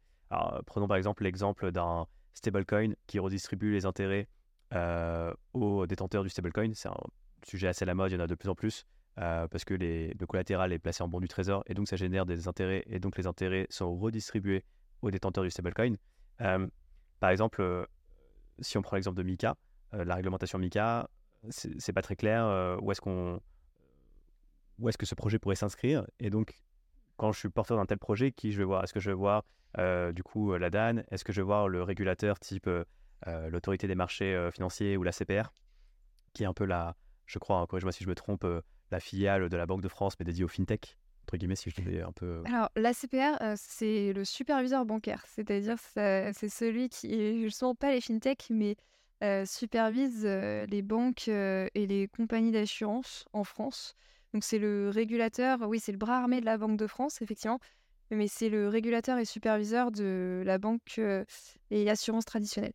Prenons 0.67 0.87
par 0.87 0.97
exemple 0.97 1.25
l'exemple 1.25 1.73
d'un 1.73 2.07
stablecoin 2.35 2.93
qui 3.09 3.19
redistribue 3.19 3.73
les 3.73 3.85
intérêts 3.85 4.29
aux 5.55 5.87
détenteurs 5.89 6.23
du 6.23 6.29
stablecoin. 6.29 6.71
C'est 6.75 6.89
un 6.89 6.97
sujet 7.45 7.67
assez 7.67 7.83
à 7.83 7.87
la 7.87 7.95
mode, 7.95 8.13
il 8.13 8.15
y 8.15 8.17
en 8.17 8.23
a 8.23 8.29
de 8.29 8.37
plus 8.37 8.49
en 8.49 8.55
plus. 8.55 8.87
parce 9.17 9.65
que 9.65 9.75
le 9.75 10.27
collatéral 10.27 10.73
est 10.73 10.79
placé 10.79 11.03
en 11.03 11.09
bon 11.09 11.19
du 11.19 11.27
trésor 11.27 11.65
et 11.67 11.75
donc 11.75 11.89
ça 11.89 11.97
génère 11.97 12.27
des 12.27 12.47
intérêts 12.47 12.85
et 12.87 13.01
donc 13.01 13.19
les 13.19 13.27
intérêts 13.27 13.67
sont 13.71 13.93
redistribués 13.99 14.65
aux 15.03 15.11
détenteurs 15.11 15.45
du 15.45 15.51
stablecoin. 15.51 15.97
par 16.39 17.31
exemple, 17.31 17.87
si 18.61 18.79
on 18.79 18.83
prend 18.83 18.97
l'exemple 18.97 19.19
de 19.19 19.23
Mika, 19.23 19.57
la 19.93 20.15
réglementation 20.15 20.59
Mika, 20.59 21.09
c'est 21.49 21.93
pas 21.93 22.03
très 22.03 22.17
clair 22.17 22.79
où 22.83 22.93
est-ce 22.93 23.01
qu'on 23.01 23.41
où 24.81 24.89
est-ce 24.89 24.99
que 24.99 25.07
ce 25.07 25.15
projet 25.15 25.39
pourrait 25.39 25.57
s'inscrire. 25.57 26.07
Et 26.19 26.31
donc, 26.31 26.59
quand 27.17 27.33
je 27.33 27.39
suis 27.39 27.49
porteur 27.51 27.77
d'un 27.77 27.87
tel 27.87 27.99
projet, 27.99 28.33
qui 28.33 28.51
je 28.51 28.59
vais 28.59 28.65
voir? 28.65 28.83
Est-ce 28.83 28.95
que 28.95 29.01
je 29.01 29.11
vais 29.11 29.17
voir 29.17 29.45
euh, 29.79 30.11
du 30.13 30.23
coup 30.23 30.57
la 30.57 30.71
DAN 30.71 31.03
Est-ce 31.11 31.23
que 31.23 31.33
je 31.33 31.41
vais 31.41 31.45
voir 31.45 31.69
le 31.69 31.83
régulateur 31.83 32.41
type 32.41 32.67
euh, 32.67 32.85
euh, 33.27 33.51
l'autorité 33.51 33.87
des 33.87 33.95
marchés 33.95 34.49
financiers 34.53 34.97
ou 34.97 35.03
la 35.03 35.13
CPR, 35.13 35.53
qui 36.33 36.45
est 36.45 36.47
un 36.47 36.55
peu 36.55 36.65
la, 36.65 36.97
je 37.27 37.39
crois, 37.39 37.59
hein, 37.59 37.67
corrige-moi 37.67 37.93
si 37.93 38.03
je 38.03 38.09
me 38.09 38.15
trompe, 38.15 38.47
la 38.91 39.01
filiale 39.01 39.51
de 39.51 39.57
la 39.57 39.67
Banque 39.67 39.83
de 39.83 39.89
France, 39.89 40.15
mais 40.19 40.25
dédiée 40.25 40.45
au 40.45 40.49
fintech 40.49 40.97
entre 41.25 41.37
guillemets, 41.37 41.57
si 41.57 41.71
je 41.71 41.81
devais 41.81 42.03
un 42.03 42.13
peu. 42.13 42.43
Alors, 42.47 42.71
la 42.77 42.93
CPR, 42.93 43.37
c'est 43.57 44.13
le 44.13 44.25
superviseur 44.25 44.85
bancaire, 44.85 45.25
c'est-à-dire 45.27 45.79
c'est 45.79 46.49
celui 46.49 46.89
qui, 46.89 47.49
je 47.49 47.65
ne 47.65 47.75
pas 47.75 47.93
les 47.93 48.01
fintech, 48.01 48.49
mais 48.51 48.77
supervise 49.47 50.25
les 50.25 50.83
banques 50.83 51.29
et 51.29 51.71
les 51.75 52.09
compagnies 52.09 52.53
d'assurance 52.53 53.25
en 53.33 53.45
France. 53.45 53.95
Donc 54.33 54.45
c'est 54.45 54.59
le 54.59 54.91
régulateur, 54.91 55.61
oui, 55.63 55.81
c'est 55.81 55.93
le 55.93 55.99
bras 55.99 56.19
armé 56.19 56.41
de 56.41 56.47
la 56.47 56.57
Banque 56.57 56.77
de 56.77 56.87
France, 56.87 57.21
effectivement, 57.21 57.59
mais 58.11 58.29
c'est 58.29 58.49
le 58.49 58.69
régulateur 58.69 59.19
et 59.19 59.25
superviseur 59.25 59.91
de 59.91 60.43
la 60.45 60.59
banque 60.59 60.99
euh, 60.99 61.25
et 61.71 61.85
l'assurance 61.85 62.25
traditionnelle. 62.25 62.73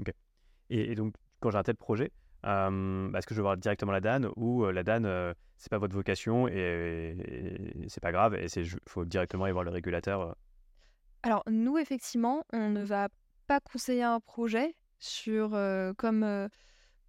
Ok. 0.00 0.12
Et, 0.70 0.94
donc, 0.94 1.14
quand 1.40 1.50
j'ai 1.50 1.58
un 1.58 1.62
tel 1.62 1.76
projet, 1.76 2.10
bah, 2.42 2.70
est-ce 3.16 3.26
que 3.26 3.34
je 3.34 3.40
vais 3.40 3.42
voir 3.42 3.56
directement 3.56 3.92
la 3.92 4.00
DAN 4.00 4.30
ou 4.36 4.64
euh, 4.64 4.72
la 4.72 4.82
DAN, 4.82 5.04
euh, 5.04 5.32
c'est 5.56 5.70
pas 5.70 5.78
votre 5.78 5.94
vocation 5.94 6.48
et, 6.48 7.16
c'est 7.88 8.02
pas 8.02 8.12
grave 8.12 8.34
et 8.34 8.46
il 8.56 8.70
faut 8.86 9.04
directement 9.04 9.44
aller 9.44 9.52
voir 9.52 9.64
le 9.64 9.70
régulateur 9.70 10.36
Alors, 11.22 11.42
nous, 11.48 11.78
effectivement, 11.78 12.44
on 12.52 12.70
ne 12.70 12.82
va 12.82 13.08
pas 13.46 13.60
conseiller 13.60 14.02
un 14.02 14.20
projet 14.20 14.74
sur 14.98 15.50
comme 15.96 16.48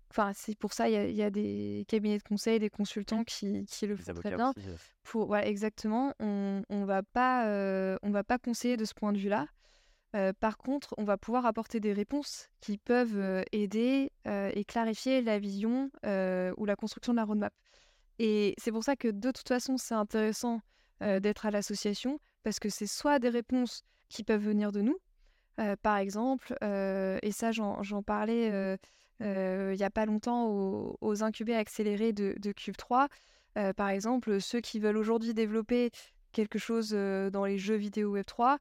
Enfin, 0.09 0.31
c'est 0.33 0.57
pour 0.57 0.73
ça 0.73 0.89
il 0.89 1.15
y, 1.15 1.21
a 1.21 1.29
des 1.29 1.85
cabinets 1.87 2.17
de 2.17 2.23
conseil, 2.23 2.59
des 2.59 2.69
consultants 2.69 3.23
qui, 3.23 3.65
qui 3.65 3.87
le 3.87 3.95
font 3.95 4.13
très 4.13 4.35
bien. 4.35 4.53
Pour, 5.03 5.27
voilà, 5.27 5.47
exactement. 5.47 6.13
On 6.19 6.63
ne 6.69 6.85
va, 6.85 7.03
pas, 7.03 7.47
euh, 7.47 7.97
on 8.03 8.11
va 8.11 8.23
pas 8.23 8.37
conseiller 8.37 8.77
de 8.77 8.85
ce 8.85 8.93
point 8.93 9.11
de 9.11 9.17
vue-là. 9.17 9.47
Euh, 10.15 10.31
par 10.39 10.57
contre, 10.57 10.95
on 10.97 11.03
va 11.03 11.17
pouvoir 11.17 11.45
apporter 11.45 11.79
des 11.79 11.91
réponses 11.91 12.49
qui 12.61 12.77
peuvent 12.77 13.17
euh, 13.17 13.43
aider 13.51 14.11
et 14.25 14.65
clarifier 14.65 15.21
la 15.21 15.39
vision 15.39 15.91
ou 16.03 16.65
la 16.65 16.75
construction 16.75 17.13
de 17.13 17.17
la 17.17 17.25
roadmap. 17.25 17.53
Et 18.19 18.55
c'est 18.57 18.71
pour 18.71 18.83
ça 18.83 18.95
que 18.95 19.07
de 19.07 19.31
toute 19.31 19.47
façon, 19.47 19.77
c'est 19.77 19.95
intéressant 19.95 20.61
d'être 21.01 21.45
à 21.45 21.51
l'association 21.51 22.19
parce 22.43 22.59
que 22.59 22.69
c'est 22.69 22.87
soit 22.87 23.19
des 23.19 23.29
réponses 23.29 23.83
qui 24.09 24.23
peuvent 24.23 24.41
venir 24.41 24.71
de 24.71 24.81
nous, 24.81 24.97
par 25.83 25.97
exemple, 25.97 26.55
et 26.61 27.31
ça 27.31 27.51
j'en 27.51 28.03
parlais 28.03 28.77
il 29.19 29.75
n'y 29.75 29.83
a 29.83 29.89
pas 29.91 30.07
longtemps 30.07 30.47
aux, 30.99 31.23
incubés 31.23 31.55
accélérés 31.55 32.13
de, 32.13 32.33
de 32.39 32.51
Cube3. 32.51 33.09
par 33.75 33.89
exemple, 33.89 34.41
ceux 34.41 34.59
qui 34.59 34.79
veulent 34.79 34.97
aujourd'hui 34.97 35.35
développer 35.35 35.91
quelque 36.31 36.57
chose 36.57 36.89
dans 36.91 37.45
les 37.45 37.59
jeux 37.59 37.75
vidéo 37.75 38.17
Web3, 38.17 38.57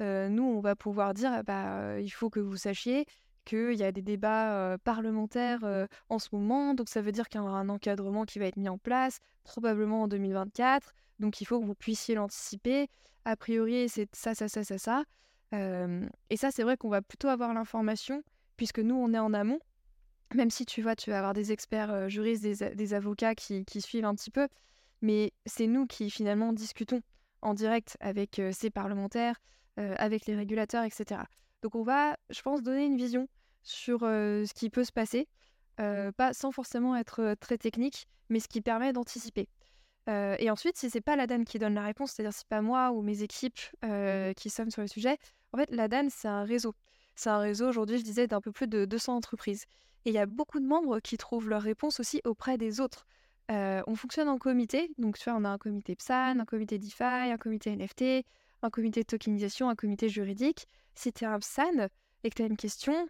nous, 0.00 0.44
on 0.44 0.60
va 0.60 0.76
pouvoir 0.76 1.14
dire, 1.14 1.42
bah, 1.44 1.98
il 2.00 2.10
faut 2.10 2.28
que 2.28 2.40
vous 2.40 2.56
sachiez 2.56 3.06
qu'il 3.48 3.74
y 3.74 3.82
a 3.82 3.92
des 3.92 4.02
débats 4.02 4.76
parlementaires 4.84 5.64
en 6.10 6.18
ce 6.18 6.28
moment, 6.32 6.74
donc 6.74 6.88
ça 6.88 7.00
veut 7.00 7.12
dire 7.12 7.28
qu'il 7.28 7.40
y 7.40 7.42
aura 7.42 7.58
un 7.58 7.68
encadrement 7.70 8.24
qui 8.24 8.38
va 8.38 8.44
être 8.44 8.56
mis 8.56 8.68
en 8.68 8.76
place, 8.76 9.20
probablement 9.42 10.02
en 10.02 10.08
2024, 10.08 10.92
donc 11.18 11.40
il 11.40 11.46
faut 11.46 11.58
que 11.58 11.64
vous 11.64 11.74
puissiez 11.74 12.14
l'anticiper. 12.14 12.88
A 13.24 13.36
priori, 13.36 13.88
c'est 13.88 14.08
ça, 14.14 14.34
ça, 14.34 14.48
ça, 14.48 14.64
ça, 14.64 14.76
ça. 14.78 15.04
et 15.52 16.36
ça, 16.36 16.50
c'est 16.50 16.62
vrai 16.62 16.76
qu'on 16.76 16.90
va 16.90 17.00
plutôt 17.00 17.28
avoir 17.28 17.54
l'information, 17.54 18.22
puisque 18.58 18.80
nous, 18.80 18.94
on 18.94 19.14
est 19.14 19.18
en 19.18 19.32
amont, 19.32 19.60
même 20.34 20.50
si 20.50 20.66
tu 20.66 20.82
vois, 20.82 20.94
tu 20.94 21.10
vas 21.10 21.18
avoir 21.18 21.32
des 21.32 21.50
experts 21.50 22.10
juristes, 22.10 22.42
des, 22.42 22.94
avocats 22.94 23.34
qui, 23.34 23.64
suivent 23.80 24.04
un 24.04 24.14
petit 24.14 24.30
peu, 24.30 24.46
mais 25.00 25.32
c'est 25.46 25.66
nous 25.66 25.86
qui 25.86 26.10
finalement 26.10 26.52
discutons 26.52 27.00
en 27.40 27.54
direct 27.54 27.96
avec 28.00 28.42
ces 28.52 28.68
parlementaires, 28.68 29.40
avec 29.76 30.26
les 30.26 30.36
régulateurs, 30.36 30.84
etc. 30.84 31.22
Donc 31.62 31.74
on 31.74 31.82
va, 31.82 32.16
je 32.30 32.40
pense, 32.42 32.62
donner 32.62 32.84
une 32.86 32.96
vision 32.96 33.28
sur 33.62 34.00
ce 34.00 34.52
qui 34.54 34.70
peut 34.70 34.84
se 34.84 34.92
passer, 34.92 35.28
pas 35.76 36.32
sans 36.32 36.52
forcément 36.52 36.96
être 36.96 37.34
très 37.40 37.58
technique, 37.58 38.08
mais 38.28 38.40
ce 38.40 38.48
qui 38.48 38.60
permet 38.60 38.92
d'anticiper. 38.92 39.48
et 40.06 40.50
ensuite, 40.50 40.76
si 40.76 40.88
c'est 40.90 41.00
pas 41.00 41.16
la 41.16 41.26
DAN 41.26 41.44
qui 41.44 41.58
donne 41.58 41.74
la 41.74 41.82
réponse, 41.82 42.12
c'est-à-dire 42.12 42.32
si 42.32 42.44
pas 42.46 42.62
moi 42.62 42.92
ou 42.92 43.02
mes 43.02 43.22
équipes 43.22 43.58
qui 44.36 44.50
sommes 44.50 44.70
sur 44.70 44.82
le 44.82 44.88
sujet, 44.88 45.18
en 45.52 45.58
fait, 45.58 45.70
la 45.70 45.88
DAN, 45.88 46.08
c'est 46.10 46.28
un 46.28 46.44
réseau. 46.44 46.74
C'est 47.16 47.30
un 47.30 47.38
réseau, 47.38 47.68
aujourd'hui, 47.68 47.98
je 47.98 48.04
disais, 48.04 48.26
d'un 48.26 48.40
peu 48.40 48.52
plus 48.52 48.68
de 48.68 48.84
200 48.84 49.16
entreprises. 49.16 49.64
Et 50.04 50.10
il 50.10 50.14
y 50.14 50.18
a 50.18 50.26
beaucoup 50.26 50.60
de 50.60 50.66
membres 50.66 51.00
qui 51.00 51.16
trouvent 51.16 51.48
leur 51.48 51.62
réponse 51.62 51.98
aussi 52.00 52.20
auprès 52.24 52.56
des 52.56 52.80
autres. 52.80 53.06
On 53.48 53.96
fonctionne 53.96 54.28
en 54.28 54.38
comité, 54.38 54.92
donc 54.98 55.18
tu 55.18 55.28
vois, 55.28 55.38
on 55.38 55.44
a 55.44 55.48
un 55.48 55.58
comité 55.58 55.96
PSAN, 55.96 56.38
un 56.38 56.44
comité 56.44 56.78
DeFi, 56.78 57.02
un 57.02 57.38
comité 57.38 57.74
NFT, 57.74 58.24
un 58.62 58.70
comité 58.70 59.00
de 59.00 59.06
tokenisation, 59.06 59.68
un 59.68 59.74
comité 59.74 60.08
juridique. 60.08 60.66
Si 60.98 61.12
tu 61.12 61.22
es 61.22 61.28
un 61.28 61.38
PSAN 61.38 61.86
et 62.24 62.30
que 62.30 62.34
tu 62.34 62.42
as 62.42 62.46
une 62.46 62.56
question, 62.56 63.08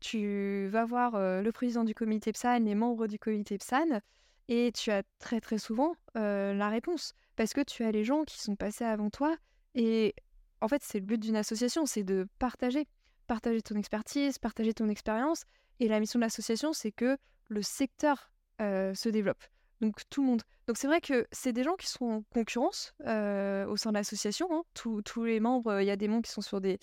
tu 0.00 0.68
vas 0.68 0.86
voir 0.86 1.16
euh, 1.16 1.42
le 1.42 1.52
président 1.52 1.84
du 1.84 1.94
comité 1.94 2.32
PSAN, 2.32 2.60
les 2.60 2.74
membres 2.74 3.06
du 3.08 3.18
comité 3.18 3.58
PSAN, 3.58 4.00
et 4.48 4.72
tu 4.72 4.90
as 4.90 5.02
très 5.18 5.42
très 5.42 5.58
souvent 5.58 5.96
euh, 6.16 6.54
la 6.54 6.70
réponse. 6.70 7.12
Parce 7.36 7.52
que 7.52 7.60
tu 7.60 7.84
as 7.84 7.92
les 7.92 8.04
gens 8.04 8.24
qui 8.24 8.40
sont 8.40 8.56
passés 8.56 8.86
avant 8.86 9.10
toi, 9.10 9.36
et 9.74 10.14
en 10.62 10.68
fait 10.68 10.82
c'est 10.82 10.98
le 10.98 11.04
but 11.04 11.20
d'une 11.20 11.36
association, 11.36 11.84
c'est 11.84 12.04
de 12.04 12.26
partager 12.38 12.88
partager 13.26 13.60
ton 13.60 13.74
expertise, 13.74 14.38
partager 14.38 14.72
ton 14.72 14.88
expérience. 14.88 15.44
Et 15.78 15.88
la 15.88 16.00
mission 16.00 16.18
de 16.18 16.24
l'association, 16.24 16.72
c'est 16.72 16.92
que 16.92 17.18
le 17.48 17.60
secteur 17.60 18.30
se 18.58 19.08
développe. 19.10 19.44
Donc 19.80 20.00
tout 20.08 20.22
le 20.22 20.28
monde. 20.28 20.42
Donc 20.66 20.78
c'est 20.78 20.86
vrai 20.86 21.00
que 21.00 21.26
c'est 21.32 21.52
des 21.52 21.62
gens 21.62 21.76
qui 21.76 21.86
sont 21.86 22.06
en 22.06 22.22
concurrence 22.32 22.94
au 23.00 23.76
sein 23.76 23.90
de 23.90 23.94
l'association. 23.94 24.48
Hein. 24.50 24.62
Tous, 24.74 25.24
les 25.24 25.40
membres, 25.40 25.80
il 25.80 25.86
y 25.86 25.90
a 25.90 25.96
des 25.96 26.08
membres 26.08 26.24
qui 26.24 26.32
sont 26.32 26.40
sur 26.40 26.60
des, 26.60 26.78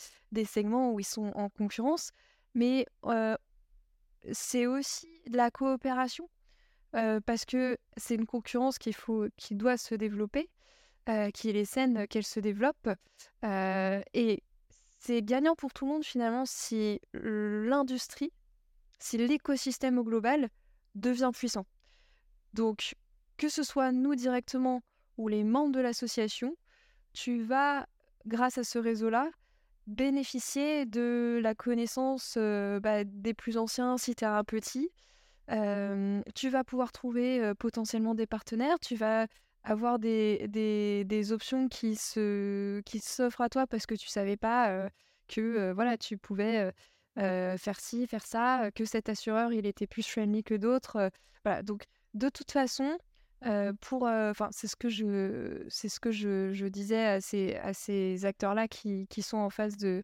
segments 0.46 0.92
où 0.92 1.00
ils 1.00 1.06
sont 1.06 1.32
en 1.36 1.50
concurrence. 1.50 2.12
Mais 2.54 2.86
c'est 4.32 4.68
aussi 4.68 5.08
de 5.28 5.38
la 5.38 5.52
coopération 5.52 6.30
parce 6.92 7.46
que 7.46 7.78
c'est 7.98 8.16
une 8.16 8.28
concurrence 8.28 8.78
qu'il 8.78 8.94
faut, 8.94 9.26
qui 9.38 9.56
doit 9.56 9.78
se 9.78 9.96
développer, 9.96 10.50
qui 11.34 11.50
est 11.50 11.66
saine 11.66 12.08
qu'elle 12.08 12.26
se 12.26 12.40
développe. 12.40 12.90
et 13.44 14.44
c'est 15.06 15.22
gagnant 15.22 15.56
pour 15.56 15.74
tout 15.74 15.86
le 15.86 15.92
monde 15.92 16.06
finalement 16.06 16.46
si 16.46 17.02
l'industrie, 17.14 18.32
si 19.00 19.18
l'écosystème 19.18 19.98
au 19.98 20.04
global 20.04 20.50
devient 20.96 21.32
puissant. 21.34 21.66
Donc, 22.54 22.96
que 23.38 23.50
ce 23.50 23.64
soit 23.64 23.92
nous 23.92 24.16
directement 24.16 24.82
ou 25.18 25.28
les 25.28 25.44
membres 25.44 25.72
de 25.72 25.80
l'association, 25.80 26.56
tu 27.14 27.44
vas, 27.44 27.88
grâce 28.26 28.58
à 28.58 28.64
ce 28.64 28.80
réseau-là, 28.80 29.30
bénéficier 29.88 30.86
de 30.86 31.40
la 31.42 31.56
connaissance 31.56 32.38
bah, 32.38 33.04
des 33.04 33.34
plus 33.34 33.58
anciens 33.58 33.98
si 33.98 34.16
tu 34.16 34.24
es 34.24 34.28
un 34.28 34.44
petit. 34.44 34.90
tu 35.48 36.50
vas 36.50 36.64
pouvoir 36.64 36.92
trouver 36.92 37.54
potentiellement 37.60 38.16
des 38.16 38.28
partenaires, 38.28 38.80
tu 38.80 38.96
vas 38.96 39.28
avoir 39.64 40.00
des, 40.00 40.48
des, 40.48 41.32
options 41.32 41.68
qui 41.70 41.96
se 41.96 42.82
qui 42.82 43.00
s'offrent 43.00 43.42
à 43.42 43.50
toi 43.50 43.66
parce 43.68 43.86
que 43.86 43.96
tu 43.96 44.08
savais 44.08 44.38
pas 44.38 44.90
que 45.28 45.72
voilà 45.74 45.98
tu 45.98 46.18
pouvais 46.18 46.72
faire 47.16 47.80
ci, 47.80 48.08
faire 48.08 48.26
ça, 48.26 48.72
que 48.74 48.86
cet 48.86 49.10
assureur 49.10 49.52
il 49.54 49.66
était 49.66 49.88
plus 49.88 50.08
friendly 50.08 50.44
que 50.44 50.56
d'autres. 50.56 51.12
voilà, 51.44 51.62
donc 51.62 51.84
de 52.14 52.30
toute 52.30 52.52
façon, 52.52 52.98
pour, 53.82 54.04
enfin, 54.04 54.50
c'est 54.52 54.68
ce 54.68 54.76
que 54.76 54.90
je, 54.90 55.66
c'est 55.70 55.90
ce 55.90 56.00
que 56.00 56.12
je, 56.12 56.54
je, 56.54 56.66
disais 56.66 57.06
à 57.06 57.22
ces, 57.22 57.56
à 57.56 57.74
ces 57.74 58.26
acteurs-là 58.26 58.68
qui, 58.68 59.08
qui, 59.08 59.22
sont 59.22 59.38
en 59.38 59.50
phase 59.50 59.78
de, 59.78 60.04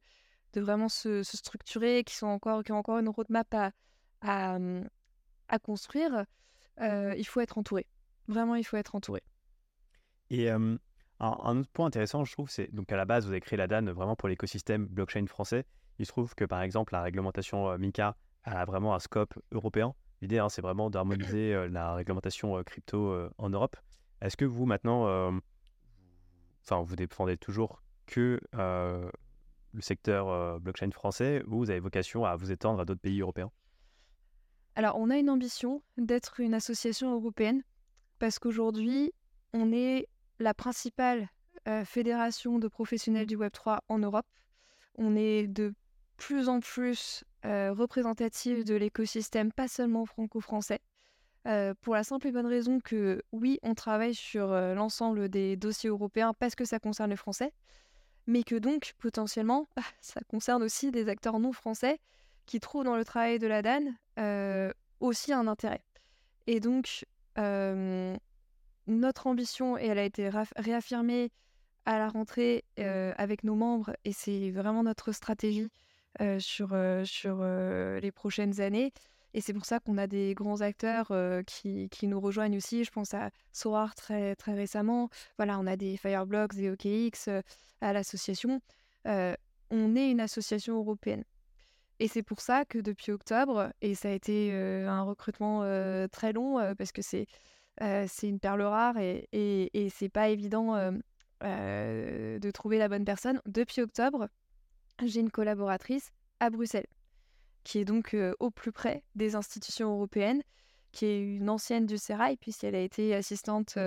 de 0.53 0.61
vraiment 0.61 0.89
se, 0.89 1.23
se, 1.23 1.37
structurer, 1.37 2.03
qui 2.03 2.15
sont 2.15 2.27
encore, 2.27 2.63
qui 2.63 2.71
ont 2.71 2.77
encore 2.77 2.99
une 2.99 3.09
roadmap 3.09 3.53
à, 3.53 3.71
à, 4.21 4.59
mmh, 4.59 4.89
à 5.47 5.59
construire. 5.59 6.25
il 6.81 7.25
faut 7.25 7.39
être 7.39 7.57
entouré. 7.57 7.85
Vraiment, 8.27 8.55
il 8.55 8.63
faut 8.63 8.77
être 8.77 8.95
entouré. 8.95 9.23
Et 10.29 10.49
un, 10.49 10.77
autre 11.19 11.69
point 11.73 11.87
intéressant, 11.87 12.23
je 12.23 12.31
trouve, 12.31 12.49
c'est 12.49 12.73
donc 12.73 12.91
à 12.91 12.97
la 12.97 13.05
base, 13.05 13.25
vous 13.25 13.31
avez 13.31 13.41
créé 13.41 13.57
la 13.57 13.67
DAN 13.67 13.85
vraiment 13.93 14.15
pour 14.15 14.29
l'écosystème 14.29 14.85
blockchain 14.85 15.25
français. 15.27 15.65
Il 15.97 16.05
se 16.05 16.11
trouve 16.11 16.35
que 16.35 16.45
par 16.45 16.61
exemple, 16.61 16.93
la 16.93 17.01
réglementation 17.01 17.77
MICA 17.77 18.15
a 18.43 18.65
vraiment 18.65 18.93
un 18.95 18.99
scope 18.99 19.33
européen. 19.51 19.95
L'idée, 20.21 20.39
hein, 20.39 20.49
c'est 20.49 20.61
vraiment 20.61 20.89
d'harmoniser 20.89 21.67
la 21.69 21.93
réglementation 21.93 22.61
crypto 22.63 23.29
en 23.37 23.49
Europe. 23.49 23.77
Est-ce 24.21 24.35
que 24.35 24.45
vous, 24.45 24.65
maintenant, 24.65 25.03
enfin, 26.63 26.81
vous 26.81 26.95
défendez 26.95 27.37
toujours 27.37 27.81
que 28.05 28.39
le 28.53 29.81
secteur 29.81 30.59
blockchain 30.59 30.91
français 30.91 31.43
ou 31.47 31.59
vous 31.59 31.69
avez 31.69 31.79
vocation 31.79 32.25
à 32.25 32.35
vous 32.35 32.51
étendre 32.51 32.81
à 32.81 32.85
d'autres 32.85 33.01
pays 33.01 33.21
européens? 33.21 33.51
Alors, 34.75 34.97
on 34.97 35.09
a 35.09 35.17
une 35.17 35.29
ambition 35.29 35.81
d'être 35.97 36.39
une 36.39 36.53
association 36.53 37.13
européenne 37.13 37.63
parce 38.17 38.39
qu'aujourd'hui, 38.39 39.13
on 39.53 39.71
est 39.71 40.07
la 40.39 40.53
principale 40.53 41.29
fédération 41.85 42.59
de 42.59 42.67
professionnels 42.67 43.25
du 43.27 43.37
Web3 43.37 43.79
en 43.87 43.99
Europe. 43.99 44.27
On 44.95 45.15
est 45.15 45.47
de 45.47 45.73
plus 46.17 46.49
en 46.49 46.59
plus 46.59 47.23
euh, 47.45 47.71
représentative 47.71 48.65
de 48.65 48.75
l'écosystème, 48.75 49.53
pas 49.53 49.69
seulement 49.69 50.05
franco-français. 50.05 50.81
Euh, 51.47 51.73
pour 51.79 51.95
la 51.95 52.03
simple 52.03 52.27
et 52.27 52.31
bonne 52.33 52.45
raison 52.45 52.81
que 52.81 53.23
oui, 53.31 53.59
on 53.63 53.75
travaille 53.75 54.13
sur 54.13 54.51
euh, 54.51 54.75
l'ensemble 54.75 55.29
des 55.29 55.55
dossiers 55.55 55.89
européens 55.89 56.33
parce 56.37 56.53
que 56.53 56.65
ça 56.65 56.79
concerne 56.79 57.11
les 57.11 57.15
Français, 57.15 57.53
mais 58.27 58.43
que 58.43 58.55
donc 58.55 58.93
potentiellement 58.97 59.67
ça 60.01 60.19
concerne 60.27 60.63
aussi 60.63 60.91
des 60.91 61.07
acteurs 61.07 61.39
non 61.39 61.53
français 61.53 61.99
qui 62.45 62.59
trouvent 62.59 62.83
dans 62.83 62.97
le 62.97 63.05
travail 63.05 63.39
de 63.39 63.47
la 63.47 63.61
DAN 63.61 63.95
aussi 64.99 65.31
un 65.31 65.47
intérêt. 65.47 65.81
Et 66.45 66.59
donc 66.59 67.05
notre 68.87 69.27
ambition, 69.27 69.77
et 69.77 69.85
elle 69.85 69.99
a 69.99 70.03
été 70.03 70.29
réaffirmée 70.57 71.31
à 71.85 71.99
la 71.99 72.09
rentrée 72.09 72.65
avec 72.75 73.45
nos 73.45 73.55
membres, 73.55 73.95
et 74.03 74.11
c'est 74.11 74.51
vraiment 74.51 74.83
notre 74.83 75.13
stratégie 75.13 75.69
sur, 76.39 76.75
sur 77.05 77.43
les 77.43 78.11
prochaines 78.11 78.61
années. 78.61 78.91
Et 79.33 79.41
c'est 79.41 79.53
pour 79.53 79.65
ça 79.65 79.79
qu'on 79.79 79.97
a 79.97 80.07
des 80.07 80.33
grands 80.33 80.61
acteurs 80.61 81.11
qui, 81.45 81.87
qui, 81.89 82.07
nous 82.07 82.19
rejoignent 82.19 82.57
aussi. 82.57 82.83
Je 82.83 82.91
pense 82.91 83.13
à 83.13 83.29
Sorar 83.53 83.95
très, 83.95 84.35
très 84.35 84.53
récemment. 84.53 85.09
Voilà, 85.37 85.59
on 85.59 85.67
a 85.67 85.75
des 85.75 85.97
Fireblocks, 85.97 86.55
des 86.55 86.71
OKX 86.71 87.29
à 87.81 87.93
l'association. 87.93 88.59
on 89.05 89.95
est 89.95 90.11
une 90.11 90.19
association 90.19 90.77
européenne. 90.77 91.23
Et 91.99 92.07
c'est 92.07 92.23
pour 92.23 92.39
ça 92.39 92.65
que 92.65 92.79
depuis 92.79 93.11
octobre, 93.11 93.71
et 93.81 93.93
ça 93.93 94.09
a 94.09 94.11
été 94.11 94.53
un 94.53 95.03
recrutement 95.03 95.61
très 96.09 96.33
long 96.33 96.73
parce 96.75 96.91
que 96.91 97.01
c'est 97.01 97.27
c'est 98.07 98.27
une 98.27 98.39
perle 98.39 98.61
rare 98.63 98.97
et, 98.97 99.27
et, 99.31 99.85
et 99.85 99.89
c'est 99.89 100.09
pas 100.09 100.29
évident 100.29 100.75
de 101.41 102.51
trouver 102.51 102.77
la 102.77 102.87
bonne 102.87 103.05
personne. 103.05 103.41
Depuis 103.45 103.81
octobre, 103.81 104.27
j'ai 105.07 105.19
une 105.19 105.31
collaboratrice 105.31 106.11
à 106.39 106.49
Bruxelles, 106.49 106.87
qui 107.63 107.79
est 107.79 107.85
donc 107.85 108.15
au 108.39 108.51
plus 108.51 108.71
près 108.71 109.03
des 109.15 109.35
institutions 109.35 109.91
européennes, 109.93 110.41
qui 110.91 111.05
est 111.05 111.21
une 111.21 111.49
ancienne 111.49 111.85
du 111.85 111.97
CERAI, 111.97 112.37
puisqu'elle 112.37 112.75
a 112.75 112.81
été 112.81 113.13
assistante 113.13 113.77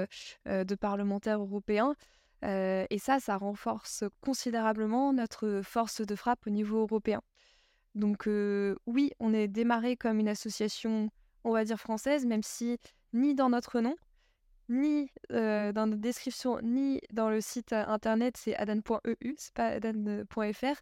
de 0.46 0.74
parlementaires 0.74 1.40
européens. 1.40 1.94
et 2.42 2.98
ça, 2.98 3.20
ça 3.20 3.36
renforce 3.36 4.04
considérablement 4.20 5.12
notre 5.12 5.62
force 5.64 6.00
de 6.00 6.14
frappe 6.14 6.46
au 6.46 6.50
niveau 6.50 6.80
européen. 6.80 7.22
Donc 7.94 8.28
oui, 8.86 9.10
on 9.20 9.34
est 9.34 9.48
démarré 9.48 9.96
comme 9.96 10.18
une 10.18 10.28
association, 10.28 11.10
on 11.44 11.52
va 11.52 11.64
dire 11.64 11.78
française, 11.78 12.24
même 12.26 12.42
si 12.42 12.78
ni 13.12 13.34
dans 13.34 13.50
notre 13.50 13.80
nom, 13.80 13.96
ni 14.72 15.10
dans 15.30 15.86
notre 15.86 16.00
description, 16.00 16.60
ni 16.62 17.00
dans 17.12 17.30
le 17.30 17.40
site 17.40 17.72
internet, 17.72 18.36
c'est 18.36 18.56
adan.eu, 18.56 19.34
c'est 19.36 19.54
pas 19.54 19.66
adan.fr. 19.68 20.80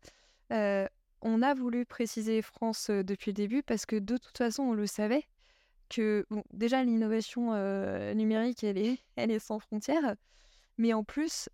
Euh, 0.53 0.87
on 1.23 1.43
a 1.43 1.55
voulu 1.55 1.85
préciser 1.85 2.43
France 2.43 2.91
depuis 2.91 3.31
le 3.31 3.35
début 3.35 3.63
parce 3.63 3.87
que 3.87 3.97
de 3.97 4.17
toute 4.17 4.39
façon, 4.39 4.63
on 4.63 4.73
le 4.73 4.87
savait 4.87 5.25
que 5.89 6.25
déjà 6.53 6.83
l'innovation 6.83 7.53
euh, 7.53 8.15
numérique, 8.15 8.65
elle 8.65 8.79
est, 8.79 8.99
elle 9.17 9.31
est 9.31 9.39
sans 9.39 9.59
frontières, 9.59 10.15
mais 10.79 10.93
en 10.93 11.05
plus, 11.05 11.49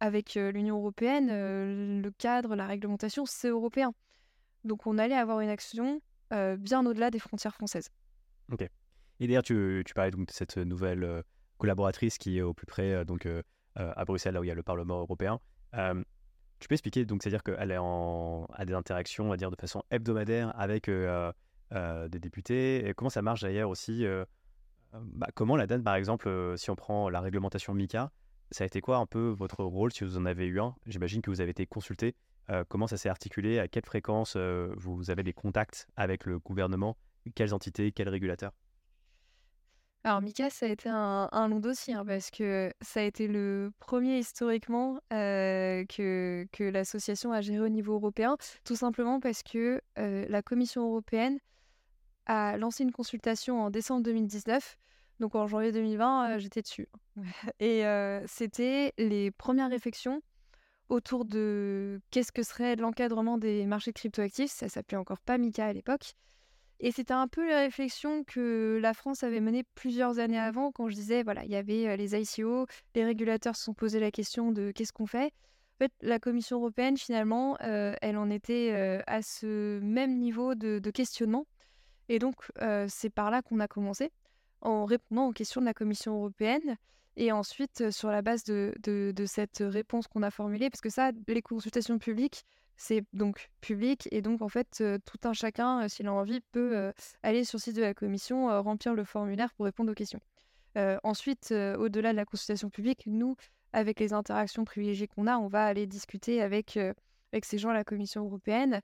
avec 0.00 0.34
l'Union 0.34 0.78
européenne, 0.78 2.00
le 2.00 2.10
cadre, 2.12 2.56
la 2.56 2.66
réglementation, 2.66 3.26
c'est 3.26 3.48
européen. 3.48 3.92
Donc 4.64 4.86
on 4.86 4.96
allait 4.98 5.16
avoir 5.16 5.40
une 5.40 5.50
action 5.50 6.00
bien 6.30 6.86
au-delà 6.86 7.10
des 7.10 7.18
frontières 7.18 7.54
françaises. 7.54 7.90
Ok. 8.50 8.68
Et 9.20 9.26
d'ailleurs, 9.26 9.42
tu, 9.42 9.84
parlais 9.94 10.10
donc 10.10 10.26
de 10.26 10.32
cette 10.32 10.56
nouvelle 10.56 11.22
collaboratrice 11.58 12.18
qui 12.18 12.38
est 12.38 12.42
au 12.42 12.54
plus 12.54 12.66
près 12.66 13.04
donc, 13.04 13.28
à 13.76 14.04
Bruxelles, 14.04 14.34
là 14.34 14.40
où 14.40 14.44
il 14.44 14.48
y 14.48 14.50
a 14.50 14.54
le 14.54 14.62
Parlement 14.62 14.98
européen. 15.00 15.40
Tu 16.60 16.68
peux 16.68 16.74
expliquer, 16.74 17.06
c'est-à-dire 17.08 17.42
qu'elle 17.42 17.70
est 17.70 17.78
en, 17.78 18.46
a 18.52 18.66
des 18.66 18.74
interactions, 18.74 19.24
on 19.24 19.30
va 19.30 19.38
dire, 19.38 19.50
de 19.50 19.56
façon 19.56 19.82
hebdomadaire 19.90 20.52
avec 20.60 20.88
euh, 20.88 21.32
euh, 21.72 22.06
des 22.08 22.20
députés. 22.20 22.92
Comment 22.96 23.08
ça 23.08 23.22
marche 23.22 23.40
d'ailleurs 23.40 23.70
aussi 23.70 24.04
euh, 24.04 24.26
bah, 24.92 25.28
Comment 25.34 25.56
la 25.56 25.66
DAN, 25.66 25.82
par 25.82 25.94
exemple, 25.94 26.54
si 26.56 26.70
on 26.70 26.76
prend 26.76 27.08
la 27.08 27.22
réglementation 27.22 27.72
MICA, 27.72 28.12
ça 28.50 28.64
a 28.64 28.66
été 28.66 28.82
quoi 28.82 28.98
un 28.98 29.06
peu 29.06 29.28
votre 29.30 29.64
rôle 29.64 29.90
si 29.90 30.04
vous 30.04 30.18
en 30.18 30.26
avez 30.26 30.46
eu 30.46 30.60
un? 30.60 30.74
J'imagine 30.86 31.22
que 31.22 31.30
vous 31.30 31.40
avez 31.40 31.50
été 31.50 31.64
consulté. 31.66 32.14
comment 32.68 32.86
ça 32.86 32.98
s'est 32.98 33.08
articulé? 33.08 33.58
À 33.58 33.66
quelle 33.66 33.86
fréquence 33.86 34.36
vous 34.36 35.10
avez 35.10 35.22
des 35.22 35.32
contacts 35.32 35.88
avec 35.96 36.26
le 36.26 36.38
gouvernement? 36.40 36.98
Quelles 37.34 37.54
entités? 37.54 37.90
Quels 37.92 38.10
régulateurs? 38.10 38.52
Alors 40.02 40.22
Mika, 40.22 40.48
ça 40.48 40.64
a 40.66 40.68
été 40.70 40.88
un, 40.88 41.48
long 41.48 41.60
dossier 41.60 41.92
hein, 41.92 42.04
parce 42.06 42.30
que 42.30 42.72
ça 42.80 43.00
a 43.00 43.02
été 43.02 43.28
le 43.28 43.70
premier 43.80 44.18
historiquement 44.18 44.98
que, 45.10 46.46
que 46.52 46.64
l'association 46.64 47.32
a 47.32 47.42
géré 47.42 47.60
au 47.60 47.68
niveau 47.68 47.94
européen, 47.94 48.36
tout 48.64 48.76
simplement 48.76 49.20
parce 49.20 49.42
que 49.42 49.82
la 49.96 50.42
Commission 50.42 50.88
européenne 50.88 51.38
a 52.24 52.56
lancé 52.56 52.82
une 52.82 52.92
consultation 52.92 53.62
en 53.62 53.70
décembre 53.70 54.02
2019. 54.04 54.78
Donc 55.18 55.34
en 55.34 55.46
janvier 55.46 55.70
2020, 55.70 56.38
j'étais 56.38 56.62
dessus. 56.62 56.88
Et 57.60 57.84
c'était 58.26 58.94
les 58.96 59.30
premières 59.30 59.68
réflexions 59.68 60.22
autour 60.90 61.24
de 61.24 62.00
qu'est-ce 62.10 62.32
que 62.32 62.42
serait 62.42 62.76
l'encadrement 62.76 63.38
des 63.38 63.64
marchés 63.64 63.92
cryptoactifs. 63.92 64.50
Ça 64.50 64.68
s'appelait 64.68 64.98
encore 64.98 65.20
pas 65.20 65.38
Mika 65.38 65.66
à 65.66 65.72
l'époque. 65.72 66.14
Et 66.82 66.92
c'était 66.92 67.12
un 67.12 67.28
peu 67.28 67.46
la 67.46 67.58
réflexion 67.60 68.24
que 68.24 68.78
la 68.80 68.94
France 68.94 69.22
avait 69.22 69.40
menée 69.40 69.64
plusieurs 69.74 70.18
années 70.18 70.38
avant, 70.38 70.72
quand 70.72 70.88
je 70.88 70.94
disais, 70.94 71.22
voilà, 71.22 71.44
il 71.44 71.50
y 71.50 71.56
avait 71.56 71.94
les 71.98 72.16
ICO, 72.16 72.66
les 72.94 73.04
régulateurs 73.04 73.54
se 73.54 73.64
sont 73.64 73.74
posés 73.74 74.00
la 74.00 74.10
question 74.10 74.50
de 74.50 74.70
qu'est-ce 74.70 74.92
qu'on 74.92 75.06
fait. 75.06 75.34
fait, 75.78 75.92
la 76.00 76.18
Commission 76.18 76.56
européenne, 76.56 76.96
finalement, 76.96 77.58
elle 77.58 78.16
en 78.16 78.30
était 78.30 79.02
à 79.06 79.20
ce 79.20 79.78
même 79.80 80.16
niveau 80.18 80.54
de, 80.54 80.90
questionnement. 80.90 81.46
Et 82.08 82.18
donc, 82.18 82.36
c'est 82.88 83.10
par 83.10 83.30
là 83.30 83.42
qu'on 83.42 83.60
a 83.60 83.68
commencé, 83.68 84.10
en 84.62 84.86
répondant 84.86 85.28
aux 85.28 85.32
questions 85.32 85.60
de 85.60 85.66
la 85.66 85.74
Commission 85.74 86.14
européenne. 86.14 86.78
Et 87.16 87.32
ensuite, 87.32 87.90
sur 87.90 88.10
la 88.10 88.22
base 88.22 88.44
de, 88.44 89.12
cette 89.26 89.58
réponse 89.60 90.06
qu'on 90.06 90.22
a 90.22 90.30
formulée, 90.30 90.70
parce 90.70 90.80
que 90.80 90.90
ça, 90.90 91.10
les 91.28 91.42
consultations 91.42 91.98
publiques, 91.98 92.44
c'est 92.76 93.04
donc 93.12 93.50
public. 93.60 94.08
Et 94.10 94.22
donc, 94.22 94.42
en 94.42 94.48
fait, 94.48 94.82
tout 95.04 95.28
un 95.28 95.32
chacun, 95.32 95.86
s'il 95.88 96.06
a 96.06 96.12
envie, 96.12 96.40
peut 96.52 96.92
aller 97.22 97.44
sur 97.44 97.58
le 97.58 97.62
site 97.62 97.76
de 97.76 97.82
la 97.82 97.94
Commission, 97.94 98.46
remplir 98.62 98.94
le 98.94 99.04
formulaire 99.04 99.52
pour 99.54 99.66
répondre 99.66 99.90
aux 99.90 99.94
questions. 99.94 100.20
ensuite, 101.02 101.52
au-delà 101.52 102.12
de 102.12 102.16
la 102.16 102.24
consultation 102.24 102.70
publique, 102.70 103.02
nous, 103.06 103.36
avec 103.72 104.00
les 104.00 104.12
interactions 104.12 104.64
privilégiées 104.64 105.06
qu'on 105.06 105.26
a, 105.26 105.36
on 105.36 105.48
va 105.48 105.64
aller 105.66 105.86
discuter 105.86 106.40
avec, 106.40 106.78
avec 107.32 107.44
ces 107.44 107.58
gens 107.58 107.70
à 107.70 107.74
la 107.74 107.84
Commission 107.84 108.24
européenne. 108.24 108.80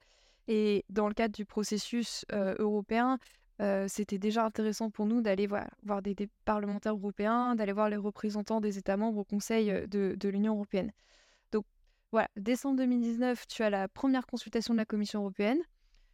Et 0.48 0.84
dans 0.90 1.08
le 1.08 1.14
cadre 1.14 1.34
du 1.34 1.44
processus 1.44 2.24
européen, 2.32 3.18
c'était 3.88 4.18
déjà 4.18 4.44
intéressant 4.44 4.90
pour 4.90 5.06
nous 5.06 5.20
d'aller 5.20 5.46
voir, 5.46 6.02
des, 6.02 6.28
parlementaires 6.44 6.94
européens, 6.94 7.54
d'aller 7.54 7.72
voir 7.72 7.88
les 7.88 7.96
représentants 7.96 8.60
des 8.60 8.78
États 8.78 8.96
membres 8.96 9.18
au 9.18 9.24
Conseil 9.24 9.86
de, 9.88 10.28
l'Union 10.28 10.54
européenne. 10.54 10.92
Donc 11.52 11.64
voilà, 12.12 12.28
décembre 12.36 12.76
2019, 12.78 13.46
tu 13.46 13.62
as 13.62 13.70
la 13.70 13.88
première 13.88 14.26
consultation 14.26 14.74
de 14.74 14.78
la 14.78 14.84
Commission 14.84 15.20
européenne. 15.20 15.58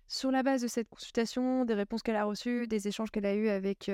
Sur 0.08 0.30
la 0.30 0.42
base 0.42 0.60
de 0.60 0.68
cette 0.68 0.88
consultation, 0.90 1.64
des 1.64 1.74
réponses 1.74 2.02
qu'elle 2.02 2.16
a 2.16 2.24
reçues, 2.24 2.66
des 2.66 2.86
échanges 2.86 3.10
qu'elle 3.10 3.26
a 3.26 3.34
eus 3.34 3.48
avec 3.48 3.90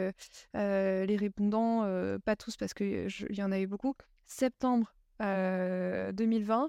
les 0.55 1.16
répondants, 1.16 1.82
pas 2.24 2.36
tous 2.36 2.57
parce 2.57 2.74
qu'il 2.74 3.09
y 3.30 3.42
en 3.42 3.53
a 3.53 3.61
eu 3.61 3.66
beaucoup, 3.66 3.94
septembre 4.26 4.92
2020, 5.20 6.68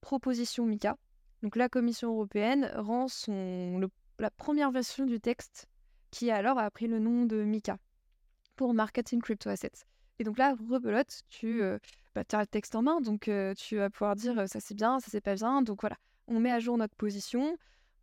proposition 0.00 0.66
MICA. 0.66 0.96
Donc 1.42 1.56
la 1.56 1.68
Commission 1.68 2.12
européenne 2.12 2.70
rend 2.76 3.06
la 4.18 4.30
première 4.30 4.70
version 4.70 5.06
du 5.06 5.20
texte 5.20 5.69
qui 6.10 6.30
alors 6.30 6.58
a 6.58 6.70
pris 6.70 6.86
le 6.86 6.98
nom 6.98 7.24
de 7.24 7.42
MICA 7.42 7.78
pour 8.56 8.74
Marketing 8.74 9.20
Crypto 9.20 9.48
Assets. 9.48 9.84
Et 10.18 10.24
donc 10.24 10.38
là, 10.38 10.54
rebelote, 10.68 11.22
tu 11.28 11.62
bah, 12.14 12.24
as 12.32 12.40
le 12.40 12.46
texte 12.46 12.74
en 12.74 12.82
main, 12.82 13.00
donc 13.00 13.30
tu 13.56 13.76
vas 13.76 13.88
pouvoir 13.88 14.16
dire 14.16 14.48
ça 14.48 14.60
c'est 14.60 14.74
bien, 14.74 15.00
ça 15.00 15.06
c'est 15.10 15.22
pas 15.22 15.34
bien. 15.34 15.62
Donc 15.62 15.80
voilà, 15.80 15.96
on 16.28 16.40
met 16.40 16.50
à 16.50 16.60
jour 16.60 16.76
notre 16.76 16.94
position. 16.94 17.56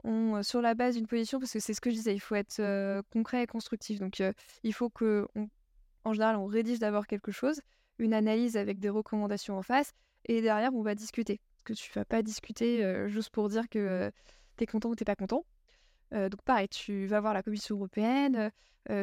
On, 0.04 0.42
sur 0.42 0.62
la 0.62 0.74
base 0.74 0.96
d'une 0.96 1.06
position, 1.06 1.40
parce 1.40 1.52
que 1.52 1.60
c'est 1.60 1.74
ce 1.74 1.82
que 1.82 1.90
je 1.90 1.96
disais, 1.96 2.16
il 2.16 2.20
faut 2.20 2.36
être 2.36 3.02
concret 3.12 3.44
et 3.44 3.48
constructif. 3.48 4.00
Donc 4.00 4.24
il 4.64 4.74
faut 4.74 4.90
que, 4.90 5.28
en 6.06 6.14
général, 6.14 6.38
on 6.38 6.48
rédige 6.48 6.80
d'abord 6.80 7.06
quelque 7.06 7.32
chose 7.32 7.62
une 8.00 8.14
analyse 8.14 8.58
avec 8.58 8.80
des 8.80 8.90
recommandations 8.90 9.58
en 9.58 9.64
face, 9.64 9.94
et 10.26 10.42
derrière, 10.42 10.74
on 10.74 10.82
va 10.82 10.96
discuter. 10.96 11.40
Parce 11.56 11.64
que 11.64 11.74
tu 11.74 11.92
vas 11.94 12.06
pas 12.06 12.22
discuter 12.22 12.84
euh, 12.84 13.08
juste 13.08 13.30
pour 13.30 13.50
dire 13.50 13.68
que 13.70 13.80
euh, 13.80 14.12
tu 14.58 14.64
es 14.64 14.68
content 14.68 14.90
ou 14.90 14.96
tu 14.96 15.06
pas 15.06 15.16
content. 15.16 15.46
Euh, 16.14 16.30
donc 16.30 16.42
pareil, 16.44 16.70
tu 16.70 17.06
vas 17.08 17.20
voir 17.20 17.34
la 17.34 17.44
Commission 17.44 17.76
européenne, 17.76 18.52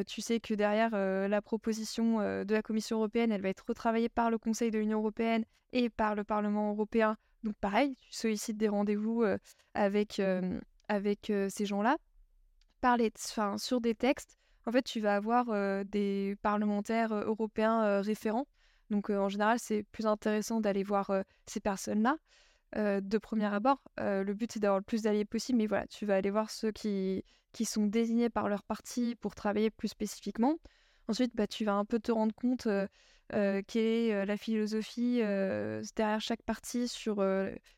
tu 0.07 0.22
sais 0.22 0.40
que 0.40 0.55
derrière 0.55 0.92
la 1.28 1.42
proposition 1.42 2.20
de 2.20 2.55
la 2.55 2.62
Commission 2.62 2.96
européenne, 2.96 3.30
elle 3.30 3.42
va 3.42 3.50
être 3.50 3.66
retravaillée 3.68 4.09
par 4.09 4.30
le 4.30 4.38
Conseil 4.38 4.70
de 4.70 4.78
l'Union 4.78 5.00
européenne 5.00 5.44
et 5.74 5.90
par 5.90 6.14
le 6.14 6.24
Parlement 6.24 6.70
européen. 6.70 7.18
Donc 7.42 7.55
pareil, 7.57 7.94
tu 8.00 8.14
sollicites 8.14 8.57
des 8.57 8.68
rendez-vous 8.68 9.24
avec, 9.74 10.22
avec 10.88 11.30
ces 11.50 11.66
gens-là. 11.66 11.98
Parler 12.80 13.12
sur 13.59 13.82
des 13.82 13.94
textes, 13.94 14.38
en 14.64 14.72
fait, 14.72 14.84
tu 14.84 15.00
vas 15.00 15.16
avoir 15.16 15.84
des 15.84 16.34
parlementaires 16.40 17.12
européens 17.12 18.00
référents 18.00 18.46
donc 18.90 19.11
en 19.11 19.28
général, 19.28 19.59
c'est 19.59 19.82
plus 19.82 20.07
intéressant 20.07 20.61
d'aller 20.61 20.82
voir 20.82 21.11
ces 21.46 21.61
personnes-là. 21.61 22.16
De 22.74 23.18
premier 23.18 23.46
abord, 23.46 23.82
le 23.98 24.32
but 24.32 24.52
c'est 24.52 24.60
d'avoir 24.60 24.78
le 24.78 24.84
plus 24.84 25.02
d'alliés 25.02 25.24
possible, 25.24 25.58
mais 25.58 25.66
voilà, 25.66 25.86
tu 25.86 26.06
vas 26.06 26.16
aller 26.16 26.30
voir 26.30 26.50
ceux 26.50 26.72
qui, 26.72 27.24
qui 27.52 27.64
sont 27.64 27.86
désignés 27.86 28.30
par 28.30 28.48
leur 28.48 28.62
parti 28.62 29.14
pour 29.16 29.34
travailler 29.34 29.70
plus 29.70 29.88
spécifiquement. 29.88 30.56
Ensuite, 31.08 31.36
bah, 31.36 31.46
tu 31.46 31.64
vas 31.64 31.74
un 31.74 31.84
peu 31.84 32.00
te 32.00 32.10
rendre 32.10 32.34
compte 32.34 32.66
quelle 33.30 33.66
est 33.76 34.26
la 34.26 34.36
philosophie 34.36 35.18
derrière 35.96 36.20
chaque 36.20 36.42
parti 36.42 36.88
sur, 36.88 37.24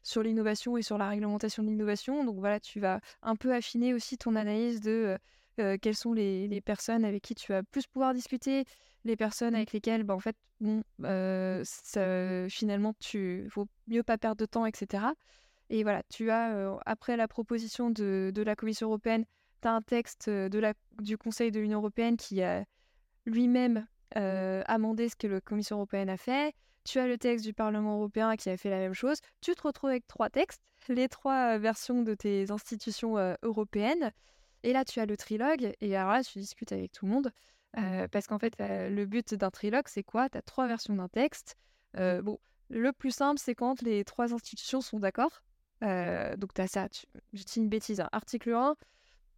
sur 0.03 0.23
l'innovation 0.23 0.77
et 0.77 0.83
sur 0.83 0.99
la 0.99 1.09
réglementation 1.09 1.63
de 1.63 1.69
l'innovation. 1.69 2.25
Donc 2.25 2.39
voilà, 2.39 2.61
tu 2.61 2.81
vas 2.81 3.01
un 3.23 3.37
peu 3.37 3.55
affiner 3.55 3.95
aussi 3.95 4.17
ton 4.17 4.35
analyse 4.35 4.81
de 4.81 5.19
quelles 5.57 5.97
sont 5.97 6.13
les, 6.13 6.49
les, 6.49 6.61
personnes 6.61 7.05
avec 7.05 7.23
qui 7.23 7.35
tu 7.35 7.53
vas 7.53 7.63
plus 7.63 7.87
pouvoir 7.87 8.15
discuter, 8.15 8.65
les 9.05 9.17
personnes 9.17 9.55
avec 9.55 9.73
lesquelles, 9.73 10.05
bah, 10.05 10.15
en 10.15 10.21
fait, 10.21 10.37
bon, 10.61 10.83
finalement, 12.49 12.95
tu 13.01 13.49
vaut 13.55 13.67
mieux 13.87 14.03
pas 14.03 14.19
perdre 14.19 14.37
de 14.37 14.47
temps, 14.47 14.67
etc. 14.67 15.05
Et 15.71 15.83
voilà, 15.83 16.03
tu 16.09 16.31
as, 16.31 16.79
après 16.87 17.17
la 17.17 17.29
proposition 17.29 17.91
de, 17.91 18.31
de, 18.35 18.43
la 18.43 18.55
Commission 18.55 18.89
européenne, 18.89 19.25
tu 19.63 19.69
as 19.69 19.73
un 19.73 19.83
texte 19.83 20.29
de 20.29 20.59
la, 20.59 20.75
du 21.01 21.17
Conseil 21.19 21.51
de 21.51 21.61
l'Union 21.61 21.79
européenne 21.79 22.17
qui 22.17 22.43
a 22.43 22.65
lui-même 23.25 23.87
amendé 24.15 25.09
ce 25.09 25.17
que 25.17 25.27
la 25.27 25.41
Commission 25.41 25.77
européenne 25.77 26.09
a 26.09 26.17
fait. 26.17 26.55
Tu 26.85 27.01
as 27.01 27.09
le 27.09 27.19
texte 27.19 27.45
du 27.45 27.53
Parlement 27.53 27.97
européen 27.97 28.37
qui 28.37 28.49
a 28.49 28.57
fait 28.57 28.71
la 28.71 28.79
même 28.79 28.95
chose. 28.95 29.19
Tu 29.41 29.55
te 29.55 29.63
retrouves 29.63 29.91
avec 29.91 30.07
trois 30.07 30.31
textes, 30.31 30.63
les 30.89 31.09
trois 31.09 31.59
versions 31.59 32.03
de 32.03 32.15
tes 32.15 32.51
institutions 32.53 33.17
européennes. 33.43 34.13
Et 34.67 34.73
là, 34.73 34.85
tu 34.85 34.99
as 34.99 35.07
le 35.07 35.17
trilogue. 35.17 35.73
Et 35.81 35.97
alors 35.97 36.11
là, 36.11 36.25
tu 36.25 36.41
discutes 36.41 36.73
avec 36.73 36.91
tout 36.91 37.07
le 37.07 37.13
monde. 37.13 37.31
Euh, 37.79 38.09
parce 38.09 38.27
qu'en 38.27 38.41
fait, 38.41 38.53
le 38.59 39.05
but 39.05 39.33
d'un 39.33 39.51
trilogue, 39.51 39.87
c'est 39.87 40.03
quoi? 40.03 40.29
Tu 40.29 40.39
as 40.39 40.43
trois 40.43 40.67
versions 40.67 40.97
d'un 40.97 41.07
texte. 41.07 41.57
Euh, 41.97 42.21
bon, 42.21 42.41
le 42.69 42.93
plus 42.93 43.13
simple, 43.13 43.39
c'est 43.39 43.55
quand 43.55 43.81
les 43.83 44.03
trois 44.03 44.35
institutions 44.35 44.81
sont 44.81 44.99
d'accord. 44.99 45.45
Donc, 45.83 46.53
tu 46.53 46.61
as 46.61 46.67
ça, 46.67 46.89
je 47.33 47.45
dis 47.45 47.61
une 47.61 47.69
bêtise. 47.69 48.01
Hein. 48.01 48.09
Article 48.11 48.55
1, 48.55 48.75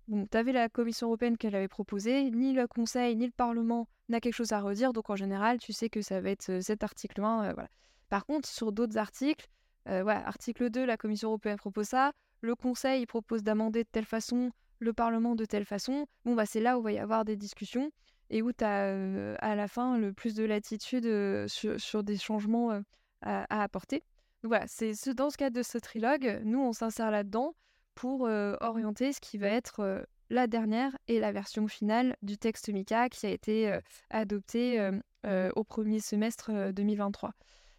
bon, 0.09 0.27
tu 0.31 0.39
avais 0.39 0.53
la 0.53 0.71
Commission 0.71 1.09
européenne 1.09 1.37
qu'elle 1.37 1.55
avait 1.55 1.69
proposé, 1.69 2.31
ni 2.31 2.55
le 2.55 2.67
Conseil, 2.67 3.15
ni 3.15 3.27
le 3.27 3.33
Parlement 3.33 3.87
n'a 4.09 4.21
quelque 4.21 4.33
chose 4.33 4.53
à 4.53 4.61
redire. 4.63 4.95
Donc, 4.95 5.11
en 5.11 5.17
général, 5.17 5.59
tu 5.59 5.75
sais 5.75 5.91
que 5.91 6.01
ça 6.01 6.23
va 6.23 6.31
être 6.31 6.63
cet 6.63 6.83
article 6.83 7.23
1. 7.23 7.53
voilà. 7.53 7.69
Par 8.09 8.25
contre, 8.25 8.49
sur 8.49 8.73
d'autres 8.73 8.97
articles, 8.97 9.47
voilà, 9.85 10.27
article 10.27 10.71
2, 10.71 10.87
la 10.87 10.97
Commission 10.97 11.29
européenne 11.29 11.59
propose 11.59 11.89
ça. 11.89 12.13
Le 12.41 12.55
Conseil 12.55 13.05
propose 13.05 13.43
d'amender 13.43 13.85
de 13.85 13.89
telle 13.93 14.07
façon, 14.07 14.53
le 14.79 14.93
Parlement 14.93 15.35
de 15.35 15.45
telle 15.45 15.65
façon. 15.65 16.07
Bon, 16.25 16.35
bah, 16.35 16.47
c'est 16.47 16.61
là 16.61 16.79
où 16.79 16.81
il 16.81 16.85
va 16.85 16.93
y 16.93 16.99
avoir 16.99 17.25
des 17.25 17.37
discussions 17.37 17.91
et 18.31 18.43
où 18.43 18.53
tu 18.53 18.65
as 18.65 19.37
à 19.39 19.55
la 19.55 19.69
fin 19.69 19.99
le 19.99 20.13
plus 20.13 20.35
de 20.35 20.45
latitude 20.45 21.07
sur, 21.49 22.05
des 22.05 22.19
changements 22.19 22.83
à, 23.23 23.63
apporter. 23.63 24.03
Donc 24.43 24.51
voilà, 24.51 24.67
c'est 24.69 24.93
dans 25.15 25.31
ce 25.31 25.37
cadre 25.37 25.57
de 25.57 25.63
ce 25.63 25.79
trilogue, 25.79 26.41
nous 26.45 26.61
on 26.61 26.73
s'insère 26.73 27.11
là-dedans 27.11 27.55
pour 27.95 28.29
orienter 28.61 29.13
ce 29.13 29.21
qui 29.21 29.39
va 29.39 29.49
être 29.49 30.07
la 30.31 30.47
dernière 30.47 30.97
et 31.09 31.21
la 31.21 31.33
version 31.33 31.69
finale 31.69 32.17
du 32.23 32.37
texte 32.37 32.69
MICA 32.69 33.09
qui 33.09 33.27
a 33.27 33.31
été 33.31 33.79
adopté 34.11 34.91
au 35.25 35.65
premier 35.65 36.01
semestre 36.01 36.73
2023. 36.73 37.33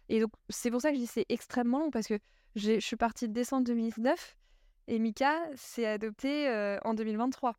Et 0.08 0.20
donc 0.20 0.32
c'est 0.48 0.70
pour 0.70 0.80
ça 0.80 0.90
que 0.90 0.96
je 0.96 1.00
dis 1.00 1.06
c'est 1.06 1.26
extrêmement 1.28 1.78
long 1.78 1.90
parce 1.90 2.08
que 2.08 2.18
je 2.56 2.80
suis 2.80 2.96
partie 2.96 3.28
de 3.28 3.32
décembre 3.32 3.64
2019 3.64 4.36
et 4.90 4.98
MICA 4.98 5.38
s'est 5.54 5.86
adopté 5.86 6.48
en 6.84 6.94
2023. 6.94 7.56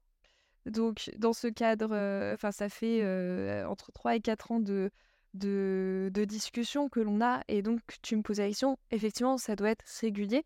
Donc, 0.67 1.09
dans 1.17 1.33
ce 1.33 1.47
cadre, 1.47 1.95
enfin, 2.33 2.51
ça 2.51 2.69
fait 2.69 3.03
entre 3.65 3.91
3 3.93 4.17
et 4.17 4.19
4 4.19 4.51
ans 4.51 4.59
de, 4.59 4.91
de, 5.33 6.25
discussion 6.25 6.89
que 6.89 6.99
l'on 6.99 7.21
a. 7.21 7.41
Et 7.47 7.61
donc, 7.61 7.79
tu 8.01 8.17
me 8.17 8.21
poses 8.21 8.39
la 8.39 8.47
question, 8.47 8.77
effectivement, 8.91 9.37
ça 9.37 9.55
doit 9.55 9.69
être 9.69 9.85
régulier. 10.01 10.43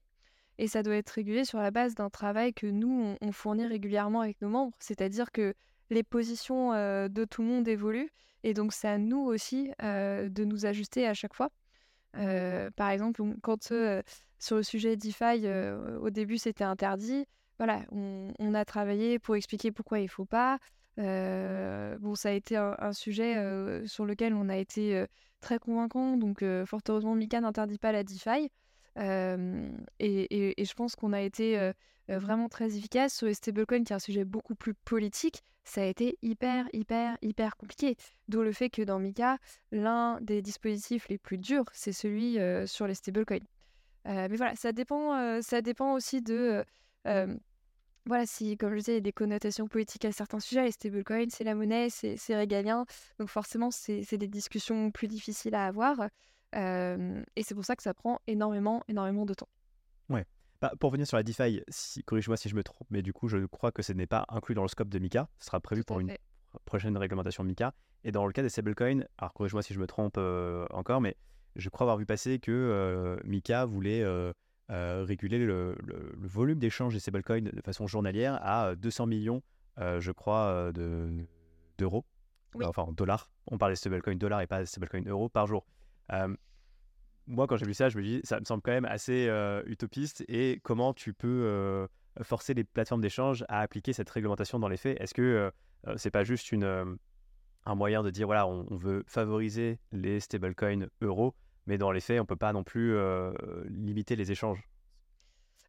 Et 0.57 0.67
ça 0.67 0.83
doit 0.83 0.95
être 0.95 1.09
régulier 1.09 1.43
sur 1.43 1.57
la 1.57 1.71
base 1.71 1.95
d'un 1.95 2.09
travail 2.09 2.53
que 2.53 2.67
nous, 2.67 3.17
on, 3.19 3.31
fournit 3.31 3.65
régulièrement 3.65 4.21
avec 4.21 4.39
nos 4.41 4.47
membres. 4.47 4.75
C'est-à-dire 4.79 5.31
que 5.31 5.53
les 5.89 6.03
positions 6.03 6.71
de 6.71 7.25
tout 7.25 7.41
le 7.41 7.47
monde 7.47 7.67
évoluent. 7.67 8.11
Et 8.43 8.53
donc, 8.53 8.73
c'est 8.73 8.87
à 8.87 8.99
nous 8.99 9.25
aussi 9.25 9.71
de 9.79 10.43
nous 10.43 10.67
ajuster 10.67 11.07
à 11.07 11.15
chaque 11.15 11.33
fois. 11.33 11.49
Par 12.75 12.89
exemple, 12.89 13.21
quand 13.41 13.71
sur 14.37 14.55
le 14.57 14.63
sujet 14.63 14.95
DeFi, 14.95 15.47
au 16.01 16.09
début, 16.09 16.37
c'était 16.37 16.63
interdit 16.63 17.25
voilà, 17.57 17.85
on, 17.91 18.53
a 18.53 18.65
travaillé 18.65 19.19
pour 19.19 19.35
expliquer 19.35 19.71
pourquoi 19.71 19.99
il 19.99 20.09
faut 20.09 20.25
pas. 20.25 20.59
Bon, 20.97 22.15
ça 22.15 22.29
a 22.29 22.31
été 22.31 22.57
un, 22.57 22.93
sujet 22.93 23.37
euh, 23.37 23.85
sur 23.87 24.05
lequel 24.05 24.33
on 24.33 24.49
a 24.49 24.57
été 24.57 25.05
très 25.41 25.59
convaincant. 25.59 26.17
Donc, 26.17 26.43
fort 26.65 26.81
heureusement, 26.89 27.15
Mika 27.15 27.41
n'interdit 27.41 27.77
pas 27.77 27.91
la 27.91 28.03
DeFi. 28.03 28.49
Et, 28.97 30.53
je 30.65 30.73
pense 30.73 30.95
qu'on 30.95 31.13
a 31.13 31.21
été 31.21 31.71
vraiment 32.07 32.49
très 32.49 32.77
efficace 32.77 33.15
sur 33.15 33.27
les 33.27 33.33
stablecoins, 33.33 33.83
qui 33.83 33.93
est 33.93 33.95
un 33.95 33.99
sujet 33.99 34.25
beaucoup 34.25 34.55
plus 34.55 34.73
politique. 34.73 35.43
Ça 35.65 35.81
a 35.81 35.85
été 35.85 36.17
hyper, 36.21 36.67
hyper, 36.73 37.17
hyper 37.21 37.57
compliqué. 37.57 37.97
D'où 38.27 38.43
le 38.43 38.51
fait 38.51 38.69
que 38.69 38.81
dans 38.81 38.99
Mika, 38.99 39.37
l'un 39.71 40.21
des 40.21 40.41
dispositifs 40.41 41.09
les 41.09 41.17
plus 41.17 41.37
durs, 41.37 41.65
c'est 41.73 41.91
celui 41.91 42.37
sur 42.67 42.87
les 42.87 42.93
stablecoins. 42.93 43.39
mais 44.05 44.35
voilà, 44.35 44.55
ça 44.55 44.71
dépend, 44.71 45.41
ça 45.41 45.61
dépend 45.61 45.93
aussi 45.93 46.21
de 46.21 46.63
voilà, 48.07 48.27
si, 48.27 48.55
comme 48.55 48.71
je 48.73 48.77
disais, 48.77 48.91
il 48.91 48.95
y 48.95 48.97
a 48.97 49.01
des 49.01 49.11
connotations 49.11 49.67
politiques 49.67 50.05
à 50.05 50.11
certains 50.11 50.39
sujets, 50.39 50.63
les 50.63 50.71
stablecoins, 50.71 51.29
c'est 51.29 51.43
la 51.43 51.55
monnaie, 51.55 51.89
c'est 51.89 52.35
régalien. 52.35 52.85
Donc 53.17 53.29
forcément, 53.29 53.71
c'est 53.71 54.17
des 54.17 54.27
discussions 54.27 54.91
plus 54.91 55.07
difficiles 55.07 55.55
à 55.55 55.65
avoir. 55.65 56.09
et 56.53 57.43
c'est 57.43 57.55
pour 57.55 57.65
ça 57.65 57.75
que 57.75 57.81
ça 57.83 57.93
prend 57.95 58.19
énormément, 58.27 58.83
énormément 58.87 59.25
de 59.25 59.33
temps. 59.33 59.49
Ouais. 60.09 60.25
Bah, 60.65 60.71
pour 60.79 60.89
revenir 60.89 61.05
sur 61.05 61.15
la 61.15 61.21
DeFi, 61.21 61.61
si, 61.67 62.03
corrige-moi 62.03 62.37
si 62.37 62.49
je 62.49 62.55
me 62.55 62.63
trompe, 62.63 62.87
mais 62.89 63.03
du 63.03 63.13
coup, 63.13 63.27
je 63.27 63.45
crois 63.45 63.71
que 63.71 63.83
ce 63.83 63.93
n'est 63.93 64.07
pas 64.07 64.25
inclus 64.29 64.55
dans 64.55 64.63
le 64.63 64.67
scope 64.67 64.89
de 64.89 64.97
Mika. 64.97 65.29
Ce 65.37 65.45
sera 65.45 65.59
prévu 65.59 65.83
pour 65.83 65.99
une 65.99 66.11
prochaine 66.65 66.97
réglementation 66.97 67.43
Mika. 67.43 67.75
Et 68.03 68.11
dans 68.11 68.25
le 68.25 68.33
cas 68.33 68.41
des 68.41 68.49
stablecoins, 68.49 69.03
alors 69.19 69.31
corrige-moi 69.35 69.61
si 69.61 69.75
je 69.75 69.79
me 69.79 69.85
trompe 69.85 70.17
encore, 70.71 71.01
mais 71.01 71.17
je 71.55 71.69
crois 71.69 71.85
avoir 71.85 71.97
vu 71.97 72.07
passer 72.07 72.39
que 72.39 73.19
Mika 73.25 73.65
voulait 73.65 74.03
réguler 74.69 75.37
le, 75.37 75.77
volume 76.17 76.57
d'échange 76.57 76.95
des 76.95 76.99
stablecoins 76.99 77.41
de 77.41 77.61
façon 77.63 77.85
journalière 77.85 78.39
à 78.41 78.75
200 78.75 79.05
millions, 79.05 79.43
je 79.77 80.11
crois, 80.11 80.71
d'euros. 81.77 82.05
Enfin, 82.63 82.87
dollars. 82.91 83.29
On 83.45 83.59
parle 83.59 83.73
des 83.73 83.75
stablecoins 83.75 84.15
dollars 84.15 84.41
et 84.41 84.47
pas 84.47 84.61
des 84.61 84.65
stablecoins 84.65 85.05
euros 85.05 85.29
par 85.29 85.45
jour 85.45 85.63
moi, 87.27 87.47
quand 87.47 87.57
j'ai 87.57 87.65
vu 87.65 87.73
ça, 87.73 87.89
je 87.89 87.97
me 87.97 88.03
dis, 88.03 88.21
ça 88.23 88.39
me 88.39 88.45
semble 88.45 88.61
quand 88.61 88.71
même 88.71 88.85
assez 88.85 89.29
utopiste. 89.65 90.23
Et 90.27 90.59
comment 90.63 90.93
tu 90.93 91.13
peux 91.13 91.87
forcer 92.21 92.53
les 92.53 92.63
plateformes 92.63 93.01
d'échange 93.01 93.43
à 93.49 93.61
appliquer 93.61 93.93
cette 93.93 94.09
réglementation 94.09 94.59
dans 94.59 94.67
les 94.67 94.77
faits? 94.77 94.99
Est-ce 95.01 95.13
que 95.13 95.51
c'est 95.97 96.11
pas 96.11 96.23
juste 96.23 96.51
une, 96.51 96.97
un 97.65 97.75
moyen 97.75 98.03
de 98.03 98.09
dire, 98.09 98.27
voilà, 98.27 98.47
on, 98.47 98.75
veut 98.75 99.03
favoriser 99.07 99.79
les 99.91 100.19
stablecoins 100.19 100.87
euros, 101.01 101.33
mais 101.65 101.77
dans 101.77 101.91
les 101.91 102.01
faits, 102.01 102.19
on 102.21 102.25
peut 102.25 102.35
pas 102.35 102.53
non 102.53 102.63
plus 102.63 102.95
limiter 103.69 104.15
les 104.15 104.31
échanges? 104.31 104.63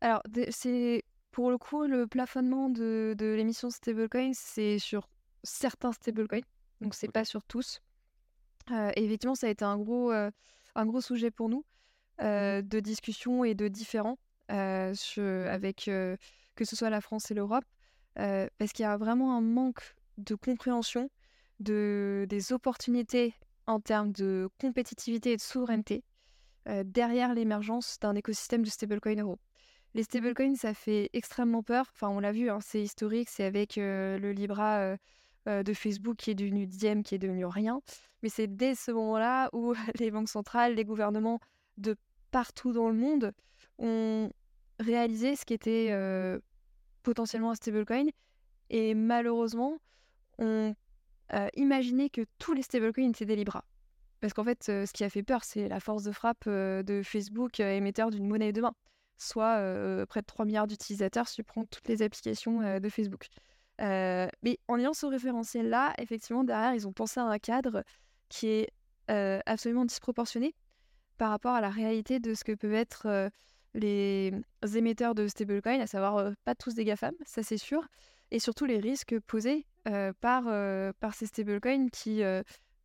Alors, 0.00 0.22
c'est 0.50 1.02
pour 1.30 1.50
le 1.50 1.59
coup, 1.59 1.86
le 1.86 2.07
plafonnement 2.07 2.68
de, 2.68 3.14
de 3.16 3.34
l'émission 3.34 3.70
stablecoin, 3.70 4.32
c'est 4.34 4.78
sur 4.78 5.09
certains 5.42 5.92
stablecoins, 5.92 6.44
donc 6.80 6.94
c'est 6.94 7.11
pas 7.11 7.24
sur 7.24 7.44
tous. 7.44 7.80
effectivement, 8.70 9.34
ça 9.34 9.46
a 9.46 9.50
été 9.50 9.64
un 9.64 9.78
gros 9.78 10.12
un 10.77 10.87
gros 10.87 11.01
sujet 11.01 11.31
pour 11.31 11.49
nous 11.49 11.64
mmh 12.20 12.62
de 12.62 12.81
discussion 12.81 13.45
et 13.45 13.55
de 13.55 13.68
différents 13.68 14.18
avec 14.49 15.85
que 15.85 16.64
ce 16.64 16.77
soit 16.77 16.89
la 16.89 17.03
France 17.03 17.31
et 17.31 17.35
l'Europe, 17.35 17.64
parce 18.14 18.72
qu'il 18.72 18.85
y 18.85 18.87
a 18.87 18.97
vraiment 18.97 19.37
un 19.37 19.43
manque 19.43 19.95
de 20.16 20.35
compréhension 20.35 21.11
de, 21.61 22.24
des 22.29 22.53
opportunités 22.53 23.35
en 23.66 23.81
termes 23.81 24.12
de 24.12 24.49
compétitivité 24.59 25.33
et 25.33 25.37
de 25.37 25.43
souveraineté 25.43 26.05
derrière 26.85 27.35
l'émergence 27.35 27.99
d'un 28.01 28.14
écosystème 28.14 28.62
de 28.62 28.70
stablecoin 28.70 29.16
euro. 29.16 29.39
Les 29.95 30.03
stablecoins, 30.03 30.57
ça 30.57 30.72
fait 30.72 31.11
extrêmement 31.12 31.62
peur. 31.62 31.87
Enfin, 31.95 32.09
on 32.09 32.20
l'a 32.20 32.33
vu, 32.33 32.49
hein, 32.49 32.61
c'est 32.62 32.83
historique. 32.83 33.29
C'est 33.29 33.45
avec 33.45 33.77
le 33.77 34.33
Libra 34.33 34.97
de 35.47 35.72
Facebook 35.72 36.16
qui 36.16 36.30
est 36.30 36.34
devenu 36.34 36.66
Diem, 36.66 37.03
qui 37.03 37.14
est 37.14 37.18
devenu 37.18 37.47
rien. 37.47 37.80
Mais 38.22 38.28
c'est 38.28 38.49
dès 38.49 38.74
ce 38.74 38.90
moment-là 38.90 39.49
où 39.53 39.74
les 40.01 40.11
banques 40.11 40.28
centrales, 40.28 40.74
les 40.74 40.84
gouvernements 40.84 41.40
de 41.76 41.97
partout 42.30 42.72
dans 42.72 42.88
le 42.88 42.94
monde 42.94 43.32
ont 43.78 44.30
réalisé 44.78 45.36
ce 45.36 45.44
qui 45.44 45.55
était 45.55 45.88
euh, 45.90 46.38
potentiellement 47.03 47.51
un 47.51 47.55
stablecoin 47.55 48.07
et 48.70 48.94
malheureusement 48.94 49.78
ont 50.38 50.74
euh, 51.32 51.49
imaginé 51.55 52.11
que 52.11 52.22
tous 52.38 52.53
les 52.53 52.62
stablecoins 52.62 53.11
étaient 53.11 53.24
des 53.24 53.36
Libra. 53.36 53.64
Parce 54.20 54.32
qu'en 54.32 54.44
fait, 54.44 54.68
euh, 54.68 54.86
ce 54.86 54.92
qui 54.92 55.05
a 55.05 55.11
fait 55.11 55.22
peur, 55.22 55.44
c'est 55.44 55.68
la 55.68 55.80
force 55.80 56.03
de 56.03 56.12
frappe 56.12 56.49
de 56.49 57.03
Facebook, 57.05 57.61
émetteur 57.61 58.11
d'une 58.11 58.26
monnaie 58.26 58.53
de 58.53 58.61
main, 58.61 58.74
soit 59.18 59.57
près 60.07 60.20
de 60.20 60.26
3 60.26 60.44
milliards 60.44 60.66
d'utilisateurs 60.66 61.28
si 61.28 61.42
toutes 61.70 61.88
les 61.88 62.03
applications 62.03 62.80
de 62.80 62.88
Facebook. 62.88 63.28
Mais 63.79 64.59
en 64.68 64.79
ayant 64.79 64.95
ce 64.95 65.07
référentiel-là, 65.07 65.95
effectivement, 65.99 66.45
derrière, 66.45 66.74
ils 66.74 66.87
ont 66.87 66.93
pensé 66.93 67.20
à 67.20 67.24
un 67.24 67.39
cadre 67.39 67.85
qui 68.29 68.49
est 68.49 68.68
absolument 69.09 69.85
disproportionné 69.85 70.55
par 71.18 71.31
rapport 71.31 71.55
à 71.55 71.61
la 71.61 71.70
réalité 71.70 72.20
de 72.20 72.35
ce 72.35 72.45
que 72.45 72.53
peuvent 72.53 72.74
être 72.74 73.31
les 73.74 74.33
émetteurs 74.74 75.14
de 75.14 75.29
stablecoin, 75.29 75.81
à 75.81 75.87
savoir 75.87 76.33
pas 76.45 76.55
tous 76.55 76.74
des 76.74 76.85
GAFAM, 76.85 77.14
ça 77.24 77.43
c'est 77.43 77.59
sûr, 77.59 77.87
et 78.31 78.39
surtout 78.39 78.64
les 78.64 78.79
risques 78.79 79.18
posés 79.20 79.66
par, 80.20 80.45
par 81.01 81.14
ces 81.14 81.27
stablecoins 81.27 81.89
qui, 81.91 82.22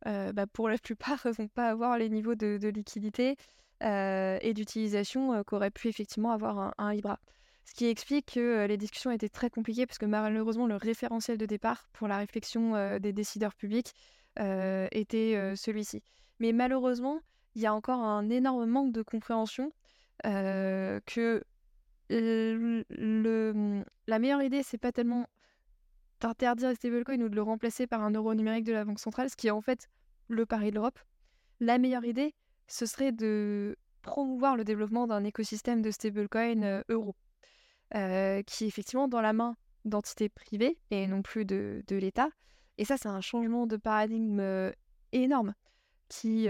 bah, 0.04 0.46
pour 0.52 0.68
la 0.68 0.78
plupart, 0.78 1.20
ne 1.24 1.32
vont 1.32 1.48
pas 1.48 1.68
avoir 1.68 1.98
les 1.98 2.08
niveaux 2.08 2.34
de, 2.34 2.68
liquidité 2.68 3.36
et 3.80 4.52
d'utilisation 4.54 5.42
qu'aurait 5.44 5.70
pu 5.70 5.88
effectivement 5.88 6.32
avoir 6.32 6.58
un, 6.58 6.74
un, 6.78 6.92
Libra. 6.92 7.18
Ce 7.64 7.74
qui 7.74 7.86
explique 7.86 8.32
que 8.34 8.66
les 8.66 8.76
discussions 8.76 9.10
étaient 9.10 9.28
très 9.28 9.50
compliquées 9.50 9.86
parce 9.86 9.98
que 9.98 10.06
malheureusement 10.06 10.66
le 10.66 10.76
référentiel 10.76 11.38
de 11.38 11.46
départ 11.46 11.88
pour 11.92 12.08
la 12.08 12.18
réflexion 12.18 12.98
des 12.98 13.12
décideurs 13.12 13.54
publics 13.54 13.94
était 14.36 15.52
celui-ci. 15.56 16.02
Mais 16.40 16.52
malheureusement, 16.52 17.20
il 17.54 17.62
y 17.62 17.66
a 17.66 17.74
encore 17.74 18.00
un 18.00 18.28
énorme 18.30 18.66
manque 18.66 18.92
de 18.92 19.02
compréhension 19.02 19.72
que 20.22 21.44
le, 22.10 23.84
la 24.06 24.18
meilleure 24.18 24.42
idée, 24.42 24.62
c'est 24.62 24.78
pas 24.78 24.92
tellement 24.92 25.26
d'interdire 26.20 26.68
les 26.68 26.74
stablecoins 26.74 27.20
ou 27.20 27.28
de 27.28 27.34
le 27.34 27.42
remplacer 27.42 27.86
par 27.86 28.02
un 28.02 28.10
euro 28.10 28.34
numérique 28.34 28.64
de 28.64 28.72
la 28.72 28.84
Banque 28.84 29.00
centrale, 29.00 29.30
ce 29.30 29.36
qui 29.36 29.46
est 29.48 29.52
en 29.52 29.60
fait 29.60 29.88
le 30.28 30.46
pari 30.46 30.70
de 30.70 30.76
l'Europe. 30.76 30.98
La 31.60 31.78
meilleure 31.78 32.04
idée, 32.04 32.34
ce 32.66 32.86
serait 32.86 33.12
de 33.12 33.76
promouvoir 34.02 34.56
le 34.56 34.64
développement 34.64 35.06
d'un 35.06 35.24
écosystème 35.24 35.80
de 35.82 35.90
stablecoin 35.90 36.82
euro, 36.88 37.14
qui 37.92 38.64
est 38.64 38.68
effectivement 38.68 39.08
dans 39.08 39.20
la 39.20 39.32
main 39.32 39.56
d'entités 39.84 40.28
privées 40.28 40.78
et 40.90 41.06
non 41.06 41.22
plus 41.22 41.44
de, 41.44 41.82
de 41.88 41.96
l'État, 41.96 42.28
et 42.78 42.84
ça, 42.84 42.96
c'est 42.96 43.08
un 43.08 43.20
changement 43.20 43.66
de 43.66 43.76
paradigme 43.76 44.72
énorme 45.12 45.54
qui, 46.08 46.48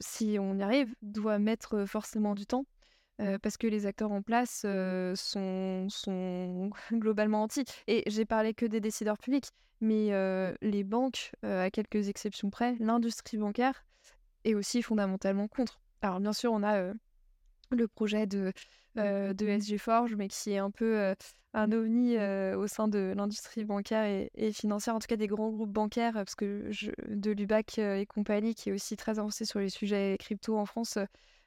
si 0.00 0.36
on 0.38 0.58
y 0.58 0.62
arrive, 0.62 0.94
doit 1.02 1.38
mettre 1.38 1.84
forcément 1.86 2.34
du 2.34 2.46
temps. 2.46 2.66
parce 3.42 3.56
que 3.56 3.66
les 3.66 3.86
acteurs 3.86 4.12
en 4.12 4.22
place 4.22 4.66
sont, 5.14 5.86
sont 5.88 6.70
globalement 6.92 7.42
anti. 7.42 7.64
Et 7.86 8.04
j'ai 8.06 8.24
parlé 8.24 8.54
que 8.54 8.66
des 8.66 8.80
décideurs 8.80 9.18
publics, 9.18 9.48
mais 9.80 10.10
les 10.60 10.84
banques, 10.84 11.32
à 11.42 11.70
quelques 11.70 12.08
exceptions 12.08 12.50
près, 12.50 12.76
l'industrie 12.78 13.38
bancaire 13.38 13.84
est 14.44 14.54
aussi 14.54 14.82
fondamentalement 14.82 15.48
contre. 15.48 15.80
Alors 16.02 16.20
bien 16.20 16.32
sûr, 16.32 16.52
on 16.52 16.62
a 16.62 16.92
le 17.70 17.88
projet 17.88 18.26
de, 18.26 18.52
de 18.96 19.46
SG 19.46 19.78
Forge, 19.78 20.14
mais 20.14 20.28
qui 20.28 20.52
est 20.52 20.58
un 20.58 20.70
peu 20.70 21.14
un 21.54 21.72
ovni 21.72 22.16
au 22.16 22.66
sein 22.66 22.88
de 22.88 23.12
l'industrie 23.16 23.64
bancaire 23.64 24.28
et, 24.34 24.52
financière, 24.52 24.94
en 24.94 24.98
tout 24.98 25.06
cas 25.06 25.16
des 25.16 25.26
grands 25.26 25.50
groupes 25.50 25.72
bancaires, 25.72 26.14
parce 26.14 26.34
que 26.34 26.66
je, 26.70 26.90
de 27.08 27.30
l'UBAC 27.30 27.78
et 27.78 28.06
compagnie, 28.06 28.54
qui 28.54 28.70
est 28.70 28.72
aussi 28.72 28.96
très 28.96 29.18
avancé 29.18 29.44
sur 29.44 29.60
les 29.60 29.68
sujets 29.68 30.16
crypto 30.18 30.56
en 30.56 30.66
France, 30.66 30.98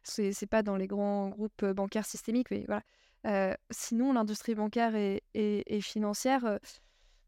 c'est 0.04 0.48
pas 0.50 0.64
dans 0.64 0.76
les 0.76 0.88
grands 0.88 1.30
groupes 1.30 1.66
bancaires 1.66 2.06
systémiques, 2.06 2.52
mais 2.52 2.66
voilà. 2.68 3.58
sinon, 3.72 4.14
l'industrie 4.14 4.56
bancaire 4.56 4.96
et, 4.96 5.82
financière 5.82 6.60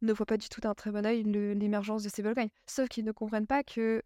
ne 0.03 0.13
voit 0.13 0.27
pas 0.27 0.37
du 0.37 0.47
tout 0.47 0.61
d'un 0.61 0.75
très 0.75 0.91
bon 0.91 1.05
oeil 1.05 1.23
l'émergence 1.23 2.03
de 2.03 2.09
stablecoins. 2.09 2.49
Sauf 2.67 2.87
qu'ils 2.87 3.05
ne 3.05 3.11
comprennent 3.11 3.47
pas 3.47 3.63
que, 3.63 4.03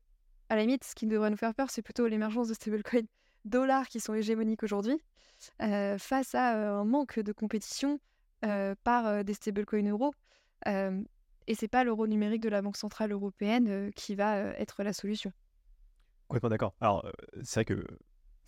à 0.47 0.55
la 0.55 0.62
limite, 0.62 0.86
ce 0.86 0.95
qui 0.95 1.05
devrait 1.05 1.30
nous 1.30 1.38
faire 1.38 1.53
peur, 1.53 1.70
c'est 1.70 1.82
plutôt 1.82 2.07
l'émergence 2.07 2.47
de 2.47 2.53
stablecoins 2.53 3.07
dollars 3.46 3.88
qui 3.88 4.00
sont 4.00 4.14
hégémoniques 4.14 4.64
aujourd'hui, 4.64 5.02
face 5.60 6.36
à 6.36 6.72
un 6.80 6.86
manque 6.86 7.20
de 7.20 7.32
compétition 7.32 8.00
euh, 8.44 8.74
par 8.84 9.06
euh, 9.06 9.22
des 9.22 9.36
stablecoins 9.36 9.88
euros. 9.88 10.16
et 10.66 11.56
c'est 11.56 11.68
pas 11.68 11.84
l'euro 11.84 12.08
numérique 12.08 12.42
de 12.42 12.50
la 12.50 12.64
Banque 12.64 12.76
Centrale 12.76 13.12
Européenne 13.12 13.68
euh, 13.70 13.92
qui 13.96 14.16
va 14.16 14.36
être 14.36 14.82
la 14.82 14.94
solution. 14.94 15.32
Complètement 16.28 16.50
d'accord. 16.50 16.74
Alors, 16.82 17.08
c'est 17.44 17.60
vrai 17.60 17.66
que 17.66 17.86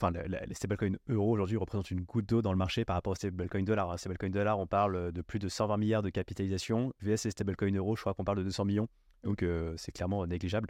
enfin, 0.01 0.11
les 0.11 0.53
stablecoins 0.55 0.97
euros 1.09 1.31
aujourd'hui 1.31 1.57
représentent 1.57 1.91
une 1.91 2.01
goutte 2.01 2.25
d'eau 2.25 2.41
dans 2.41 2.51
le 2.51 2.57
marché 2.57 2.85
par 2.85 2.95
rapport 2.95 3.11
aux 3.11 3.15
stablecoins 3.15 3.61
dollars. 3.61 3.91
Les 3.91 3.99
stablecoins 3.99 4.31
dollars, 4.31 4.57
on 4.57 4.65
parle 4.65 5.11
de 5.11 5.21
plus 5.21 5.37
de 5.37 5.47
120 5.47 5.77
milliards 5.77 6.01
de 6.01 6.09
capitalisation. 6.09 6.91
VS 7.01 7.25
les 7.25 7.31
stablecoins 7.31 7.75
euros, 7.75 7.95
je 7.95 8.01
crois 8.01 8.15
qu'on 8.15 8.23
parle 8.23 8.39
de 8.39 8.43
200 8.43 8.65
millions. 8.65 8.87
Donc, 9.23 9.45
c'est 9.77 9.91
clairement 9.91 10.25
négligeable. 10.25 10.69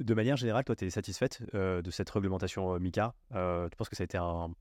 De 0.00 0.14
manière 0.14 0.36
générale, 0.36 0.64
toi, 0.64 0.74
tu 0.74 0.86
es 0.86 0.90
satisfaite 0.90 1.42
de 1.54 1.90
cette 1.90 2.10
réglementation 2.10 2.78
MICA 2.80 3.14
Tu 3.30 3.76
penses 3.76 3.88
que 3.88 3.96
ça 3.96 4.02
a 4.02 4.06
été 4.06 4.18
un, 4.18 4.54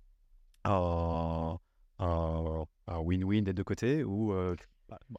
win-win 2.87 3.43
des 3.43 3.53
deux 3.53 3.63
côtés 3.63 4.03
ou 4.03 4.33
euh, 4.33 4.55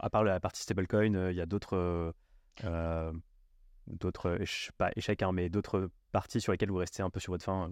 à 0.00 0.10
part 0.10 0.24
la 0.24 0.40
partie 0.40 0.62
stablecoin, 0.62 1.14
euh, 1.14 1.32
il 1.32 1.36
y 1.36 1.40
a 1.40 1.46
d'autres 1.46 2.14
euh, 2.64 3.12
d'autres 3.86 4.38
pas 4.76 4.90
échecs 4.96 5.22
hein, 5.22 5.32
mais 5.32 5.48
d'autres 5.48 5.90
parties 6.12 6.40
sur 6.40 6.52
lesquelles 6.52 6.70
vous 6.70 6.76
restez 6.76 7.02
un 7.02 7.10
peu 7.10 7.20
sur 7.20 7.32
votre 7.32 7.44
fin 7.44 7.70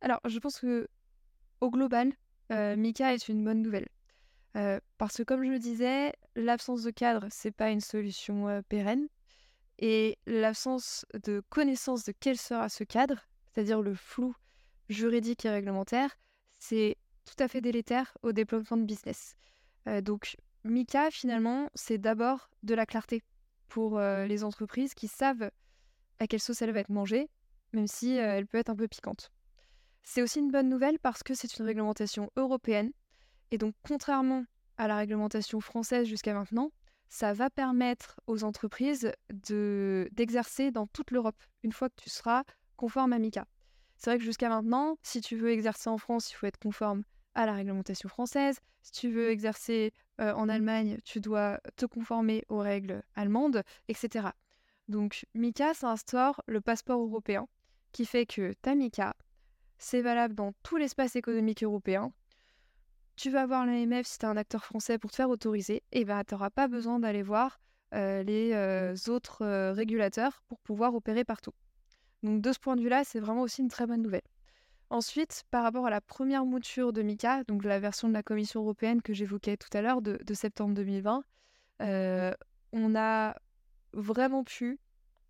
Alors, 0.00 0.20
je 0.26 0.38
pense 0.38 0.60
que 0.60 0.88
au 1.60 1.70
global, 1.70 2.12
Mika 2.50 3.14
est 3.14 3.28
une 3.28 3.44
bonne 3.44 3.62
nouvelle. 3.62 3.88
parce 4.98 5.16
que 5.16 5.22
comme 5.22 5.44
je 5.44 5.50
le 5.50 5.58
disais, 5.58 6.12
l'absence 6.34 6.82
de 6.82 6.90
cadre, 6.90 7.26
c'est 7.30 7.50
pas 7.50 7.70
une 7.70 7.80
solution 7.80 8.62
pérenne. 8.68 9.08
Et 9.78 10.18
l'absence 10.26 11.04
de 11.24 11.42
connaissance 11.48 12.04
de 12.04 12.12
quel 12.18 12.38
sera 12.38 12.68
ce 12.68 12.84
cadre, 12.84 13.26
c'est-à-dire 13.46 13.82
le 13.82 13.94
flou 13.94 14.34
juridique 14.88 15.44
et 15.44 15.50
réglementaire, 15.50 16.16
c'est 16.58 16.96
tout 17.24 17.42
à 17.42 17.48
fait 17.48 17.60
délétère 17.60 18.16
au 18.22 18.32
développement 18.32 18.76
de 18.76 18.84
business. 18.84 19.34
Donc, 20.02 20.36
Mika, 20.64 21.10
finalement, 21.10 21.68
c'est 21.74 21.98
d'abord 21.98 22.48
de 22.62 22.74
la 22.74 22.86
clarté 22.86 23.22
pour 23.68 24.00
les 24.00 24.44
entreprises 24.44 24.94
qui 24.94 25.08
savent 25.08 25.50
à 26.18 26.26
quelle 26.26 26.40
sauce 26.40 26.62
elle 26.62 26.72
va 26.72 26.80
être 26.80 26.88
mangée 26.88 27.28
même 27.72 27.86
si 27.86 28.12
elle 28.12 28.46
peut 28.46 28.58
être 28.58 28.70
un 28.70 28.76
peu 28.76 28.88
piquante. 28.88 29.30
C'est 30.02 30.22
aussi 30.22 30.40
une 30.40 30.50
bonne 30.50 30.68
nouvelle 30.68 30.98
parce 30.98 31.22
que 31.22 31.34
c'est 31.34 31.58
une 31.58 31.66
réglementation 31.66 32.30
européenne, 32.36 32.92
et 33.50 33.58
donc 33.58 33.74
contrairement 33.86 34.44
à 34.76 34.88
la 34.88 34.96
réglementation 34.96 35.60
française 35.60 36.06
jusqu'à 36.06 36.34
maintenant, 36.34 36.70
ça 37.08 37.32
va 37.32 37.50
permettre 37.50 38.20
aux 38.26 38.44
entreprises 38.44 39.12
d'exercer 39.30 40.70
dans 40.70 40.86
toute 40.86 41.10
l'Europe 41.10 41.42
une 41.62 41.72
fois 41.72 41.88
que 41.88 42.02
tu 42.02 42.10
seras 42.10 42.44
conforme 42.76 43.12
à 43.12 43.18
MICA. 43.18 43.46
C'est 43.96 44.10
vrai 44.10 44.18
que 44.18 44.24
jusqu'à 44.24 44.48
maintenant, 44.48 44.98
si 45.02 45.20
tu 45.20 45.36
veux 45.36 45.50
exercer 45.50 45.88
en 45.88 45.98
France, 45.98 46.30
il 46.30 46.34
faut 46.34 46.46
être 46.46 46.58
conforme 46.58 47.02
à 47.34 47.46
la 47.46 47.54
réglementation 47.54 48.08
française. 48.08 48.58
Si 48.82 48.92
tu 48.92 49.10
veux 49.10 49.30
exercer 49.30 49.92
euh, 50.20 50.32
en 50.34 50.48
Allemagne, 50.48 50.98
tu 51.04 51.20
dois 51.20 51.60
te 51.76 51.86
conformer 51.86 52.44
aux 52.48 52.58
règles 52.58 53.02
allemandes, 53.14 53.62
etc. 53.88 54.28
Donc 54.88 55.26
MICA, 55.34 55.74
ça 55.74 55.90
instaure 55.90 56.42
le 56.46 56.60
passeport 56.60 57.00
européen 57.00 57.48
qui 57.92 58.04
fait 58.04 58.26
que 58.26 58.52
ta 58.62 58.74
MICA, 58.74 59.16
c'est 59.78 60.02
valable 60.02 60.34
dans 60.34 60.52
tout 60.62 60.76
l'espace 60.76 61.16
économique 61.16 61.62
européen. 61.62 62.12
Tu 63.16 63.30
vas 63.30 63.46
voir 63.46 63.66
l'AMF 63.66 64.06
si 64.06 64.18
tu 64.18 64.26
es 64.26 64.28
un 64.28 64.36
acteur 64.36 64.64
français 64.64 64.98
pour 64.98 65.10
te 65.10 65.16
faire 65.16 65.30
autoriser, 65.30 65.82
et 65.92 66.04
ben 66.04 66.22
tu 66.24 66.34
n'auras 66.34 66.50
pas 66.50 66.68
besoin 66.68 66.98
d'aller 66.98 67.22
voir 67.22 67.58
euh, 67.94 68.22
les 68.22 68.52
euh, 68.52 68.94
autres 69.08 69.72
régulateurs 69.72 70.42
pour 70.48 70.60
pouvoir 70.60 70.94
opérer 70.94 71.24
partout. 71.24 71.52
Donc 72.22 72.42
de 72.42 72.52
ce 72.52 72.58
point 72.58 72.76
de 72.76 72.82
vue-là, 72.82 73.04
c'est 73.04 73.20
vraiment 73.20 73.42
aussi 73.42 73.62
une 73.62 73.68
très 73.68 73.86
bonne 73.86 74.02
nouvelle. 74.02 74.22
Ensuite, 74.90 75.44
par 75.50 75.64
rapport 75.64 75.86
à 75.86 75.90
la 75.90 76.00
première 76.00 76.44
mouture 76.44 76.92
de 76.92 77.02
MICA, 77.02 77.42
donc 77.44 77.64
la 77.64 77.80
version 77.80 78.08
de 78.08 78.12
la 78.12 78.22
Commission 78.22 78.60
européenne 78.60 79.02
que 79.02 79.12
j'évoquais 79.14 79.56
tout 79.56 79.68
à 79.72 79.82
l'heure 79.82 80.00
de, 80.00 80.34
septembre 80.34 80.74
2020, 80.74 81.24
euh, 81.82 82.32
on 82.72 82.94
a 82.94 83.34
vraiment 83.92 84.44
pu 84.44 84.78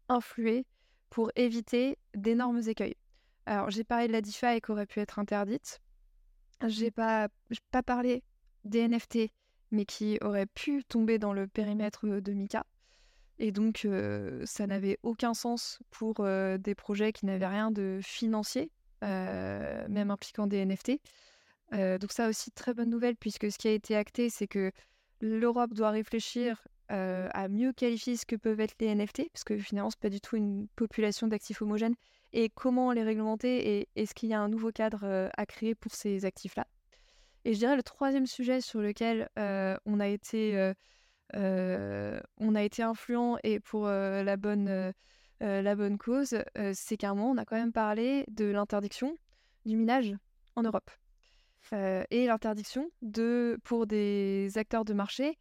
influer 0.09 0.66
pour 1.09 1.30
éviter 1.37 1.99
d'énormes 2.14 2.61
écueils. 2.66 2.97
Alors 3.47 3.70
j'ai 3.70 3.84
parlé 3.84 4.09
de 4.09 4.12
la 4.12 4.20
DeFi 4.20 4.61
qui 4.61 4.70
aurait 4.72 4.87
pu 4.87 5.01
être 5.01 5.18
interdite. 5.18 5.80
J'ai 6.67 6.91
pas, 6.91 7.29
pas 7.71 7.83
parlé 7.83 8.23
des 8.65 8.89
NFT, 8.89 9.31
mais 9.71 9.85
qui 9.85 10.19
auraient 10.23 10.47
pu 10.47 10.85
tomber 10.85 11.19
dans 11.19 11.33
le 11.33 11.47
périmètre 11.47 12.07
de 12.07 12.33
MICA. 12.33 12.65
Et 13.39 13.53
donc, 13.53 13.87
ça 14.45 14.67
n'avait 14.67 14.99
aucun 15.03 15.35
sens 15.35 15.81
pour 15.91 16.27
des 16.59 16.75
projets 16.75 17.13
qui 17.13 17.27
n'avaient 17.27 17.47
rien 17.47 17.71
de 17.71 18.01
financier, 18.03 18.71
même 19.03 20.11
impliquant 20.11 20.47
des 20.47 20.65
NFT. 20.65 20.93
donc 21.73 22.13
ça 22.13 22.29
aussi, 22.29 22.51
très 22.51 22.73
bonne 22.73 22.89
nouvelle, 22.89 23.17
puisque 23.17 23.51
ce 23.51 23.59
qui 23.59 23.69
a 23.69 23.73
été 23.73 23.95
acté, 23.95 24.31
c'est 24.31 24.47
que 24.47 24.73
l'Europe 25.21 25.75
doit 25.75 25.91
réfléchir 25.91 26.67
à 26.89 27.49
mieux 27.49 27.73
qualifier 27.73 28.17
ce 28.17 28.25
que 28.25 28.37
peuvent 28.37 28.61
être 28.61 28.77
les 28.81 28.95
NFT, 28.95 29.29
parce 29.33 29.45
que 29.45 29.59
finalement, 29.59 29.91
ce 29.91 29.97
n'est 29.97 30.09
pas 30.09 30.11
du 30.11 30.21
tout 30.21 30.37
une 30.37 30.69
population 30.77 31.27
d'actifs 31.27 31.61
homogènes, 31.61 31.97
et 32.33 32.49
comment 32.51 32.93
les 32.93 33.03
réglementer, 33.03 33.79
et 33.79 33.89
est-ce 33.97 34.14
qu'il 34.14 34.29
y 34.29 34.35
a 34.35 34.41
un 34.41 34.49
nouveau 34.49 34.72
cadre 34.72 35.31
à 35.37 35.47
créer 35.47 35.74
pour 35.74 35.95
ces 35.95 36.24
actifs-là? 36.24 36.66
Et 37.45 37.55
je 37.55 37.59
dirais 37.59 37.77
le 37.77 37.83
troisième 37.83 38.27
sujet 38.27 38.61
sur 38.61 38.81
lequel 38.81 39.29
on 39.37 40.01
a 40.01 40.09
été 40.09 40.72
on 41.35 42.55
a 42.55 42.62
été 42.62 42.83
influent 42.83 43.39
et 43.43 43.61
pour 43.61 43.87
la, 43.87 44.37
bonne, 44.37 44.93
la 45.41 45.74
bonne 45.74 45.99
cause, 45.99 46.39
c'est 46.74 46.97
qu'à 46.97 47.11
un 47.11 47.14
moment, 47.14 47.31
on 47.31 47.37
a 47.39 47.45
quand 47.45 47.57
même 47.57 47.72
parlé 47.72 48.24
de 48.29 48.47
l'interdiction 48.47 49.16
du 49.64 49.77
minage 49.77 50.14
en 50.57 50.62
Europe. 50.62 50.91
et 51.72 52.27
l'interdiction 52.27 52.91
de, 53.03 53.59
pour 53.64 53.87
des 53.87 54.51
acteurs 54.57 54.85
de 54.85 54.95
marché 54.95 55.39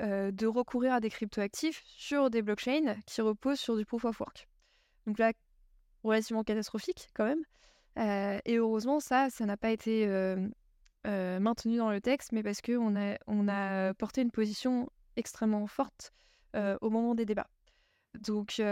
de 0.00 0.46
recourir 0.46 0.92
à 0.94 1.00
des 1.00 1.10
cryptoactifs 1.10 1.82
sur 1.86 2.30
des 2.30 2.42
blockchains 2.42 2.96
qui 3.06 3.20
reposent 3.20 3.60
sur 3.60 3.76
du 3.76 3.84
proof 3.84 4.04
of 4.04 4.20
work. 4.20 4.48
Donc 5.06 5.18
là, 5.18 5.32
relativement 6.04 6.44
catastrophique 6.44 7.08
quand 7.14 7.24
même. 7.24 8.40
et 8.44 8.56
heureusement, 8.56 9.00
ça, 9.00 9.30
ça 9.30 9.46
n'a 9.46 9.56
pas 9.56 9.70
été 9.70 10.06
maintenu 11.04 11.76
dans 11.76 11.90
le 11.90 12.00
texte, 12.00 12.32
mais 12.32 12.42
parce 12.42 12.60
qu'on 12.60 12.96
a, 12.96 13.16
on 13.26 13.48
a 13.48 13.92
porté 13.94 14.22
une 14.22 14.30
position 14.30 14.88
extrêmement 15.16 15.66
forte 15.66 16.12
au 16.54 16.90
moment 16.90 17.14
des 17.14 17.24
débats. 17.24 17.48
Donc, 18.20 18.62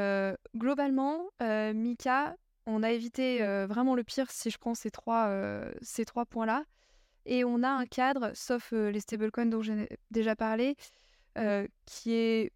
globalement, 0.57 1.24
Mika, 1.41 2.37
on 2.66 2.83
a 2.83 2.91
évité 2.93 3.39
vraiment 3.66 3.95
le 3.95 4.05
pire 4.05 4.30
si 4.30 4.51
je 4.51 4.59
prends 4.59 4.74
ces 4.74 4.91
trois, 4.91 5.30
ces 5.80 6.05
trois 6.05 6.26
points-là. 6.26 6.64
Et 7.24 7.45
on 7.45 7.62
a 7.62 7.68
un 7.68 7.87
cadre, 7.87 8.33
sauf 8.35 8.72
les 8.72 9.01
stablecoins 9.01 9.47
dont 9.47 9.62
j'ai 9.62 9.89
déjà 10.11 10.37
parlé, 10.37 10.76
qui 11.87 12.12
est 12.12 12.53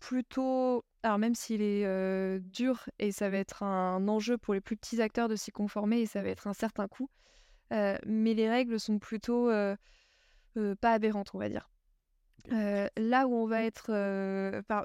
plutôt. 0.00 0.84
Alors, 1.02 1.18
même 1.18 1.34
s'il 1.34 1.62
est 1.62 2.40
dur 2.40 2.88
et 2.98 3.12
ça 3.12 3.30
va 3.30 3.38
être 3.38 3.62
un 3.62 4.08
enjeu 4.08 4.36
pour 4.38 4.54
les 4.54 4.60
plus 4.60 4.76
petits 4.76 5.00
acteurs 5.00 5.28
de 5.28 5.36
s'y 5.36 5.50
conformer 5.52 6.00
et 6.00 6.06
ça 6.06 6.22
va 6.22 6.28
être 6.28 6.46
un 6.46 6.54
certain 6.54 6.88
coût, 6.88 7.08
mais 7.70 8.34
les 8.34 8.48
règles 8.48 8.80
sont 8.80 8.98
plutôt 8.98 9.50
pas 10.80 10.92
aberrantes, 10.92 11.30
on 11.34 11.38
va 11.38 11.48
dire 11.48 11.68
là 12.96 13.26
où 13.26 13.34
on 13.34 13.46
va 13.46 13.62
être, 13.62 13.92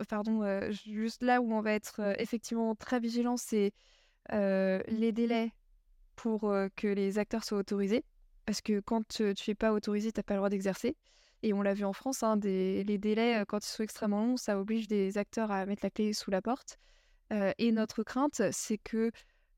pardon, 0.08 0.70
juste 0.70 1.24
là 1.24 1.42
où 1.42 1.54
on 1.54 1.62
va 1.62 1.74
être 1.74 2.02
effectivement 2.20 2.76
très 2.76 3.00
vigilant, 3.00 3.38
c'est 3.38 3.72
les 4.32 5.12
délais 5.12 5.52
pour 6.16 6.42
que 6.76 6.88
les 6.88 7.18
acteurs 7.18 7.44
soient 7.44 7.60
autorisés. 7.60 8.04
Parce 8.46 8.62
que 8.62 8.82
quand 8.82 9.08
tu 9.08 9.34
n'es 9.48 9.56
pas 9.56 9.72
autorisé, 9.72 10.12
tu 10.12 10.20
n'as 10.20 10.24
pas 10.24 10.34
le 10.34 10.40
droit 10.40 10.50
d'exercer. 10.50 10.98
Et 11.44 11.54
on 11.54 11.62
l'a 11.62 11.74
vu 11.74 11.84
en 11.84 11.94
France, 11.94 12.24
hein, 12.24 12.40
les 12.42 12.98
délais, 12.98 13.44
quand 13.48 13.64
ils 13.66 13.70
sont 13.70 13.84
extrêmement 13.84 14.26
longs, 14.26 14.38
ça 14.38 14.58
oblige 14.58 14.88
des 14.88 15.18
acteurs 15.18 15.52
à 15.52 15.66
mettre 15.66 15.84
la 15.84 15.90
clé 15.90 16.14
sous 16.14 16.32
la 16.32 16.42
porte. 16.42 16.80
et 17.58 17.72
notre 17.72 18.04
crainte, 18.04 18.42
c'est 18.52 18.78
que 18.78 19.12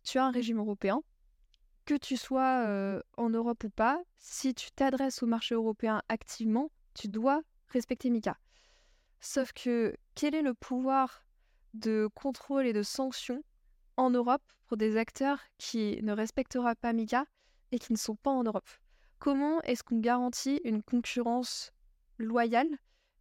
tu 0.04 0.18
as 0.18 0.26
un 0.26 0.32
régime 0.32 0.58
européen, 0.58 1.02
que 1.86 1.94
tu 1.96 2.18
sois 2.18 3.02
en 3.18 3.30
Europe 3.30 3.64
ou 3.64 3.70
pas, 3.70 4.02
si 4.18 4.56
tu 4.56 4.72
t'adresses 4.72 5.22
au 5.22 5.28
marché 5.28 5.54
européen 5.54 6.02
activement, 6.10 6.72
tu 6.96 7.08
dois 7.08 7.42
respecter 7.68 8.10
Mika. 8.10 8.38
Sauf 9.20 9.54
que 9.54 9.96
quel 10.16 10.34
est 10.34 10.42
le 10.42 10.54
pouvoir 10.56 11.24
de 11.76 12.10
contrôle 12.16 12.66
et 12.66 12.74
de 12.74 12.84
sanction 12.84 13.44
en 13.98 14.10
Europe 14.10 14.44
pour 14.66 14.78
des 14.78 14.98
acteurs 14.98 15.40
qui 15.58 16.00
ne 16.02 16.14
respectera 16.14 16.74
pas 16.76 16.94
Mika 16.94 17.26
et 17.72 17.78
qui 17.78 17.94
ne 17.94 17.98
sont 17.98 18.16
pas 18.16 18.32
en 18.32 18.44
Europe? 18.44 18.70
Comment 19.26 19.60
est-ce 19.64 19.84
qu'on 19.84 19.98
garantit 19.98 20.62
une 20.66 20.84
concurrence 20.84 21.72
loyale, 22.20 22.70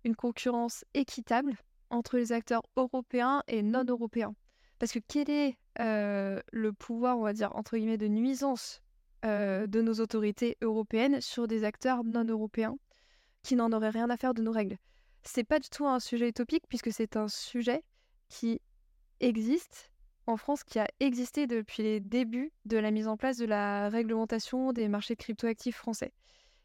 une 0.04 0.14
concurrence 0.14 0.84
équitable 0.92 1.56
entre 1.88 2.18
les 2.18 2.32
acteurs 2.32 2.60
européens 2.76 3.42
et 3.48 3.62
non 3.62 3.84
européens? 3.88 4.34
Parce 4.78 4.92
que 4.92 4.98
quel 4.98 5.30
est 5.30 5.56
euh, 5.80 6.42
le 6.52 6.74
pouvoir, 6.74 7.16
on 7.16 7.22
va 7.22 7.32
dire, 7.32 7.56
entre 7.56 7.78
guillemets, 7.78 7.96
de 7.96 8.06
nuisance 8.06 8.82
euh, 9.24 9.66
de 9.66 9.80
nos 9.80 9.94
autorités 9.94 10.58
européennes 10.60 11.22
sur 11.22 11.48
des 11.48 11.64
acteurs 11.64 12.04
non 12.04 12.26
européens 12.26 12.76
qui 13.42 13.56
n'en 13.56 13.72
aurait 13.72 13.88
rien 13.88 14.10
à 14.10 14.18
faire 14.18 14.34
de 14.34 14.42
nos 14.42 14.52
règles? 14.52 14.76
C'est 15.22 15.42
pas 15.42 15.58
du 15.58 15.70
tout 15.70 15.86
un 15.86 16.00
sujet 16.00 16.28
utopique 16.28 16.64
puisque 16.68 16.92
c'est 16.92 17.16
un 17.16 17.28
sujet 17.28 17.82
qui 18.28 18.60
existe 19.20 19.90
en 20.26 20.36
France, 20.36 20.64
qui 20.64 20.78
a 20.78 20.86
existé 21.00 21.46
depuis 21.46 21.82
les 21.82 22.00
débuts 22.00 22.52
de 22.64 22.78
la 22.78 22.90
mise 22.90 23.08
en 23.08 23.16
place 23.16 23.36
de 23.36 23.44
la 23.44 23.88
réglementation 23.88 24.72
des 24.72 24.88
marchés 24.88 25.16
cryptoactifs 25.16 25.76
français. 25.76 26.12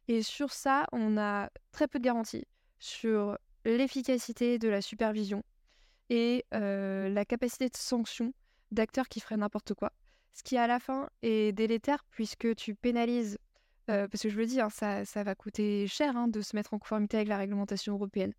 Et 0.07 0.23
sur 0.23 0.51
ça, 0.51 0.87
on 0.91 1.17
a 1.17 1.49
très 1.71 1.87
peu 1.87 1.99
de 1.99 2.03
garanties 2.03 2.47
sur 2.79 3.37
l'efficacité 3.65 4.57
de 4.57 4.69
la 4.69 4.81
supervision 4.81 5.43
et 6.09 6.45
euh, 6.53 7.09
la 7.09 7.25
capacité 7.25 7.69
de 7.69 7.77
sanction 7.77 8.33
d'acteurs 8.71 9.09
qui 9.09 9.19
feraient 9.19 9.37
n'importe 9.37 9.73
quoi. 9.73 9.91
Ce 10.33 10.43
qui 10.43 10.57
à 10.57 10.67
la 10.67 10.79
fin 10.79 11.09
est 11.21 11.51
délétère 11.51 12.03
puisque 12.11 12.55
tu 12.55 12.73
pénalises 12.75 13.37
euh, 13.89 14.07
parce 14.07 14.21
que 14.21 14.29
je 14.29 14.37
le 14.37 14.45
dis, 14.45 14.61
hein, 14.61 14.69
ça, 14.69 15.23
va 15.23 15.35
coûter 15.35 15.87
cher 15.87 16.15
hein, 16.15 16.27
de 16.27 16.41
se 16.41 16.55
mettre 16.55 16.73
en 16.73 16.79
conformité 16.79 17.17
avec 17.17 17.29
la 17.29 17.37
réglementation 17.37 17.93
européenne. 17.93 18.33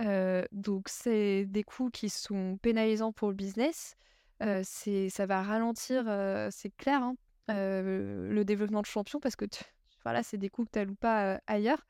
Euh, 0.00 0.44
donc, 0.52 0.88
c'est 0.88 1.46
des 1.46 1.62
coûts 1.62 1.88
qui 1.90 2.10
sont 2.10 2.58
pénalisants 2.60 3.12
pour 3.12 3.28
le 3.28 3.34
business. 3.34 3.96
Euh, 4.42 4.62
ça 4.64 5.26
va 5.26 5.42
ralentir, 5.42 6.04
c'est 6.50 6.74
clair, 6.76 7.02
hein, 7.02 7.16
le 7.48 8.42
développement 8.42 8.80
de 8.80 8.86
champions 8.86 9.20
parce 9.20 9.36
que 9.36 9.46
voilà, 10.02 10.22
c'est 10.22 10.36
des 10.36 10.50
coûts 10.50 10.64
que 10.64 10.70
tu 10.72 10.78
n'alloues 10.78 10.96
pas 10.96 11.40
ailleurs. 11.46 11.86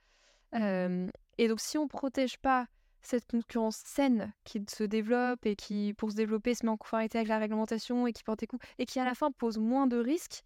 et 0.52 1.48
donc, 1.48 1.60
si 1.60 1.78
on 1.78 1.84
ne 1.84 1.88
protège 1.88 2.38
pas 2.38 2.66
cette 3.02 3.26
concurrence 3.26 3.76
saine 3.84 4.32
qui 4.44 4.64
se 4.68 4.84
développe 4.84 5.44
et 5.44 5.56
qui, 5.56 5.92
pour 5.94 6.10
se 6.10 6.16
développer, 6.16 6.54
se 6.54 6.64
met 6.64 6.72
en 6.72 6.76
conformité 6.76 7.18
avec 7.18 7.28
la 7.28 7.38
réglementation 7.38 8.06
et 8.06 8.12
qui 8.12 8.22
porte 8.22 8.40
des 8.40 8.46
coûts 8.46 8.58
et 8.78 8.86
qui, 8.86 8.98
à 8.98 9.04
la 9.04 9.14
fin, 9.14 9.30
pose 9.30 9.58
moins 9.58 9.86
de 9.86 9.98
risques, 9.98 10.42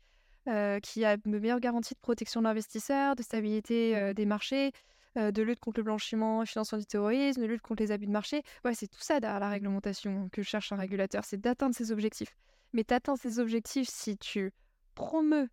qui 0.82 1.04
a 1.04 1.16
de 1.16 1.38
meilleures 1.38 1.60
garanties 1.60 1.94
de 1.94 2.00
protection 2.00 2.40
de 2.40 2.46
l'investisseur, 2.46 3.16
de 3.16 3.22
stabilité 3.22 4.14
des 4.14 4.26
marchés, 4.26 4.72
euh, 5.16 5.30
de 5.30 5.42
lutte 5.42 5.60
contre 5.60 5.80
le 5.80 5.84
blanchiment 5.84 6.44
financement 6.44 6.78
du 6.78 6.86
terrorisme, 6.86 7.40
de 7.40 7.46
lutte 7.46 7.62
contre 7.62 7.82
les 7.82 7.92
abus 7.92 8.06
de 8.06 8.12
marché. 8.12 8.42
Ouais, 8.64 8.74
c'est 8.74 8.88
tout 8.88 9.00
ça 9.00 9.20
derrière 9.20 9.40
la 9.40 9.48
réglementation 9.48 10.28
que 10.30 10.42
cherche 10.42 10.72
un 10.72 10.76
régulateur, 10.76 11.24
c'est 11.24 11.40
d'atteindre 11.40 11.74
ses 11.74 11.92
objectifs. 11.92 12.36
Mais 12.72 12.84
tu 12.84 12.94
atteins 12.94 13.16
ces 13.16 13.38
objectifs 13.38 13.88
si 13.88 14.18
tu 14.18 14.52
promeus 14.94 15.48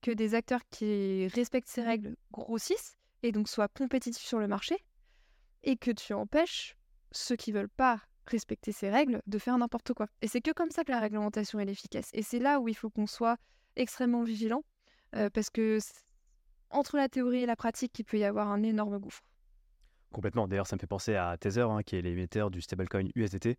que 0.00 0.10
des 0.10 0.34
acteurs 0.34 0.60
qui 0.70 1.26
respectent 1.28 1.68
ces 1.68 1.82
règles 1.82 2.16
grossissent 2.30 2.96
et 3.22 3.32
donc 3.32 3.48
soient 3.48 3.68
compétitifs 3.68 4.24
sur 4.24 4.38
le 4.38 4.48
marché, 4.48 4.76
et 5.62 5.76
que 5.76 5.90
tu 5.90 6.12
empêches 6.12 6.76
ceux 7.12 7.36
qui 7.36 7.52
veulent 7.52 7.68
pas 7.68 8.00
respecter 8.26 8.72
ces 8.72 8.90
règles, 8.90 9.20
de 9.26 9.38
faire 9.38 9.56
n'importe 9.58 9.94
quoi. 9.94 10.06
Et 10.22 10.28
c'est 10.28 10.40
que 10.40 10.52
comme 10.52 10.70
ça 10.70 10.84
que 10.84 10.92
la 10.92 11.00
réglementation 11.00 11.60
est 11.60 11.68
efficace. 11.68 12.10
Et 12.12 12.22
c'est 12.22 12.38
là 12.38 12.60
où 12.60 12.68
il 12.68 12.76
faut 12.76 12.90
qu'on 12.90 13.06
soit 13.06 13.36
extrêmement 13.76 14.22
vigilant, 14.22 14.64
parce 15.32 15.50
que 15.50 15.78
entre 16.72 16.96
la 16.96 17.08
théorie 17.08 17.42
et 17.42 17.46
la 17.46 17.56
pratique, 17.56 17.98
il 17.98 18.04
peut 18.04 18.18
y 18.18 18.24
avoir 18.24 18.48
un 18.48 18.62
énorme 18.62 18.98
gouffre. 18.98 19.22
Complètement. 20.12 20.48
D'ailleurs, 20.48 20.66
ça 20.66 20.76
me 20.76 20.80
fait 20.80 20.86
penser 20.86 21.14
à 21.14 21.36
Tether, 21.38 21.62
hein, 21.62 21.82
qui 21.82 21.96
est 21.96 22.02
l'émetteur 22.02 22.50
du 22.50 22.60
stablecoin 22.60 23.08
USDT, 23.14 23.56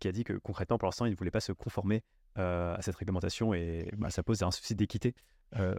qui 0.00 0.08
a 0.08 0.12
dit 0.12 0.24
que 0.24 0.34
concrètement, 0.34 0.78
pour 0.78 0.86
l'instant, 0.86 1.06
il 1.06 1.12
ne 1.12 1.16
voulait 1.16 1.30
pas 1.30 1.40
se 1.40 1.52
conformer 1.52 2.02
à 2.36 2.78
cette 2.80 2.96
réglementation 2.96 3.52
et 3.54 3.90
bah, 3.96 4.10
ça 4.10 4.22
pose 4.22 4.42
un 4.42 4.50
souci 4.50 4.74
d'équité 4.74 5.14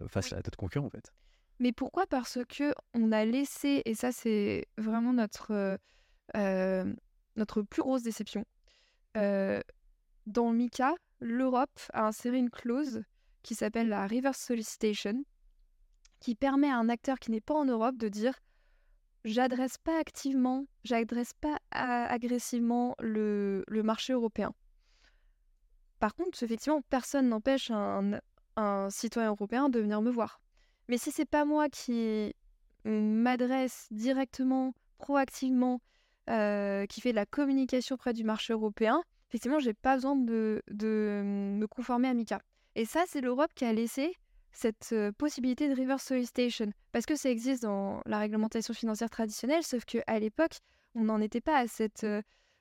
face 0.08 0.34
à 0.34 0.42
d'autres 0.42 0.58
concurrents, 0.58 0.88
en 0.88 0.90
fait. 0.90 1.12
Mais 1.60 1.72
pourquoi? 1.72 2.06
Parce 2.08 2.40
que 2.50 2.74
on 2.94 3.12
a 3.12 3.26
laissé, 3.26 3.82
et 3.86 3.94
ça 3.96 4.12
c'est 4.12 4.68
vraiment 4.78 5.14
notre, 5.14 5.78
notre 7.36 7.62
plus 7.62 7.82
grosse 7.82 8.04
déception, 8.04 8.46
dans 9.16 10.54
MICA, 10.54 10.96
l'Europe 11.20 11.80
a 11.94 12.08
inséré 12.08 12.38
une 12.38 12.50
clause 12.50 13.04
qui 13.44 13.56
s'appelle 13.56 13.90
la 13.90 14.08
reverse 14.08 14.40
solicitation, 14.40 15.24
qui 16.24 16.36
permet 16.36 16.70
à 16.70 16.78
un 16.78 16.88
acteur 16.88 17.20
qui 17.20 17.32
n'est 17.32 17.42
pas 17.42 17.54
en 17.54 17.66
Europe 17.66 17.98
de 17.98 18.08
dire 18.08 18.40
j'adresse 19.26 19.78
pas 19.78 20.00
activement, 20.00 20.66
j'adresse 20.86 21.34
pas 21.34 21.60
agressivement 21.72 22.96
le, 23.00 23.66
marché 23.84 24.14
européen. 24.14 24.54
Par 26.00 26.16
contre, 26.16 26.42
effectivement, 26.42 26.82
personne 26.90 27.28
n'empêche 27.28 27.72
un, 27.72 28.20
un, 28.56 28.90
citoyen 28.90 29.30
européen 29.30 29.68
de 29.68 29.82
venir 29.82 30.02
me 30.02 30.10
voir. 30.10 30.40
Mais 30.88 30.98
si 30.98 31.12
c'est 31.12 31.26
pas 31.26 31.44
moi 31.44 31.68
qui 31.68 32.34
m'adresse 32.86 33.88
directement, 33.92 34.74
proactivement, 34.98 35.82
euh, 36.30 36.86
qui 36.86 37.02
fait 37.02 37.12
de 37.12 37.18
la 37.18 37.26
communication 37.26 37.98
près 37.98 38.14
du 38.14 38.24
marché 38.24 38.54
européen, 38.54 39.04
effectivement, 39.30 39.60
j'ai 39.60 39.74
pas 39.74 39.96
besoin 39.96 40.16
de, 40.16 40.62
de, 40.72 41.22
me 41.26 41.66
conformer 41.68 42.08
à 42.08 42.14
MICA. 42.14 42.40
Et 42.76 42.86
ça, 42.86 43.04
c'est 43.08 43.20
l'Europe 43.20 43.52
qui 43.56 43.66
a 43.66 43.74
laissé 43.74 44.14
cette 44.54 44.96
possibilité 45.18 45.68
de 45.68 45.80
reverse 45.80 46.04
solicitation. 46.04 46.72
Parce 46.92 47.06
que 47.06 47.16
ça 47.16 47.30
existe 47.30 47.64
dans 47.64 48.02
la 48.06 48.20
réglementation 48.20 48.74
financière 48.74 49.10
traditionnelle, 49.10 49.64
sauf 49.64 49.84
qu'à 49.86 50.20
l'époque, 50.20 50.60
on 50.96 51.04
n'en 51.04 51.20
était 51.22 51.42
pas 51.42 51.58
à 51.58 51.68
cette, 51.68 52.06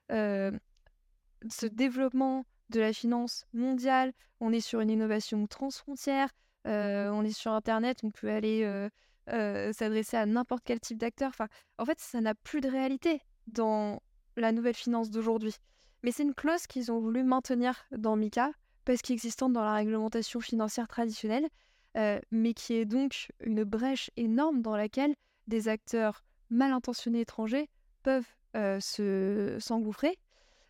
ce 0.09 1.67
développement 1.67 2.45
de 2.71 2.81
la 2.81 2.93
finance 2.93 3.45
mondiale. 3.53 4.13
On 4.41 4.53
est 4.53 4.61
sur 4.61 4.81
une 4.81 4.91
innovation 4.91 5.47
transfrontière. 5.47 6.31
on 6.65 7.25
est 7.25 7.37
sur 7.37 7.53
Internet, 7.53 8.01
on 8.03 8.11
peut 8.11 8.31
aller 8.31 8.89
s'adresser 9.27 10.17
à 10.17 10.27
n'importe 10.27 10.63
quel 10.65 10.81
type 10.81 10.99
d'acteur. 10.99 11.29
Enfin, 11.29 11.49
en 11.79 11.85
fait, 11.85 12.01
ça 12.01 12.21
n'a 12.21 12.35
plus 12.35 12.61
de 12.61 12.69
réalité 12.69 13.21
dans 13.47 14.01
la 14.37 14.53
nouvelle 14.53 14.75
finance 14.75 15.11
d'aujourd'hui. 15.11 15.55
Mais 16.03 16.11
c'est 16.11 16.23
une 16.23 16.35
clause 16.35 16.67
qu'ils 16.67 16.91
ont 16.91 16.99
voulu 16.99 17.23
maintenir 17.23 17.85
dans 17.93 18.17
MICA 18.17 18.51
parce 18.85 19.03
qu'existante 19.03 19.53
dans 19.53 19.63
la 19.63 19.75
réglementation 19.75 20.41
financière 20.41 20.89
traditionnelle 20.89 21.49
euh, 21.97 22.19
mais 22.31 22.55
qui 22.55 22.75
est 22.75 22.87
donc 22.87 23.31
une 23.41 23.65
brèche 23.65 24.11
énorme 24.17 24.63
dans 24.63 24.77
laquelle 24.77 25.15
des 25.47 25.69
acteurs 25.69 26.25
mal 26.49 26.73
intentionnés 26.73 27.21
étrangers 27.21 27.69
peuvent 28.03 28.29
euh, 28.57 28.81
se 28.81 29.57
s'engouffrer. 29.61 30.19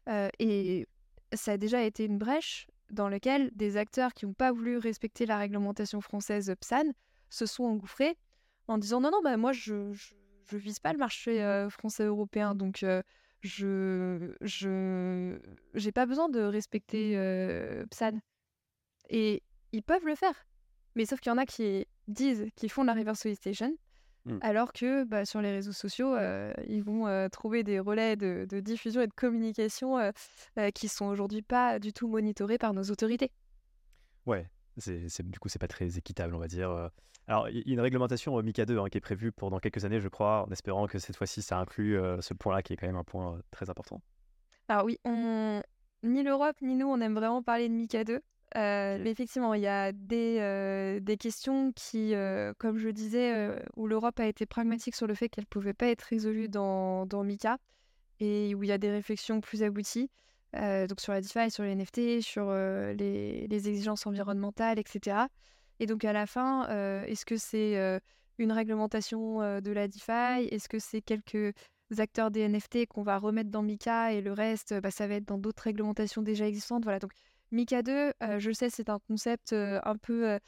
Euh, 0.09 0.29
et 0.41 0.89
ça 1.33 1.53
a 1.53 1.57
déjà 1.57 1.83
été 1.83 2.05
une 2.05 2.19
brèche 2.19 2.67
dans 2.91 3.09
laquelle 3.09 3.51
des 3.55 3.77
acteurs 3.77 4.15
qui 4.15 4.27
n'ont 4.27 4.35
pas 4.35 4.53
voulu 4.53 4.79
respecter 4.79 5.25
la 5.25 5.39
réglementation 5.39 6.01
française 6.01 6.53
PSAN 6.61 6.93
se 7.31 7.47
sont 7.47 7.65
engouffrés 7.65 8.19
en 8.67 8.79
disant 8.79 9.01
non, 9.01 9.11
non, 9.11 9.23
bah, 9.23 9.37
moi 9.37 9.53
je, 9.53 9.93
je, 9.93 10.57
vise 10.57 10.81
pas 10.81 10.93
le 10.93 10.99
marché 10.99 11.67
français 11.71 12.05
européen, 12.05 12.55
donc 12.55 12.85
je 13.41 14.35
je 14.43 15.39
j'ai 15.75 15.93
pas 15.93 16.05
besoin 16.05 16.29
de 16.29 16.41
respecter 16.41 17.15
PSAN. 17.91 18.19
Et 19.09 19.43
ils 19.73 19.83
peuvent 19.83 20.05
le 20.05 20.15
faire. 20.15 20.35
Mais 20.95 21.07
sauf 21.07 21.21
qu'il 21.21 21.31
y 21.31 21.35
en 21.35 21.39
a 21.39 21.47
qui 21.47 21.87
disent 22.09 22.47
qu'ils 22.57 22.71
font 22.71 22.83
de 22.83 22.89
la 22.89 22.95
reverse 22.95 23.21
solicitation, 23.21 23.77
mmh. 24.27 24.39
alors 24.43 24.73
que 24.73 25.05
bah, 25.05 25.25
sur 25.25 25.41
les 25.41 25.51
réseaux 25.51 25.73
sociaux, 25.73 26.15
euh, 26.15 26.53
ils 26.67 26.83
vont 26.83 27.07
euh, 27.07 27.29
trouver 27.29 27.65
des 27.65 27.79
relais 27.81 28.17
de, 28.17 28.47
diffusion 28.61 29.01
et 29.01 29.07
de 29.07 29.13
communication 29.13 29.99
euh, 29.99 30.71
qui 30.75 30.89
sont 30.89 31.07
aujourd'hui 31.07 31.43
pas 31.43 31.79
du 31.79 31.93
tout 31.93 32.09
monitorés 32.09 32.59
par 32.59 32.75
nos 32.75 32.85
autorités. 32.85 33.31
Ouais, 34.27 34.49
c'est, 34.77 35.23
du 35.23 35.39
coup, 35.39 35.49
c'est 35.49 35.59
pas 35.59 35.69
très 35.69 35.99
équitable, 35.99 36.35
on 36.35 36.39
va 36.39 36.49
dire. 36.49 36.91
Alors, 37.29 37.49
il 37.49 37.67
y 37.67 37.71
a 37.71 37.75
une 37.75 37.81
réglementation 37.81 38.41
MICA 38.41 38.67
2 38.67 38.79
hein, 38.79 38.87
qui 38.91 38.99
est 38.99 39.01
prévue 39.01 39.33
pour 39.33 39.51
dans 39.51 39.59
quelques 39.59 39.85
années, 39.85 40.01
je 40.01 40.09
crois, 40.09 40.45
en 40.47 40.53
espérant 40.53 40.87
que 40.87 40.99
cette 40.99 41.17
fois-ci, 41.17 41.43
ça 41.43 41.59
inclut 41.59 41.99
ce 42.21 42.35
point-là 42.35 42.63
qui 42.63 42.73
est 42.73 42.77
quand 42.77 42.87
même 42.87 42.97
un 42.97 43.05
point 43.05 43.41
très 43.51 43.71
important. 43.71 44.01
Alors 44.69 44.85
oui, 44.85 44.99
ni 46.05 46.23
l'Europe 46.23 46.57
ni 46.63 46.75
nous, 46.77 46.87
on 46.87 47.01
aime 47.01 47.15
vraiment 47.15 47.43
parler 47.43 47.69
de 47.69 47.75
MICA 47.75 48.05
2. 48.05 48.21
Euh, 48.57 48.99
mais 49.01 49.11
effectivement, 49.11 49.55
il 49.55 49.63
y 49.63 49.67
a 49.67 49.93
des, 49.93 50.39
euh, 50.41 51.01
des 51.01 51.17
questions 51.17 51.73
qui, 51.73 52.15
euh, 52.15 52.53
comme 52.59 52.79
je 52.79 52.89
disais, 52.89 53.57
où 53.77 53.87
l'Europe 53.87 54.21
a 54.21 54.27
été 54.27 54.47
pragmatique 54.47 54.95
sur 54.95 55.07
le 55.07 55.15
fait 55.15 55.29
qu'elle 55.29 55.45
ne 55.45 55.49
pouvait 55.49 55.73
pas 55.75 55.87
être 55.87 56.03
résolue 56.03 56.49
dans, 56.49 57.07
dans 57.07 57.25
MICA 57.25 57.59
et 58.21 58.55
où 58.55 58.63
il 58.63 58.69
y 58.69 58.73
a 58.73 58.79
des 58.79 58.91
réflexions 58.91 59.41
plus 59.41 59.63
abouties, 59.63 60.11
donc 60.55 61.01
sur 61.01 61.13
la 61.13 61.21
DeFi, 61.21 61.51
sur 61.51 61.65
les 61.65 61.75
NFT, 61.75 62.21
sur 62.21 62.53
les, 62.53 63.47
les, 63.49 63.69
exigences 63.69 64.07
environnementales, 64.07 64.79
etc. 64.79 65.27
Et 65.81 65.87
donc 65.87 66.05
à 66.05 66.13
la 66.13 66.27
fin, 66.27 66.69
est-ce 67.07 67.25
que 67.25 67.37
c'est 67.37 68.01
une 68.39 68.53
réglementation 68.53 69.61
de 69.61 69.73
la 69.73 69.89
DeFi? 69.89 70.47
Est-ce 70.51 70.69
que 70.69 70.79
c'est 70.79 71.01
quelques 71.01 71.55
acteurs 71.99 72.31
des 72.31 72.49
NFT 72.49 72.87
qu'on 72.87 73.03
va 73.03 73.19
remettre 73.19 73.51
dans 73.51 73.63
MICA 73.63 74.13
et 74.13 74.21
le 74.21 74.33
reste, 74.33 74.79
bah, 74.81 74.91
ça 74.91 75.07
va 75.07 75.15
être 75.15 75.27
dans 75.27 75.39
d'autres 75.39 75.65
réglementations 75.65 76.23
déjà 76.23 76.47
existantes? 76.47 76.85
Voilà, 76.85 76.99
donc 76.99 77.13
Mika 77.53 77.83
2, 77.83 77.93
euh, 77.93 78.39
je 78.39 78.51
sais, 78.51 78.71
c'est 78.71 78.89
un 78.89 78.99
concept 78.99 79.53
euh, 79.53 79.79
un 79.85 79.97
peu 79.99 80.39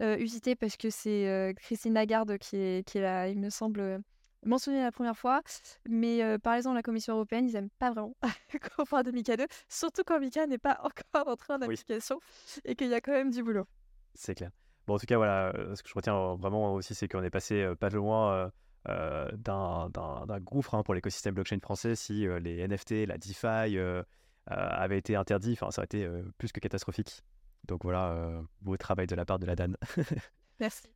euh, 0.00 0.16
usité 0.18 0.54
parce 0.54 0.76
que 0.76 0.88
c'est 0.88 1.54
Christine 1.58 1.94
Lagarde 1.94 2.38
qui 2.38 2.56
est, 2.56 2.86
qui 2.86 2.98
est 2.98 3.02
là, 3.02 3.28
il 3.28 3.38
me 3.40 3.50
semble, 3.50 4.00
mentionné 4.46 4.80
la 4.80 4.92
première 4.92 5.18
fois. 5.18 5.42
Mais 5.88 6.38
par 6.38 6.54
exemple, 6.54 6.76
la 6.76 6.82
Commission 6.82 7.14
européenne, 7.14 7.46
ils 7.48 7.52
n'aiment 7.52 7.70
pas 7.78 7.90
vraiment 7.90 8.14
qu'on 8.76 8.84
parle 8.84 9.04
de 9.04 9.10
Mika 9.10 9.36
2, 9.36 9.46
surtout 9.68 10.02
quand 10.06 10.20
Mika 10.20 10.46
n'est 10.46 10.58
pas 10.58 10.80
encore 10.82 11.28
entré 11.28 11.52
en 11.54 11.60
application 11.60 12.20
et 12.64 12.76
qu'il 12.76 12.88
y 12.88 12.94
a 12.94 13.00
quand 13.00 13.12
même 13.12 13.30
du 13.30 13.42
boulot. 13.42 13.66
C'est 14.14 14.36
clair. 14.36 14.50
Bon, 14.86 14.94
en 14.94 14.98
tout 14.98 15.06
cas, 15.06 15.16
voilà, 15.16 15.52
ce 15.74 15.82
que 15.82 15.88
je 15.88 15.94
retiens 15.94 16.34
vraiment 16.36 16.74
aussi, 16.74 16.94
c'est 16.94 17.08
qu'on 17.08 17.22
est 17.22 17.30
passé 17.30 17.68
pas 17.80 17.90
de 17.90 17.96
loin. 17.96 18.52
d'un 18.86 20.40
gouffre 20.40 20.74
hein, 20.76 20.84
pour 20.84 20.94
l'écosystème 20.94 21.34
blockchain 21.34 21.58
français 21.60 21.96
si 21.96 22.26
les 22.40 22.68
NFT, 22.68 23.06
la 23.08 23.18
DeFi, 23.18 23.76
euh, 23.76 24.04
avait 24.46 24.98
été 24.98 25.16
interdit, 25.16 25.52
enfin, 25.52 25.70
ça 25.70 25.80
aurait 25.80 25.86
été 25.86 26.04
euh, 26.04 26.22
plus 26.38 26.52
que 26.52 26.60
catastrophique. 26.60 27.22
Donc 27.64 27.82
voilà, 27.82 28.12
euh, 28.12 28.42
beau 28.60 28.76
travail 28.76 29.06
de 29.06 29.14
la 29.14 29.24
part 29.24 29.38
de 29.38 29.46
la 29.46 29.56
Dan. 29.56 29.76
Merci. 30.60 30.88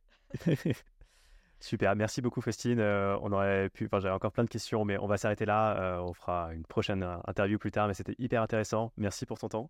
Super, 1.61 1.93
merci 1.93 2.21
beaucoup 2.21 2.39
Faustine. 2.39 2.79
on 2.79 3.33
aurait 3.33 3.69
pu, 3.69 3.87
enfin 3.87 3.99
j'avais 3.99 4.13
encore 4.13 4.31
plein 4.31 4.45
de 4.45 4.49
questions, 4.49 4.85
mais 4.85 4.97
on 4.97 5.07
va 5.07 5.17
s'arrêter 5.17 5.45
là. 5.45 5.99
on 6.01 6.13
fera 6.13 6.53
une 6.53 6.63
prochaine 6.63 7.03
interview 7.25 7.59
plus 7.59 7.71
tard, 7.71 7.89
mais 7.89 7.93
c'était 7.93 8.15
hyper 8.17 8.41
intéressant. 8.41 8.93
Merci 8.95 9.25
pour 9.25 9.37
ton 9.37 9.49
temps. 9.49 9.69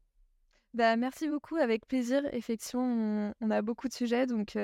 Bah, 0.75 0.95
merci 0.97 1.27
beaucoup, 1.27 1.55
avec 1.55 1.87
plaisir. 1.87 2.21
Effectivement, 2.31 3.33
on, 3.41 3.49
a 3.49 3.63
beaucoup 3.63 3.87
de 3.87 3.93
sujets, 3.93 4.27
donc 4.27 4.55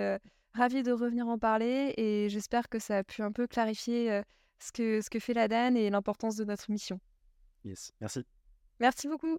ravi 0.53 0.83
de 0.83 0.91
revenir 0.91 1.27
en 1.27 1.39
parler 1.39 1.95
et 1.97 2.29
j'espère 2.29 2.69
que 2.69 2.77
ça 2.77 2.99
a 2.99 3.03
pu 3.03 3.23
un 3.23 3.31
peu 3.31 3.47
clarifier 3.47 4.21
ce, 4.59 4.71
que, 4.71 5.01
ce 5.01 5.09
que 5.09 5.17
fait 5.17 5.33
la 5.33 5.47
Dan 5.47 5.75
et 5.75 5.89
l'importance 5.89 6.35
de 6.35 6.45
notre 6.45 6.69
mission. 6.69 6.99
Yes, 7.63 7.91
merci. 8.01 8.23
Merci 8.79 9.07
beaucoup. 9.07 9.37